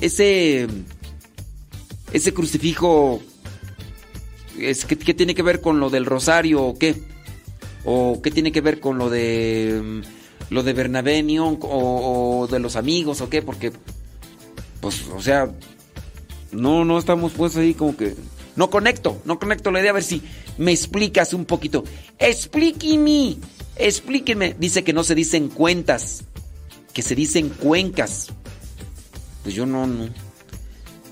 [0.01, 0.67] ese
[2.11, 3.22] ese crucifijo
[4.59, 7.10] es ¿qué, qué tiene que ver con lo del rosario o qué?
[7.84, 10.01] ¿O qué tiene que ver con lo de
[10.50, 13.42] lo de Bernabé o de los amigos o qué?
[13.42, 13.72] Porque
[14.82, 15.51] pues o sea,
[16.51, 18.16] no no estamos pues ahí como que
[18.56, 19.92] no conecto, no conecto la idea.
[19.92, 20.22] A ver si
[20.58, 21.84] me explicas un poquito.
[22.19, 23.38] Explíqueme,
[23.77, 24.56] explíqueme.
[24.60, 26.24] Dice que no se dicen cuentas,
[26.93, 28.27] que se dicen cuencas.
[29.43, 30.10] Pues yo no, no.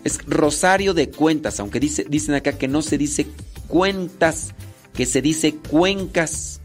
[0.03, 3.27] Es rosario de cuentas, aunque dice, dicen acá que no se dice
[3.67, 4.53] cuentas,
[4.99, 6.59] que se dice cuencas.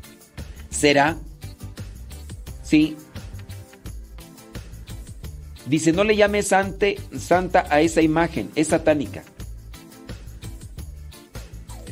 [0.68, 1.16] ¿Será?
[2.64, 2.96] Sí.
[5.66, 9.22] Dice, no le llame sante, santa a esa imagen, es satánica.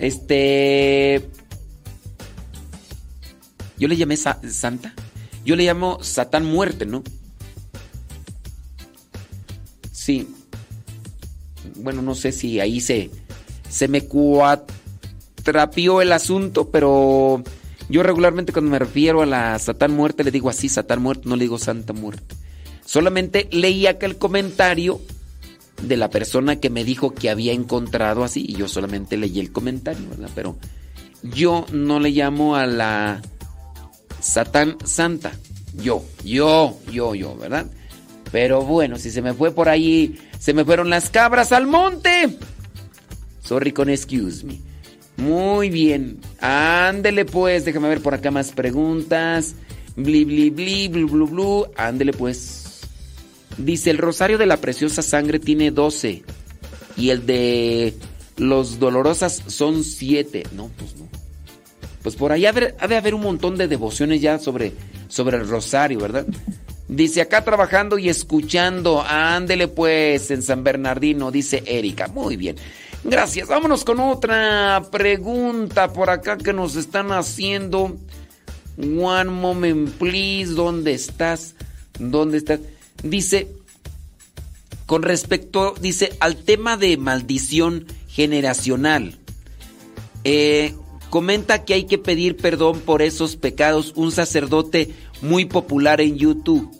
[0.00, 1.28] Este.
[3.78, 4.94] Yo le llamé sa Santa.
[5.44, 7.04] Yo le llamo Satán muerte, ¿no?
[9.92, 10.26] Sí.
[11.76, 13.10] Bueno, no sé si ahí se,
[13.68, 14.08] se me
[15.42, 17.42] cuatrapió el asunto, pero
[17.88, 21.34] yo regularmente cuando me refiero a la Satán muerte le digo así, Satán muerte, no
[21.34, 22.36] le digo Santa muerte.
[22.84, 25.00] Solamente leí acá el comentario
[25.82, 29.50] de la persona que me dijo que había encontrado así y yo solamente leí el
[29.50, 30.30] comentario, ¿verdad?
[30.32, 30.56] Pero
[31.24, 33.20] yo no le llamo a la
[34.20, 35.32] Satán Santa.
[35.74, 37.66] Yo, yo, yo, yo, ¿verdad?
[38.30, 42.38] Pero bueno, si se me fue por ahí, se me fueron las cabras al monte.
[43.42, 44.71] Sorry con excuse me.
[45.22, 46.18] Muy bien.
[46.40, 49.54] Ándele pues, déjame ver por acá más preguntas.
[49.94, 51.66] Bli, bli, bli, blu, blu, blu.
[51.76, 52.80] Ándele pues.
[53.56, 56.24] Dice, el rosario de la preciosa sangre tiene 12
[56.96, 57.94] y el de
[58.36, 60.44] los dolorosas son 7.
[60.52, 61.08] No, pues no.
[62.02, 64.72] Pues por ahí ha de haber un montón de devociones ya sobre,
[65.06, 66.26] sobre el rosario, ¿verdad?
[66.88, 72.08] Dice, acá trabajando y escuchando, ándele pues en San Bernardino, dice Erika.
[72.08, 72.56] Muy bien.
[73.04, 73.48] Gracias.
[73.48, 77.96] Vámonos con otra pregunta por acá que nos están haciendo.
[78.78, 80.52] One moment, please.
[80.52, 81.54] ¿Dónde estás?
[81.98, 82.60] ¿Dónde estás?
[83.02, 83.48] Dice,
[84.86, 89.18] con respecto, dice, al tema de maldición generacional,
[90.24, 90.74] eh,
[91.10, 93.92] comenta que hay que pedir perdón por esos pecados.
[93.96, 96.70] Un sacerdote muy popular en YouTube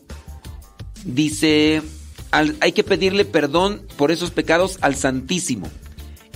[1.05, 1.83] dice,
[2.31, 5.69] hay que pedirle perdón por esos pecados al Santísimo.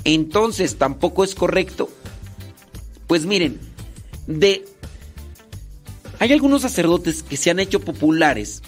[0.07, 1.91] Entonces, tampoco es correcto.
[3.09, 3.59] Pues miren,
[4.28, 4.65] de...
[6.20, 8.62] Hay algunos sacerdotes que se han hecho populares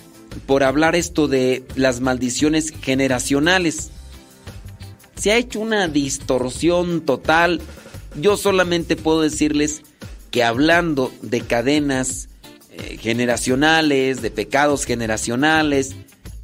[0.47, 3.91] por hablar esto de las maldiciones generacionales.
[5.15, 7.61] Se ha hecho una distorsión total.
[8.21, 9.83] Yo solamente puedo decirles
[10.33, 12.29] que hablando de cadenas
[12.73, 15.95] eh, generacionales, de pecados generacionales.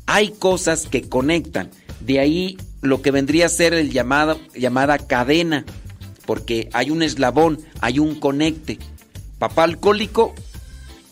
[0.07, 1.73] Hay cosas que conectan.
[1.99, 5.65] De ahí lo que vendría a ser el llamada cadena,
[6.27, 8.79] porque hay un eslabón, hay un conecte.
[9.39, 10.35] Papá alcohólico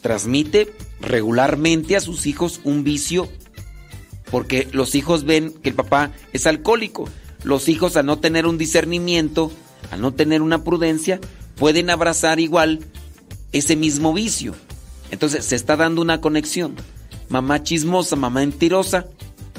[0.01, 3.29] transmite regularmente a sus hijos un vicio,
[4.31, 7.09] porque los hijos ven que el papá es alcohólico.
[7.43, 9.51] Los hijos al no tener un discernimiento,
[9.91, 11.21] al no tener una prudencia,
[11.57, 12.81] pueden abrazar igual
[13.53, 14.55] ese mismo vicio.
[15.11, 16.75] Entonces se está dando una conexión.
[17.29, 19.07] Mamá chismosa, mamá mentirosa,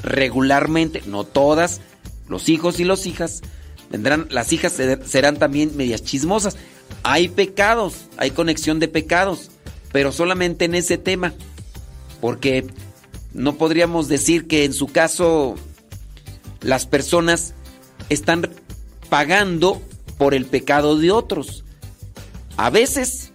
[0.02, 1.80] regularmente, no todas,
[2.28, 3.42] los hijos y las hijas,
[3.90, 4.72] vendrán, las hijas
[5.06, 6.56] serán también medias chismosas.
[7.02, 9.50] Hay pecados, hay conexión de pecados,
[9.92, 11.34] pero solamente en ese tema.
[12.20, 12.66] Porque
[13.32, 15.56] no podríamos decir que en su caso
[16.60, 17.54] las personas
[18.08, 18.48] están
[19.08, 19.82] pagando
[20.16, 21.64] por el pecado de otros.
[22.56, 23.32] A veces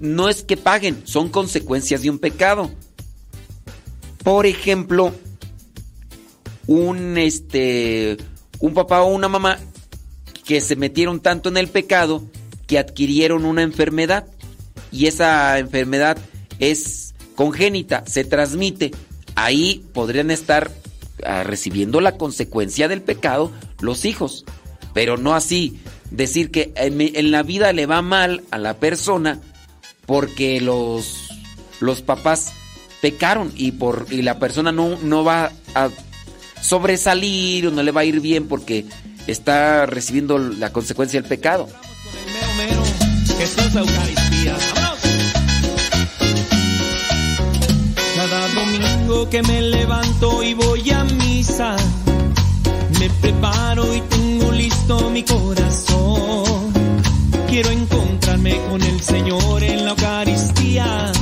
[0.00, 2.70] no es que paguen, son consecuencias de un pecado.
[4.22, 5.14] Por ejemplo,
[6.70, 8.16] un este
[8.60, 9.58] un papá o una mamá
[10.44, 12.22] que se metieron tanto en el pecado
[12.68, 14.26] que adquirieron una enfermedad
[14.92, 16.16] y esa enfermedad
[16.60, 18.92] es congénita, se transmite.
[19.34, 20.70] Ahí podrían estar
[21.24, 23.50] ah, recibiendo la consecuencia del pecado
[23.80, 24.44] los hijos,
[24.94, 25.80] pero no así
[26.12, 29.40] decir que en, la vida le va mal a la persona
[30.06, 31.30] porque los,
[31.80, 32.52] los papás
[33.00, 35.90] pecaron y, por, y la persona no, no va a
[36.60, 38.86] sobresalir o no le va a ir bien porque
[39.26, 41.68] está recibiendo la consecuencia del pecado.
[48.16, 51.76] Cada domingo que me levanto y voy a misa,
[52.98, 56.72] me preparo y tengo listo mi corazón.
[57.48, 61.12] Quiero encontrarme con el Señor en la Eucaristía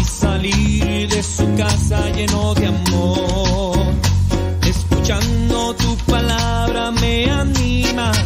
[0.00, 3.71] y salir de su casa lleno de amor.
[5.02, 8.16] Escuchando tu palabra me animas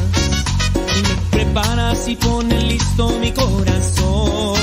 [0.76, 4.58] y me preparas y pones listo mi corazón.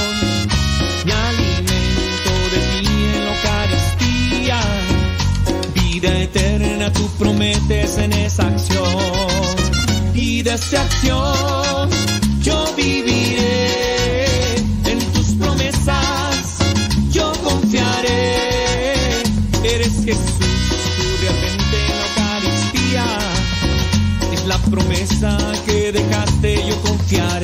[1.06, 4.62] Me alimento de ti en la Eucaristía,
[5.74, 8.86] vida eterna tú prometes en esa acción.
[10.14, 11.90] Y de esa acción
[12.44, 16.60] yo viviré en tus promesas,
[17.10, 19.24] yo confiaré.
[19.64, 20.53] Eres Jesús,
[24.74, 25.38] promesa
[25.68, 27.43] que dejaste, yo confiaré.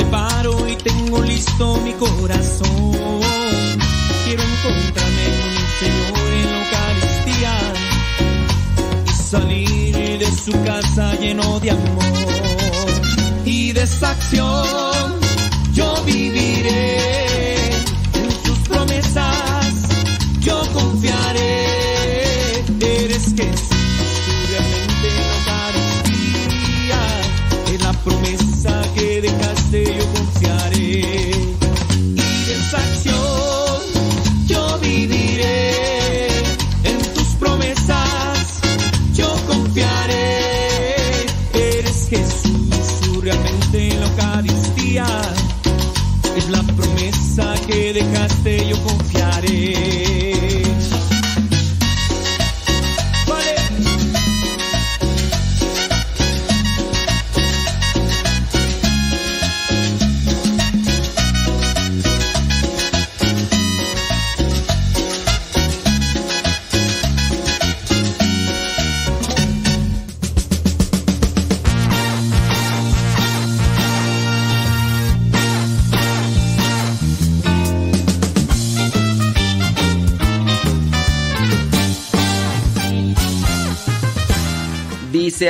[0.00, 3.20] Preparo y tengo listo mi corazón.
[4.24, 7.54] Quiero encontrarme con el Señor en la Eucaristía
[9.06, 12.04] y salir de su casa lleno de amor.
[13.44, 15.20] Y de esa acción
[15.74, 17.29] yo viviré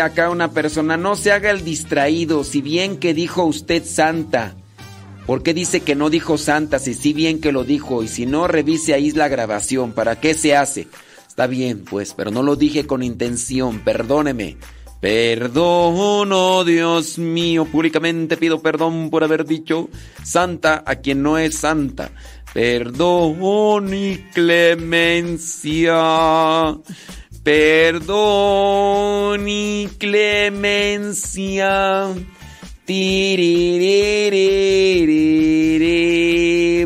[0.00, 4.54] Acá una persona, no se haga el distraído, si bien que dijo usted santa,
[5.26, 8.02] ¿Por qué dice que no dijo santa si sí bien que lo dijo?
[8.02, 9.92] Y si no, revise ahí la grabación.
[9.92, 10.88] ¿Para qué se hace?
[11.28, 13.78] Está bien, pues, pero no lo dije con intención.
[13.84, 14.56] Perdóneme.
[15.00, 17.64] Perdono, Dios mío.
[17.64, 19.88] Públicamente pido perdón por haber dicho
[20.24, 22.10] santa a quien no es santa.
[22.52, 25.94] Perdón y clemencia.
[27.50, 31.34] Perdón y clemencia.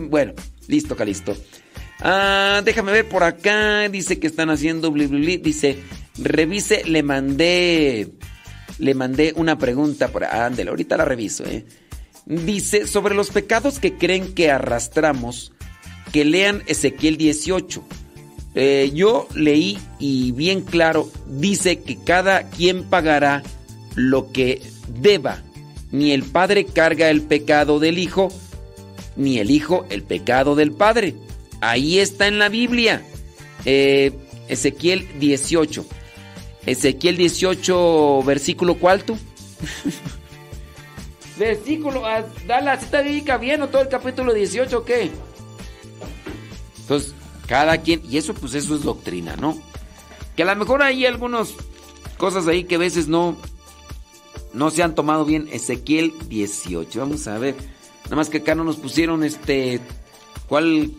[0.08, 0.32] Bueno,
[0.66, 1.36] listo, Calisto.
[2.00, 3.90] Ah, déjame ver por acá.
[3.90, 5.36] Dice que están haciendo bli.
[5.36, 5.80] Dice,
[6.16, 8.14] revise, le mandé.
[8.78, 11.66] Le mandé una pregunta por ándale, ahorita la reviso, eh.
[12.24, 15.52] Dice, sobre los pecados que creen que arrastramos,
[16.10, 17.84] que lean Ezequiel 18.
[18.54, 23.42] Eh, yo leí y bien claro, dice que cada quien pagará
[23.96, 25.42] lo que deba.
[25.90, 28.28] Ni el padre carga el pecado del hijo,
[29.16, 31.14] ni el hijo el pecado del padre.
[31.60, 33.02] Ahí está en la Biblia.
[33.64, 34.12] Eh,
[34.48, 35.84] Ezequiel 18.
[36.66, 39.16] Ezequiel 18, versículo ¿cuál tú?
[41.38, 45.10] versículo, ah, da la cita bíblica bien o todo el capítulo 18 o qué?
[46.80, 47.14] Entonces,
[47.46, 49.56] cada quien, y eso pues eso es doctrina, ¿no?
[50.36, 51.54] Que a lo mejor hay algunas
[52.16, 53.36] cosas ahí que a veces no,
[54.52, 55.48] no se han tomado bien.
[55.52, 57.56] Ezequiel 18, vamos a ver.
[58.04, 59.80] Nada más que acá no nos pusieron este,
[60.48, 60.92] ¿cuál,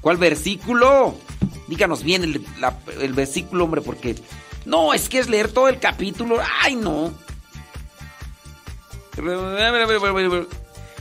[0.00, 1.14] cuál versículo?
[1.66, 2.44] Díganos bien el,
[3.00, 4.16] el versículo, hombre, porque...
[4.66, 6.38] No, es que es leer todo el capítulo.
[6.62, 7.12] Ay, no.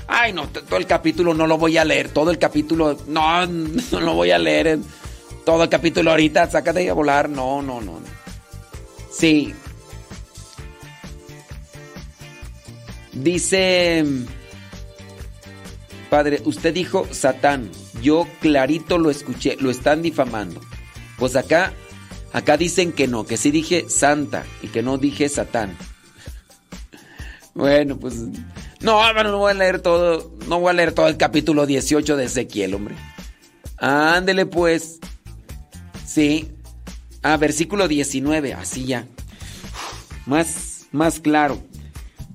[0.08, 2.10] Ay, no, todo el capítulo no lo voy a leer.
[2.10, 4.80] Todo el capítulo, no, no lo voy a leer.
[5.46, 7.30] Todo el capítulo ahorita, sácate a volar.
[7.30, 7.82] No, no.
[7.82, 8.00] no.
[9.12, 9.54] Sí.
[13.14, 14.04] Dice,
[16.10, 17.70] padre, usted dijo Satán.
[18.02, 20.62] Yo clarito lo escuché, lo están difamando.
[21.18, 21.74] Pues acá,
[22.34, 25.78] acá dicen que no, que sí dije Santa y que no dije Satán.
[27.56, 28.16] Bueno, pues
[28.84, 32.18] no, hermano, no voy a leer todo, no voy a leer todo el capítulo 18
[32.18, 32.96] de Ezequiel, hombre.
[33.78, 35.00] Ándele pues.
[36.06, 36.52] Sí.
[37.22, 39.08] Ah, versículo 19, así ya.
[40.26, 41.58] Más, más claro.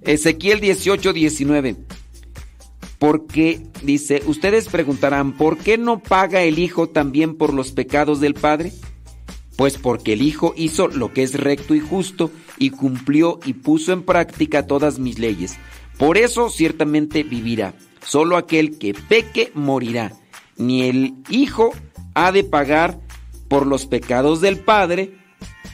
[0.03, 1.77] Ezequiel 18, 19.
[2.99, 8.35] Porque, dice, ustedes preguntarán, ¿por qué no paga el Hijo también por los pecados del
[8.35, 8.73] Padre?
[9.57, 13.93] Pues porque el Hijo hizo lo que es recto y justo y cumplió y puso
[13.93, 15.57] en práctica todas mis leyes.
[15.99, 17.75] Por eso ciertamente vivirá.
[18.05, 20.13] Solo aquel que peque morirá.
[20.57, 21.73] Ni el Hijo
[22.15, 22.99] ha de pagar
[23.49, 25.15] por los pecados del Padre,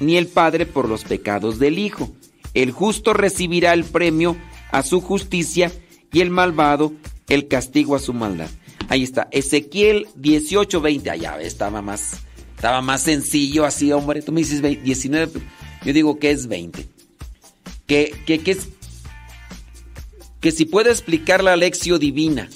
[0.00, 2.10] ni el Padre por los pecados del Hijo.
[2.54, 4.36] El justo recibirá el premio
[4.70, 5.72] a su justicia
[6.12, 6.92] y el malvado
[7.28, 8.48] el castigo a su maldad.
[8.88, 11.10] Ahí está, Ezequiel 18, 20.
[11.10, 12.18] Allá estaba más,
[12.54, 14.22] estaba más sencillo así, hombre.
[14.22, 15.40] Tú me dices 20, 19,
[15.84, 16.86] yo digo que es 20.
[17.86, 18.68] Que, que, que es,
[20.44, 22.50] que si puedo explicar la lección divina.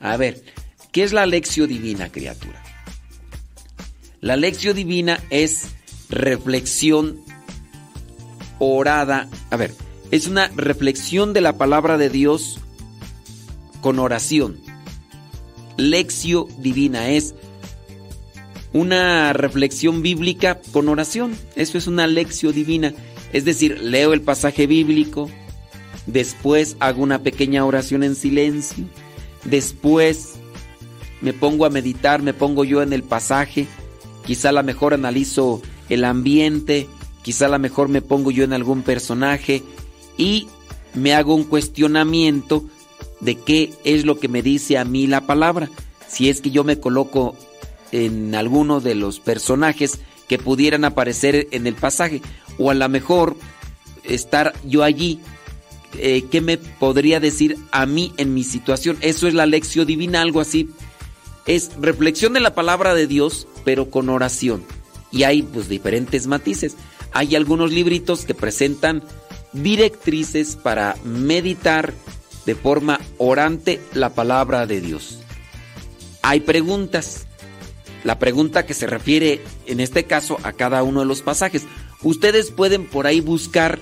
[0.00, 0.42] A ver,
[0.90, 2.60] ¿qué es la lección divina, criatura?
[4.20, 5.68] La lección divina es
[6.08, 7.20] reflexión
[8.58, 9.28] orada.
[9.50, 9.72] A ver,
[10.10, 12.58] es una reflexión de la palabra de Dios
[13.80, 14.58] con oración.
[15.76, 17.36] Lección divina es
[18.72, 21.38] una reflexión bíblica con oración.
[21.54, 22.92] Eso es una lección divina.
[23.32, 25.30] Es decir, leo el pasaje bíblico,
[26.06, 28.84] después hago una pequeña oración en silencio,
[29.44, 30.34] después
[31.20, 33.66] me pongo a meditar, me pongo yo en el pasaje,
[34.26, 36.88] quizá a lo mejor analizo el ambiente,
[37.22, 39.62] quizá a lo mejor me pongo yo en algún personaje
[40.16, 40.48] y
[40.94, 42.64] me hago un cuestionamiento
[43.20, 45.70] de qué es lo que me dice a mí la palabra.
[46.08, 47.36] Si es que yo me coloco
[47.92, 52.20] en alguno de los personajes que pudieran aparecer en el pasaje,
[52.58, 53.36] o a lo mejor
[54.04, 55.20] estar yo allí,
[55.98, 58.96] eh, ¿qué me podría decir a mí en mi situación?
[59.00, 60.70] Eso es la lección divina, algo así.
[61.46, 64.64] Es reflexión de la palabra de Dios, pero con oración.
[65.10, 66.76] Y hay pues diferentes matices.
[67.12, 69.02] Hay algunos libritos que presentan
[69.52, 71.92] directrices para meditar
[72.46, 75.18] de forma orante la palabra de Dios.
[76.22, 77.26] Hay preguntas.
[78.04, 81.64] La pregunta que se refiere en este caso a cada uno de los pasajes.
[82.02, 83.78] Ustedes pueden por ahí buscar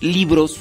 [0.00, 0.58] libros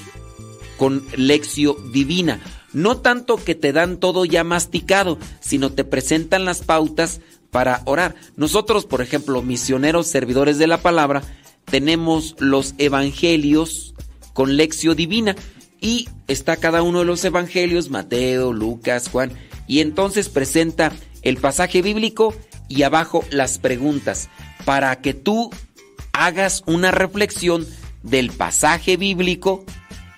[0.82, 2.40] con lección divina.
[2.74, 8.16] No tanto que te dan todo ya masticado, sino te presentan las pautas para orar.
[8.36, 11.22] Nosotros, por ejemplo, misioneros servidores de la palabra,
[11.66, 13.94] tenemos los evangelios
[14.34, 15.36] con lección divina
[15.80, 19.34] y está cada uno de los evangelios, Mateo, Lucas, Juan,
[19.68, 22.34] y entonces presenta el pasaje bíblico
[22.70, 24.30] y abajo las preguntas
[24.66, 25.52] para que tú
[26.12, 27.68] hagas una reflexión
[28.02, 29.64] del pasaje bíblico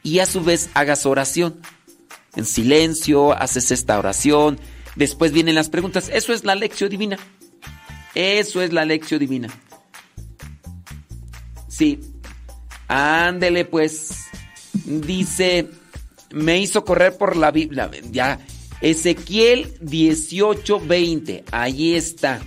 [0.04, 1.60] y a su vez hagas oración.
[2.36, 4.60] En silencio, haces esta oración,
[4.96, 6.10] después vienen las preguntas.
[6.12, 7.18] Eso es la lección divina.
[8.16, 9.50] Eso es la lección divina.
[11.68, 12.00] Sí.
[12.88, 14.28] Ándele pues.
[14.86, 15.70] Dice,
[16.32, 17.90] me hizo correr por la Biblia.
[18.12, 18.40] Ya.
[18.82, 21.44] Ezequiel 18:20.
[21.52, 22.42] Ahí está.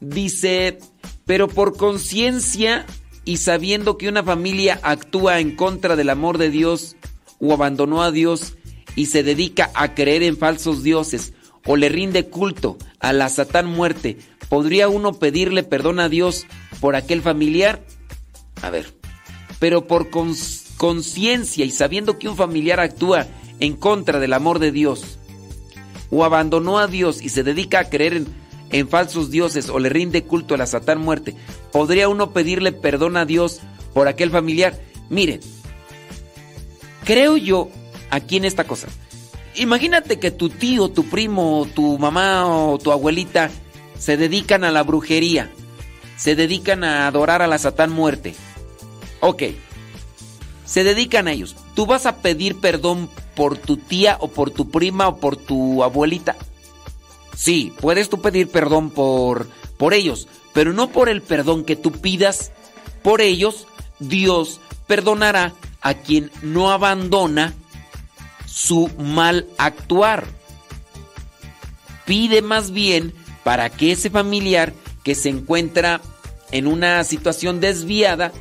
[0.00, 0.78] Dice,
[1.24, 2.84] pero por conciencia
[3.26, 6.96] y sabiendo que una familia actúa en contra del amor de Dios
[7.40, 8.54] o abandonó a Dios
[8.94, 11.34] y se dedica a creer en falsos dioses
[11.66, 14.16] o le rinde culto a la Satán muerte,
[14.48, 16.46] ¿podría uno pedirle perdón a Dios
[16.80, 17.84] por aquel familiar?
[18.62, 18.94] A ver,
[19.58, 20.08] pero por
[20.76, 23.26] conciencia y sabiendo que un familiar actúa
[23.58, 25.18] en contra del amor de Dios
[26.10, 28.26] o abandonó a Dios y se dedica a creer en,
[28.70, 31.34] en falsos dioses o le rinde culto a la Satán muerte,
[31.72, 33.60] ¿podría uno pedirle perdón a Dios
[33.94, 34.78] por aquel familiar?
[35.08, 35.40] Miren,
[37.04, 37.68] creo yo
[38.10, 38.88] aquí en esta cosa.
[39.54, 43.50] Imagínate que tu tío, tu primo, tu mamá o tu abuelita
[43.98, 45.50] se dedican a la brujería,
[46.16, 48.34] se dedican a adorar a la Satán muerte.
[49.20, 49.44] Ok,
[50.66, 51.56] se dedican a ellos.
[51.74, 55.82] ¿Tú vas a pedir perdón por tu tía o por tu prima o por tu
[55.82, 56.36] abuelita?
[57.36, 61.92] Sí, puedes tú pedir perdón por, por ellos, pero no por el perdón que tú
[61.92, 62.50] pidas
[63.02, 63.66] por ellos.
[63.98, 67.54] Dios perdonará a quien no abandona
[68.46, 70.26] su mal actuar.
[72.06, 73.12] Pide más bien
[73.44, 74.72] para que ese familiar
[75.04, 76.00] que se encuentra
[76.52, 78.32] en una situación desviada,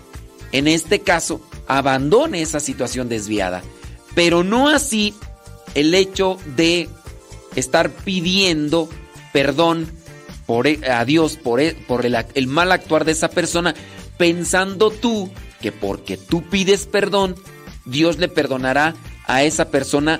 [0.51, 3.61] en este caso, abandone esa situación desviada.
[4.13, 5.13] Pero no así
[5.73, 6.89] el hecho de
[7.55, 8.89] estar pidiendo
[9.33, 9.87] perdón
[10.45, 11.75] por, e, a Dios por, e,
[12.33, 13.75] el mal actuar de esa persona,
[14.17, 17.35] pensando tú que porque tú pides perdón,
[17.85, 20.19] Dios le perdonará a esa persona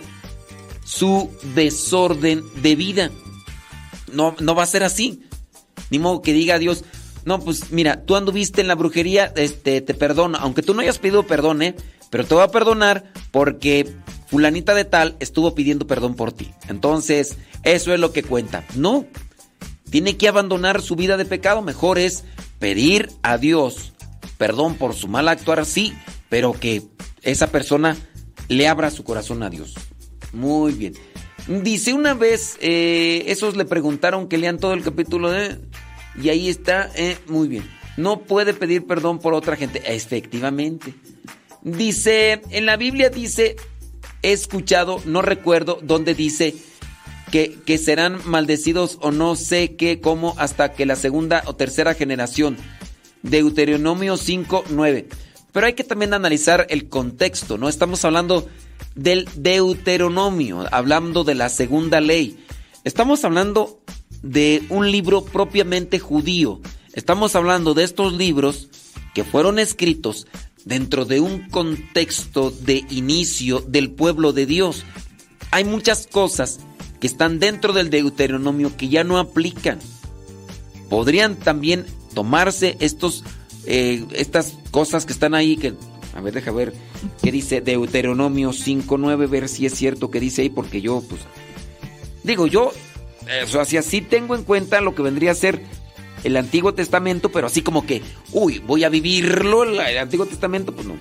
[0.86, 3.12] su desorden de vida.
[4.12, 5.24] No, no va a ser así.
[5.90, 6.84] Ni modo que diga Dios,
[7.26, 11.00] no, pues mira, tú anduviste en la brujería, este, te perdono, aunque tú no hayas
[11.00, 11.76] pedido perdón, ¿eh?
[12.10, 13.96] Pero te voy a perdonar porque
[14.36, 16.52] fulanita de tal estuvo pidiendo perdón por ti.
[16.68, 18.66] Entonces, eso es lo que cuenta.
[18.76, 19.06] No,
[19.90, 21.62] tiene que abandonar su vida de pecado.
[21.62, 22.26] Mejor es
[22.60, 23.94] pedir a Dios
[24.38, 25.94] perdón por su mal actuar, sí,
[26.28, 26.84] pero que
[27.22, 27.96] esa persona
[28.50, 29.76] le abra su corazón a Dios.
[30.34, 30.96] Muy bien.
[31.48, 35.62] Dice una vez, eh, esos le preguntaron que lean todo el capítulo de...
[36.22, 37.64] Y ahí está, eh, muy bien.
[37.96, 39.82] No puede pedir perdón por otra gente.
[39.86, 40.94] Efectivamente.
[41.62, 43.56] Dice, en la Biblia dice,
[44.22, 46.56] he escuchado, no recuerdo dónde dice
[47.32, 51.94] que, que serán maldecidos o no sé qué, cómo, hasta que la segunda o tercera
[51.94, 52.58] generación.
[53.24, 55.08] Deuteronomio 5, 9.
[55.52, 57.70] Pero hay que también analizar el contexto, ¿no?
[57.70, 58.48] Estamos hablando
[58.94, 62.38] del Deuteronomio, hablando de la segunda ley.
[62.84, 63.82] Estamos hablando
[64.22, 66.62] de un libro propiamente judío.
[66.94, 68.70] Estamos hablando de estos libros
[69.14, 70.28] que fueron escritos
[70.66, 74.84] dentro de un contexto de inicio del pueblo de Dios.
[75.52, 76.60] Hay muchas cosas
[77.00, 79.80] que están dentro del Deuteronomio que ya no aplican.
[80.90, 83.24] Podrían también tomarse estos
[83.66, 85.74] eh, estas cosas que están ahí, que,
[86.14, 86.74] a ver, deja ver,
[87.24, 91.22] qué dice Deuteronomio 5.9, ver si es cierto que dice ahí, porque yo, pues,
[92.24, 92.72] digo, yo,
[93.44, 95.64] o sea, si así tengo en cuenta lo que vendría a ser
[96.24, 100.88] el Antiguo Testamento, pero así como que, uy, voy a vivirlo, el Antiguo Testamento, pues
[100.88, 100.96] no.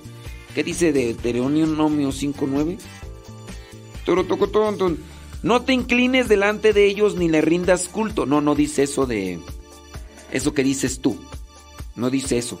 [0.53, 2.77] ¿Qué dice Deuteronomio 5.9?
[5.43, 8.25] No te inclines delante de ellos ni le rindas culto.
[8.25, 9.39] No, no dice eso de...
[10.31, 11.17] Eso que dices tú.
[11.95, 12.59] No dice eso.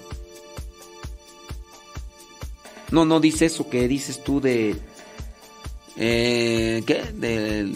[2.91, 4.75] No, no dice eso que dices tú de...
[5.97, 7.03] Eh, ¿Qué?
[7.13, 7.73] De,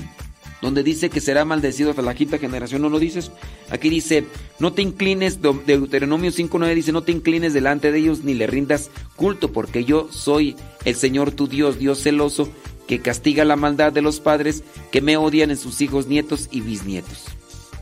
[0.62, 2.82] donde dice que será maldecido hasta la quinta generación.
[2.82, 3.32] No lo dices.
[3.70, 4.26] Aquí dice,
[4.60, 8.48] no te inclines, de Deuteronomio 5.9 dice, no te inclines delante de ellos ni le
[8.48, 10.56] rindas culto, porque yo soy
[10.86, 12.50] el Señor tu Dios, Dios celoso,
[12.88, 16.62] que castiga la maldad de los padres que me odian en sus hijos, nietos y
[16.62, 17.26] bisnietos.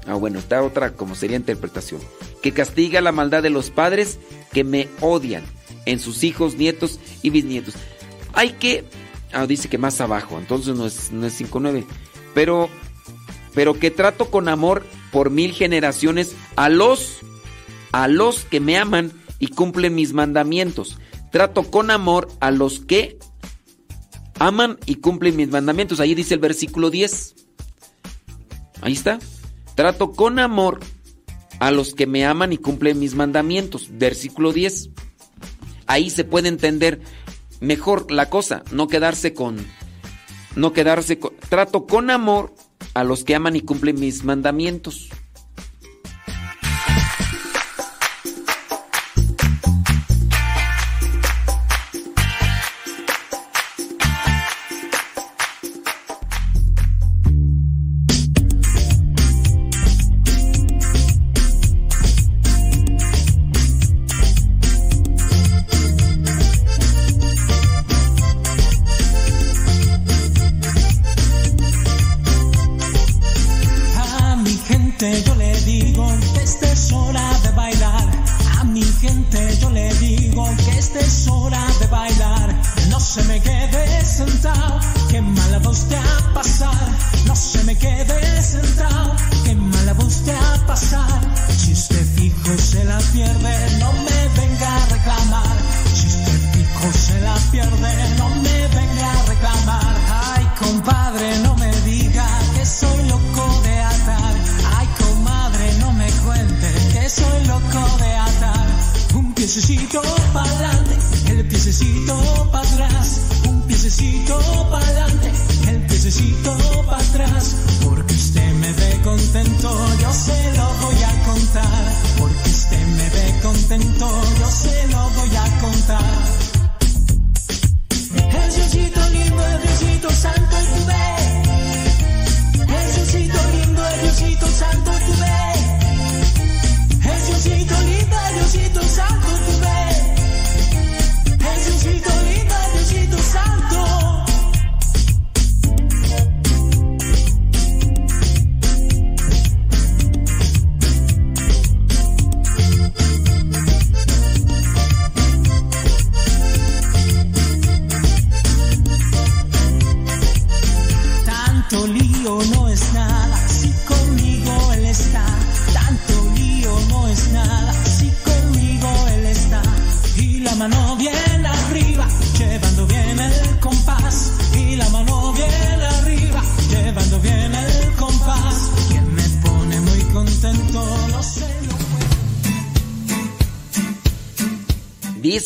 [0.06, 2.01] Ah, bueno, está otra como sería interpretación.
[2.41, 4.19] Que castiga la maldad de los padres
[4.53, 5.43] que me odian
[5.85, 7.75] en sus hijos, nietos y bisnietos.
[8.33, 8.85] Hay que...
[9.33, 11.85] Ah, dice que más abajo, entonces no es, no es 5.9.
[12.38, 12.69] Pero,
[13.56, 17.17] pero que trato con amor por mil generaciones a los,
[17.91, 20.99] a los que me aman y cumplen mis mandamientos.
[21.32, 23.17] Trato con amor a los que
[24.38, 25.99] aman y cumplen mis mandamientos.
[25.99, 27.33] Ahí dice el versículo 10.
[28.82, 29.17] Ahí está.
[29.74, 30.80] Trato con amor
[31.57, 33.90] a los que me aman y cumplen mis mandamientos.
[33.93, 34.91] Versículo 10.
[35.88, 37.01] Ahí se puede entender
[37.61, 39.57] mejor la cosa, no quedarse con
[40.58, 42.53] no quedarse con trato con amor
[42.94, 45.10] a los que aman y cumplen mis mandamientos.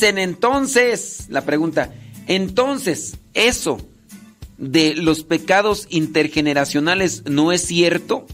[0.02, 1.94] Dicen entonces, la pregunta,
[2.26, 3.78] entonces, eso
[4.58, 8.26] de los pecados intergeneracionales no es cierto.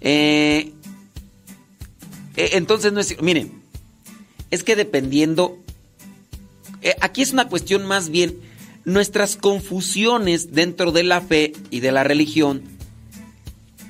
[0.00, 0.72] Eh,
[2.36, 3.20] eh, entonces no es.
[3.20, 3.60] Miren,
[4.52, 5.58] es que dependiendo,
[6.80, 8.38] eh, aquí es una cuestión más bien,
[8.84, 12.62] nuestras confusiones dentro de la fe y de la religión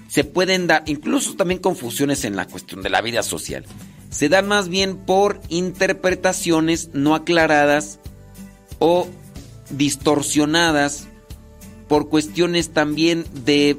[0.09, 3.67] se pueden dar, incluso también confusiones en la cuestión de la vida social,
[4.10, 7.98] se dan más bien por interpretaciones no aclaradas
[8.78, 9.08] o
[9.70, 11.06] distorsionadas
[11.89, 13.78] por cuestiones también de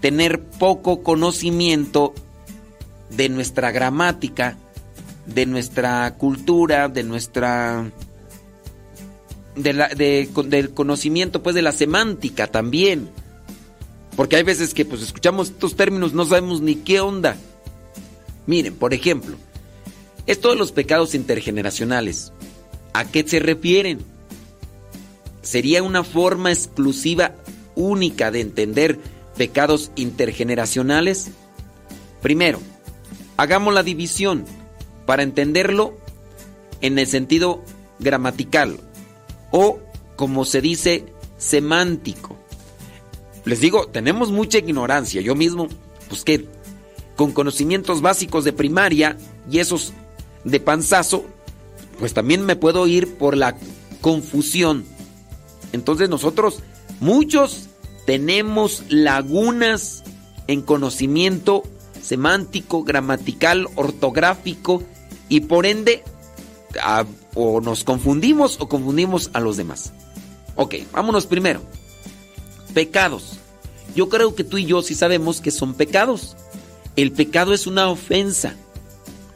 [0.00, 2.14] tener poco conocimiento
[3.10, 4.56] de nuestra gramática,
[5.26, 7.90] de nuestra cultura, de nuestra
[9.56, 13.08] del conocimiento pues de la semántica también.
[14.16, 17.36] Porque hay veces que pues escuchamos estos términos no sabemos ni qué onda.
[18.46, 19.36] Miren, por ejemplo,
[20.28, 22.32] esto de los pecados intergeneracionales,
[22.92, 24.04] ¿a qué se refieren?
[25.48, 27.34] sería una forma exclusiva
[27.74, 28.98] única de entender
[29.34, 31.30] pecados intergeneracionales?
[32.20, 32.60] Primero,
[33.38, 34.44] hagamos la división
[35.06, 35.96] para entenderlo
[36.82, 37.64] en el sentido
[37.98, 38.78] gramatical
[39.50, 39.80] o,
[40.16, 41.06] como se dice,
[41.38, 42.36] semántico.
[43.46, 45.22] Les digo, tenemos mucha ignorancia.
[45.22, 45.68] Yo mismo,
[46.10, 46.46] pues que
[47.16, 49.16] con conocimientos básicos de primaria
[49.50, 49.94] y esos
[50.50, 51.24] de panzazo,
[51.98, 53.56] pues también me puedo ir por la
[54.00, 54.84] confusión.
[55.72, 56.60] Entonces nosotros,
[57.00, 57.68] muchos,
[58.06, 60.02] tenemos lagunas
[60.46, 61.62] en conocimiento
[62.02, 64.82] semántico, gramatical, ortográfico
[65.28, 66.02] y por ende
[67.34, 69.92] o nos confundimos o confundimos a los demás.
[70.56, 71.60] Ok, vámonos primero.
[72.74, 73.38] Pecados.
[73.94, 76.36] Yo creo que tú y yo sí sabemos que son pecados.
[76.96, 78.56] El pecado es una ofensa.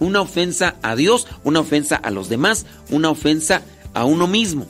[0.02, 3.62] Una ofensa a Dios, una ofensa a los demás, una ofensa
[3.94, 4.66] a uno mismo.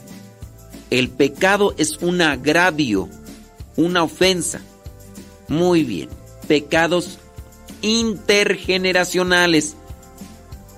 [0.91, 3.09] El pecado es un agravio,
[3.75, 4.61] una ofensa.
[5.47, 6.09] Muy bien.
[6.47, 7.17] Pecados
[7.81, 9.75] intergeneracionales.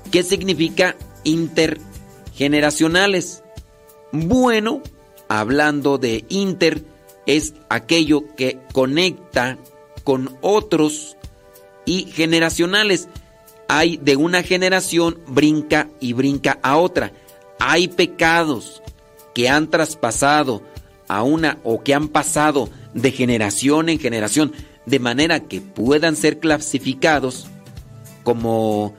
[0.10, 3.44] ¿Qué significa intergeneracionales?
[4.14, 4.82] Bueno,
[5.28, 6.86] hablando de inter,
[7.26, 9.58] es aquello que conecta
[10.06, 11.18] con otros
[11.86, 13.10] y generacionales.
[13.68, 17.12] Hay de una generación brinca y brinca a otra.
[17.60, 18.82] Hay pecados
[19.34, 20.62] que han traspasado
[21.08, 24.54] a una o que han pasado de generación en generación
[24.86, 27.48] de manera que puedan ser clasificados
[28.24, 28.96] como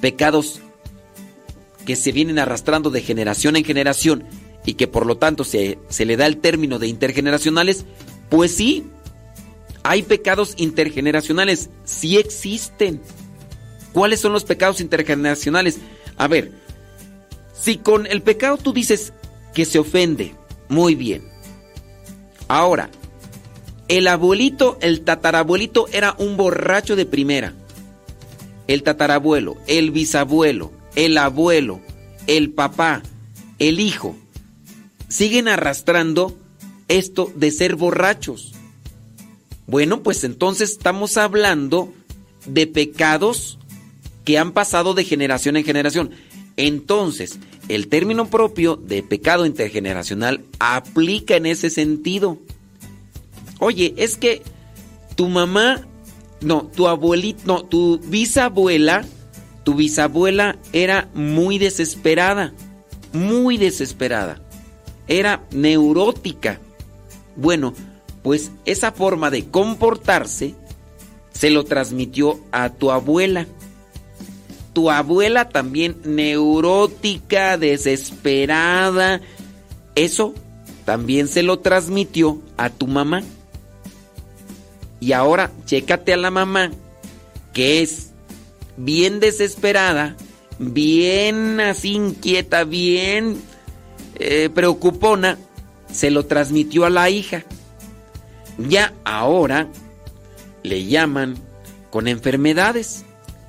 [0.00, 0.60] pecados
[1.84, 4.24] que se vienen arrastrando de generación en generación
[4.64, 7.84] y que por lo tanto se, se le da el término de intergeneracionales,
[8.28, 8.86] pues sí,
[9.82, 13.00] hay pecados intergeneracionales, sí existen.
[13.92, 15.78] ¿Cuáles son los pecados intergeneracionales?
[16.16, 16.52] A ver,
[17.52, 19.12] si con el pecado tú dices
[19.54, 20.34] que se ofende,
[20.68, 21.22] muy bien.
[22.48, 22.90] Ahora,
[23.88, 27.54] el abuelito, el tatarabuelito era un borracho de primera.
[28.66, 31.80] El tatarabuelo, el bisabuelo, el abuelo,
[32.26, 33.02] el papá,
[33.58, 34.16] el hijo,
[35.08, 36.36] siguen arrastrando
[36.86, 38.52] esto de ser borrachos.
[39.66, 41.92] Bueno, pues entonces estamos hablando
[42.46, 43.58] de pecados
[44.30, 46.12] que han pasado de generación en generación.
[46.56, 52.38] Entonces, el término propio de pecado intergeneracional aplica en ese sentido.
[53.58, 54.42] Oye, es que
[55.16, 55.84] tu mamá,
[56.42, 59.04] no, tu abuelita, no, tu bisabuela,
[59.64, 62.52] tu bisabuela era muy desesperada,
[63.12, 64.40] muy desesperada.
[65.08, 66.60] Era neurótica.
[67.34, 67.74] Bueno,
[68.22, 70.54] pues esa forma de comportarse
[71.32, 73.48] se lo transmitió a tu abuela.
[74.72, 79.20] Tu abuela también neurótica, desesperada.
[79.94, 80.34] Eso
[80.84, 83.22] también se lo transmitió a tu mamá.
[85.00, 86.70] Y ahora, chécate a la mamá,
[87.52, 88.10] que es
[88.76, 90.16] bien desesperada,
[90.58, 93.40] bien así inquieta, bien
[94.16, 95.38] eh, preocupona,
[95.90, 97.44] se lo transmitió a la hija.
[98.58, 99.68] Ya ahora
[100.62, 101.36] le llaman
[101.90, 103.04] con enfermedades.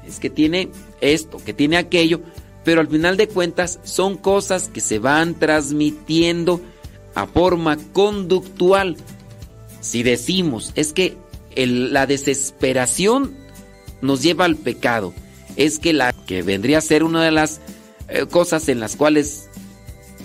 [0.08, 0.69] Es que tiene
[1.01, 2.21] esto, que tiene aquello,
[2.63, 6.61] pero al final de cuentas son cosas que se van transmitiendo
[7.15, 8.97] a forma conductual.
[9.81, 11.17] Si decimos, es que
[11.55, 13.35] la desesperación
[14.01, 15.13] nos lleva al pecado,
[15.55, 17.59] es que la que vendría a ser una de las
[18.07, 19.49] eh, cosas en las cuales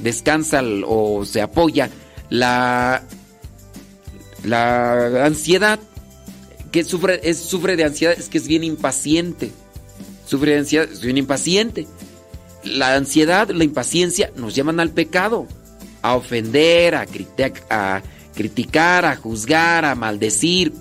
[0.03, 1.91] descansa o se apoya
[2.29, 3.03] la
[4.45, 5.81] la ansiedad
[6.71, 9.51] que sufre es sufre de ansiedad es que es bien impaciente
[10.27, 11.87] sufre ansiedad es bien impaciente.
[12.63, 15.47] La ansiedad la impaciencia nos llevan al pecado.
[16.03, 17.07] A ofender a,
[17.71, 18.03] a
[18.35, 20.73] criticar a juzgar a maldecir.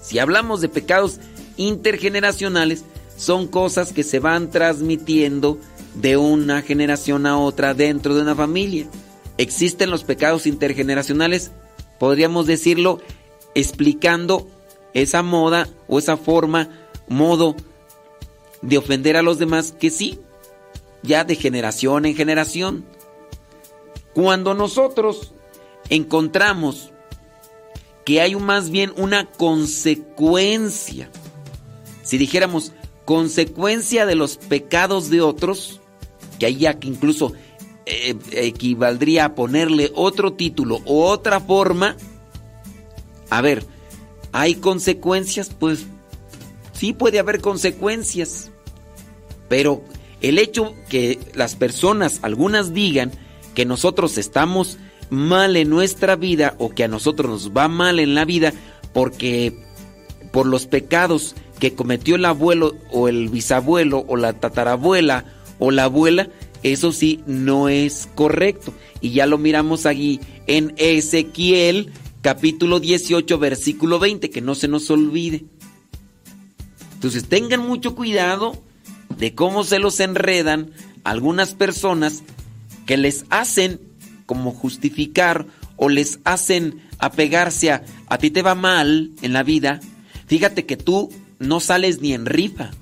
[0.00, 1.18] Si hablamos de pecados
[1.56, 2.84] intergeneracionales
[3.16, 5.58] son cosas que se van transmitiendo
[5.94, 8.86] de una generación a otra dentro de una familia.
[9.36, 11.50] Existen los pecados intergeneracionales,
[11.98, 13.00] podríamos decirlo,
[13.54, 14.48] explicando
[14.94, 16.68] esa moda o esa forma,
[17.08, 17.56] modo
[18.62, 20.20] de ofender a los demás que sí,
[21.02, 22.84] ya de generación en generación.
[24.14, 25.32] Cuando nosotros
[25.88, 26.92] encontramos
[28.04, 31.10] que hay más bien una consecuencia,
[32.02, 32.72] si dijéramos
[33.04, 35.80] consecuencia de los pecados de otros,
[36.38, 37.32] que ahí ya que incluso
[37.86, 41.96] eh, equivaldría a ponerle otro título o otra forma.
[43.30, 43.64] A ver,
[44.32, 45.50] ¿hay consecuencias?
[45.50, 45.86] Pues
[46.72, 48.49] sí puede haber consecuencias.
[49.50, 49.82] Pero
[50.20, 53.10] el hecho que las personas, algunas digan
[53.54, 54.78] que nosotros estamos
[55.10, 58.54] mal en nuestra vida o que a nosotros nos va mal en la vida
[58.92, 59.52] porque
[60.30, 65.24] por los pecados que cometió el abuelo o el bisabuelo o la tatarabuela
[65.58, 66.28] o la abuela,
[66.62, 68.72] eso sí no es correcto.
[69.00, 71.90] Y ya lo miramos aquí en Ezequiel
[72.22, 75.44] capítulo 18 versículo 20, que no se nos olvide.
[76.94, 78.69] Entonces tengan mucho cuidado
[79.20, 80.72] de cómo se los enredan
[81.04, 82.22] algunas personas
[82.86, 83.80] que les hacen
[84.26, 89.80] como justificar o les hacen apegarse a a ti te va mal en la vida.
[90.26, 92.72] Fíjate que tú no sales ni en rifa.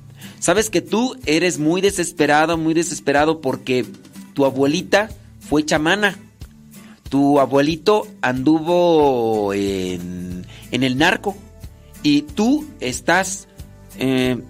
[0.40, 3.84] Sabes que tú eres muy desesperado, muy desesperado porque
[4.32, 5.10] tu abuelita
[5.40, 6.18] fue chamana.
[7.10, 11.36] Tu abuelito anduvo en, el narco.
[12.02, 13.48] Y tú estás.
[13.98, 14.40] Eh,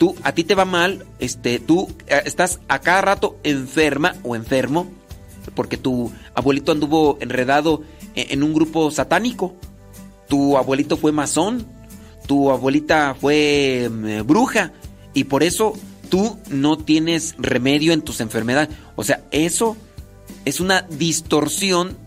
[0.00, 1.04] tú, a ti te va mal.
[1.18, 4.90] Este, tú eh, estás a cada rato enferma o enfermo.
[5.54, 7.82] Porque tu abuelito anduvo enredado
[8.14, 9.54] en, en un grupo satánico.
[10.26, 11.66] Tu abuelito fue masón.
[12.26, 14.72] Tu abuelita fue mm, bruja
[15.12, 15.74] y por eso
[16.08, 18.70] tú no tienes remedio en tus enfermedades.
[18.96, 19.76] O sea, eso
[20.46, 21.98] es una distorsión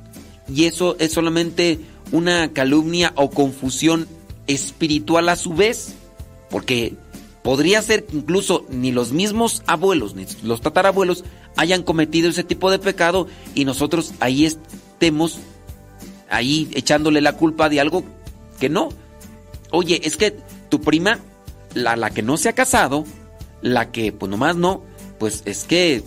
[0.52, 1.80] y eso es solamente
[2.12, 4.08] una calumnia o confusión
[4.48, 5.94] espiritual a su vez,
[6.50, 6.96] porque
[7.44, 11.24] podría ser que incluso ni los mismos abuelos ni los tatarabuelos
[11.56, 15.40] hayan cometido ese tipo de pecado y nosotros ahí estemos
[16.30, 18.04] ahí echándole la culpa de algo
[18.60, 18.90] que no.
[19.72, 20.38] Oye, es que
[20.70, 21.20] tu prima,
[21.74, 23.06] la, la que no se ha casado,
[23.62, 24.84] la que pues nomás no,
[25.20, 26.04] pues es que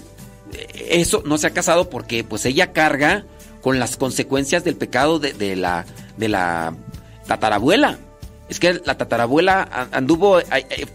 [0.90, 3.24] eso no se ha casado porque pues ella carga
[3.60, 6.76] con las consecuencias del pecado de, de la, de la
[7.26, 7.98] tatarabuela.
[8.48, 10.38] Es que la tatarabuela anduvo,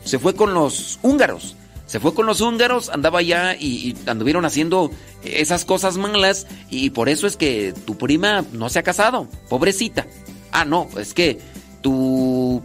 [0.04, 1.56] se fue con los húngaros.
[1.86, 4.92] Se fue con los húngaros, andaba allá y, anduvieron haciendo
[5.24, 10.08] esas cosas malas y por eso es que tu prima no se ha casado, pobrecita.
[10.54, 11.40] Ah, no, es que
[11.82, 12.62] tu,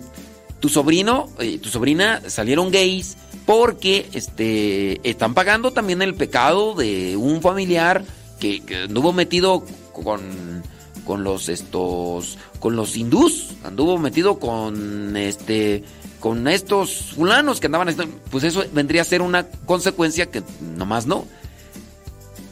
[0.61, 3.17] tu sobrino y tu sobrina salieron gays
[3.47, 8.05] porque este, están pagando también el pecado de un familiar
[8.39, 10.63] que, que anduvo metido con,
[11.07, 15.85] con los estos con los hindús, anduvo metido con este
[16.21, 17.95] con estos fulanos que andaban
[18.31, 21.25] pues eso vendría a ser una consecuencia que nomás no.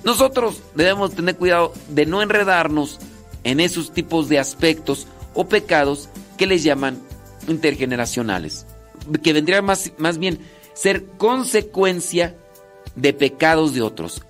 [0.05, 3.00] Nosotros debemos tener cuidado de no enredarnos
[3.42, 7.00] en esos tipos de aspectos o pecados que les llaman
[7.49, 8.66] intergeneracionales,
[9.23, 10.39] que vendría más, más bien
[10.74, 12.36] ser consecuencia
[12.97, 14.23] de pecados de otros.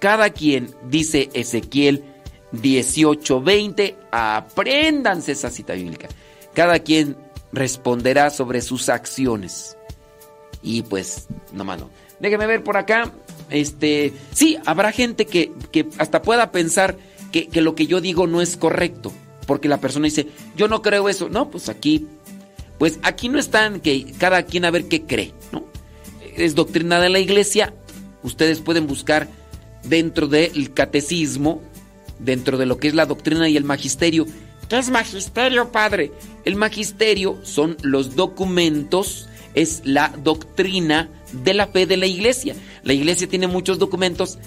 [0.00, 2.04] Cada quien, dice Ezequiel
[2.52, 6.08] 18:20, apréndanse esa cita bíblica.
[6.54, 7.16] Cada quien
[7.52, 9.76] responderá sobre sus acciones.
[10.62, 11.90] Y pues, no mano.
[12.18, 13.12] Déjeme ver por acá.
[13.50, 16.96] Este, sí, habrá gente que, que hasta pueda pensar
[17.30, 19.12] que, que, lo que yo digo no es correcto.
[19.46, 20.26] Porque la persona dice,
[20.56, 21.28] yo no creo eso.
[21.28, 22.06] No, pues aquí,
[22.78, 25.64] pues aquí no están que cada quien a ver qué cree, ¿no?
[26.36, 27.74] Es doctrina de la iglesia.
[28.22, 29.28] Ustedes pueden buscar
[29.84, 31.62] dentro del catecismo,
[32.18, 34.26] dentro de lo que es la doctrina y el magisterio.
[34.68, 36.12] ¿Qué es magisterio, padre?
[36.44, 42.54] El magisterio son los documentos, es la doctrina de la fe de la iglesia.
[42.82, 44.38] La iglesia tiene muchos documentos,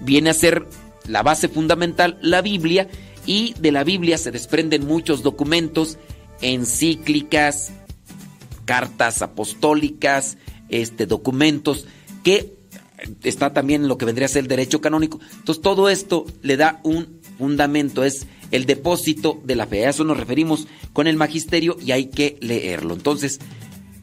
[0.00, 0.66] viene a ser
[1.06, 2.88] la base fundamental, la Biblia,
[3.26, 5.98] y de la Biblia se desprenden muchos documentos,
[6.40, 7.72] encíclicas,
[8.64, 10.38] cartas apostólicas,
[10.68, 11.86] este, documentos
[12.22, 12.55] que
[13.22, 15.20] está también lo que vendría a ser el derecho canónico.
[15.38, 19.86] Entonces todo esto le da un fundamento, es el depósito de la fe.
[19.86, 22.94] A eso nos referimos con el magisterio y hay que leerlo.
[22.94, 23.40] Entonces,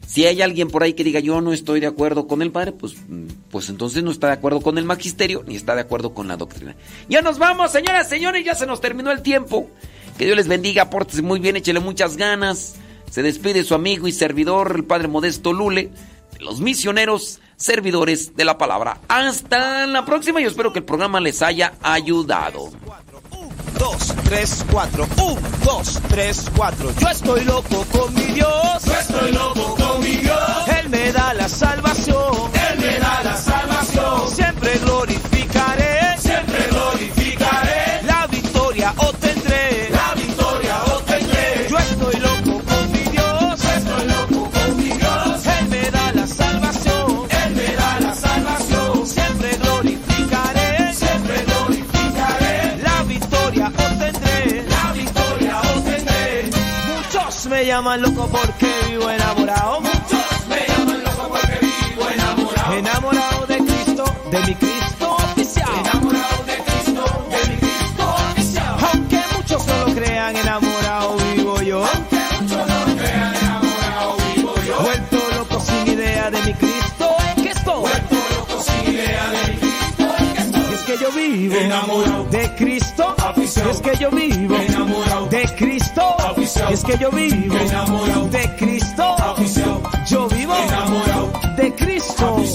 [0.06, 2.72] si hay alguien por ahí que diga yo no estoy de acuerdo con el padre,
[2.72, 2.94] pues,
[3.50, 6.36] pues entonces no está de acuerdo con el magisterio ni está de acuerdo con la
[6.36, 6.76] doctrina.
[7.08, 9.70] Ya nos vamos, señoras, señores, ya se nos terminó el tiempo.
[10.18, 12.76] Que Dios les bendiga, pórtese muy bien, échele muchas ganas.
[13.10, 15.90] Se despide su amigo y servidor, el padre Modesto Lule,
[16.32, 19.00] de los misioneros servidores de la palabra.
[19.08, 22.70] Hasta la próxima y espero que el programa les haya ayudado.
[23.78, 26.94] 2, 3, 4, 1, 2, 3, 4.
[27.00, 28.84] Yo estoy loco con mi Dios.
[28.84, 30.68] Yo estoy loco con mi Dios.
[30.80, 32.50] Él me da la salvación.
[32.70, 34.28] Él me da la salvación.
[34.28, 35.13] Siempre glorificaré.
[57.74, 59.80] Llaman loco porque vivo enamorado.
[59.80, 62.72] Muchos me llaman loco porque vivo enamorado.
[62.72, 64.83] Enamorado de Cristo, de mi Cristo
[81.34, 83.14] vivo enamorado de Cristo.
[83.18, 83.68] Afición.
[83.68, 86.02] Es que yo vivo enamorado de Cristo.
[86.18, 86.72] Afición.
[86.72, 89.02] Es que yo vivo enamorado de Cristo.
[89.02, 89.82] Afición.
[90.06, 92.36] Yo vivo enamorado de Cristo.
[92.42, 92.46] Y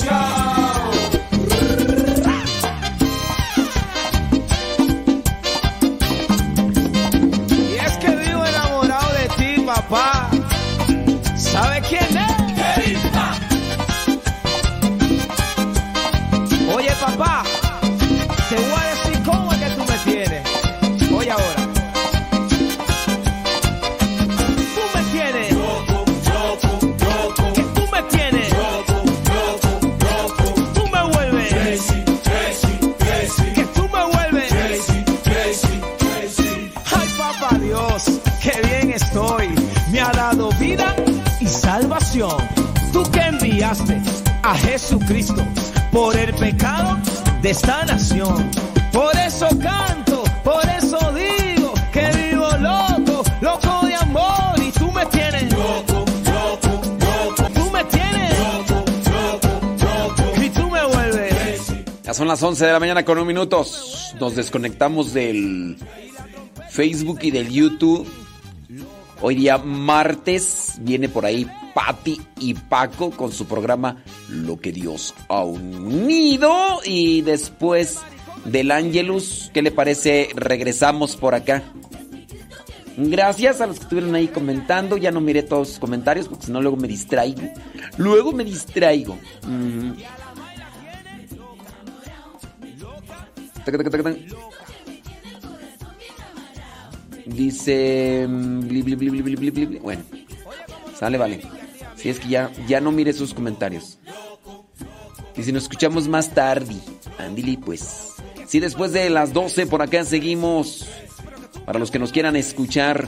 [43.59, 44.01] enviaste
[44.41, 45.43] a Jesucristo
[45.91, 46.97] por el pecado
[47.41, 48.49] de esta nación.
[48.93, 55.05] Por eso canto, por eso digo que vivo loco, loco de amor y tú me
[55.07, 57.49] tienes loco, loco, loco.
[57.53, 59.49] Tú me tienes loco, loco,
[59.83, 60.41] loco.
[60.41, 61.73] Y tú me vuelves.
[62.03, 63.65] Ya son las 11 de la mañana con un minuto.
[64.21, 65.77] Nos desconectamos del
[66.69, 68.09] Facebook y del YouTube.
[69.21, 71.45] Hoy día martes viene por ahí
[71.79, 76.81] Patti y Paco con su programa Lo que Dios ha unido.
[76.83, 77.99] Y después
[78.43, 80.27] del Angelus, ¿qué le parece?
[80.35, 81.63] Regresamos por acá.
[82.97, 84.97] Gracias a los que estuvieron ahí comentando.
[84.97, 87.43] Ya no miré todos sus comentarios porque si no luego me distraigo.
[87.95, 89.17] Luego me distraigo.
[89.47, 89.91] Mm.
[97.25, 98.27] Dice...
[98.27, 100.01] Bueno.
[100.99, 101.68] Sale, vale.
[101.99, 103.99] Si es que ya, ya no mire sus comentarios.
[105.35, 106.75] Y si nos escuchamos más tarde,
[107.17, 108.13] Andili, pues.
[108.47, 110.87] Si después de las 12 por acá seguimos.
[111.65, 113.07] Para los que nos quieran escuchar.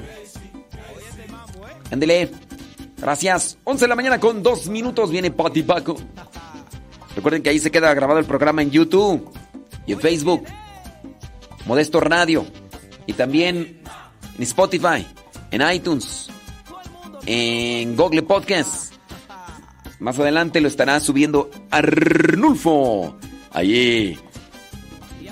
[1.89, 2.31] Ándele.
[2.97, 3.57] Gracias.
[3.63, 5.95] 11 de la mañana con 2 minutos viene Pati Paco.
[7.15, 9.31] Recuerden que ahí se queda grabado el programa en YouTube
[9.87, 10.43] y en Facebook.
[11.65, 12.45] Modesto Radio.
[13.07, 13.81] Y también
[14.37, 15.07] en Spotify,
[15.49, 16.29] en iTunes,
[17.25, 18.93] en Google Podcast.
[19.99, 23.15] Más adelante lo estará subiendo Arnulfo.
[23.51, 24.17] Allí.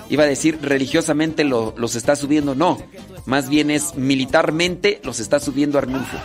[0.08, 2.54] Iba a decir religiosamente lo- los está subiendo.
[2.54, 2.78] No,
[3.26, 6.16] más bien es militarmente los está subiendo Arnulfo.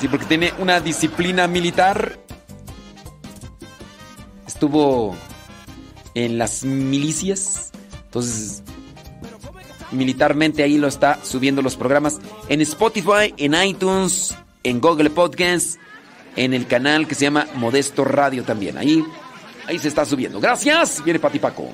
[0.00, 2.18] Sí, porque tiene una disciplina militar.
[4.46, 5.16] Estuvo
[6.14, 7.70] en las milicias.
[8.04, 8.62] Entonces,
[9.92, 15.78] militarmente ahí lo está subiendo los programas en Spotify, en iTunes, en Google Podcast,
[16.36, 18.78] en el canal que se llama Modesto Radio también.
[18.78, 19.04] Ahí,
[19.66, 20.40] ahí se está subiendo.
[20.40, 21.02] Gracias.
[21.04, 21.68] Viene Pati Paco.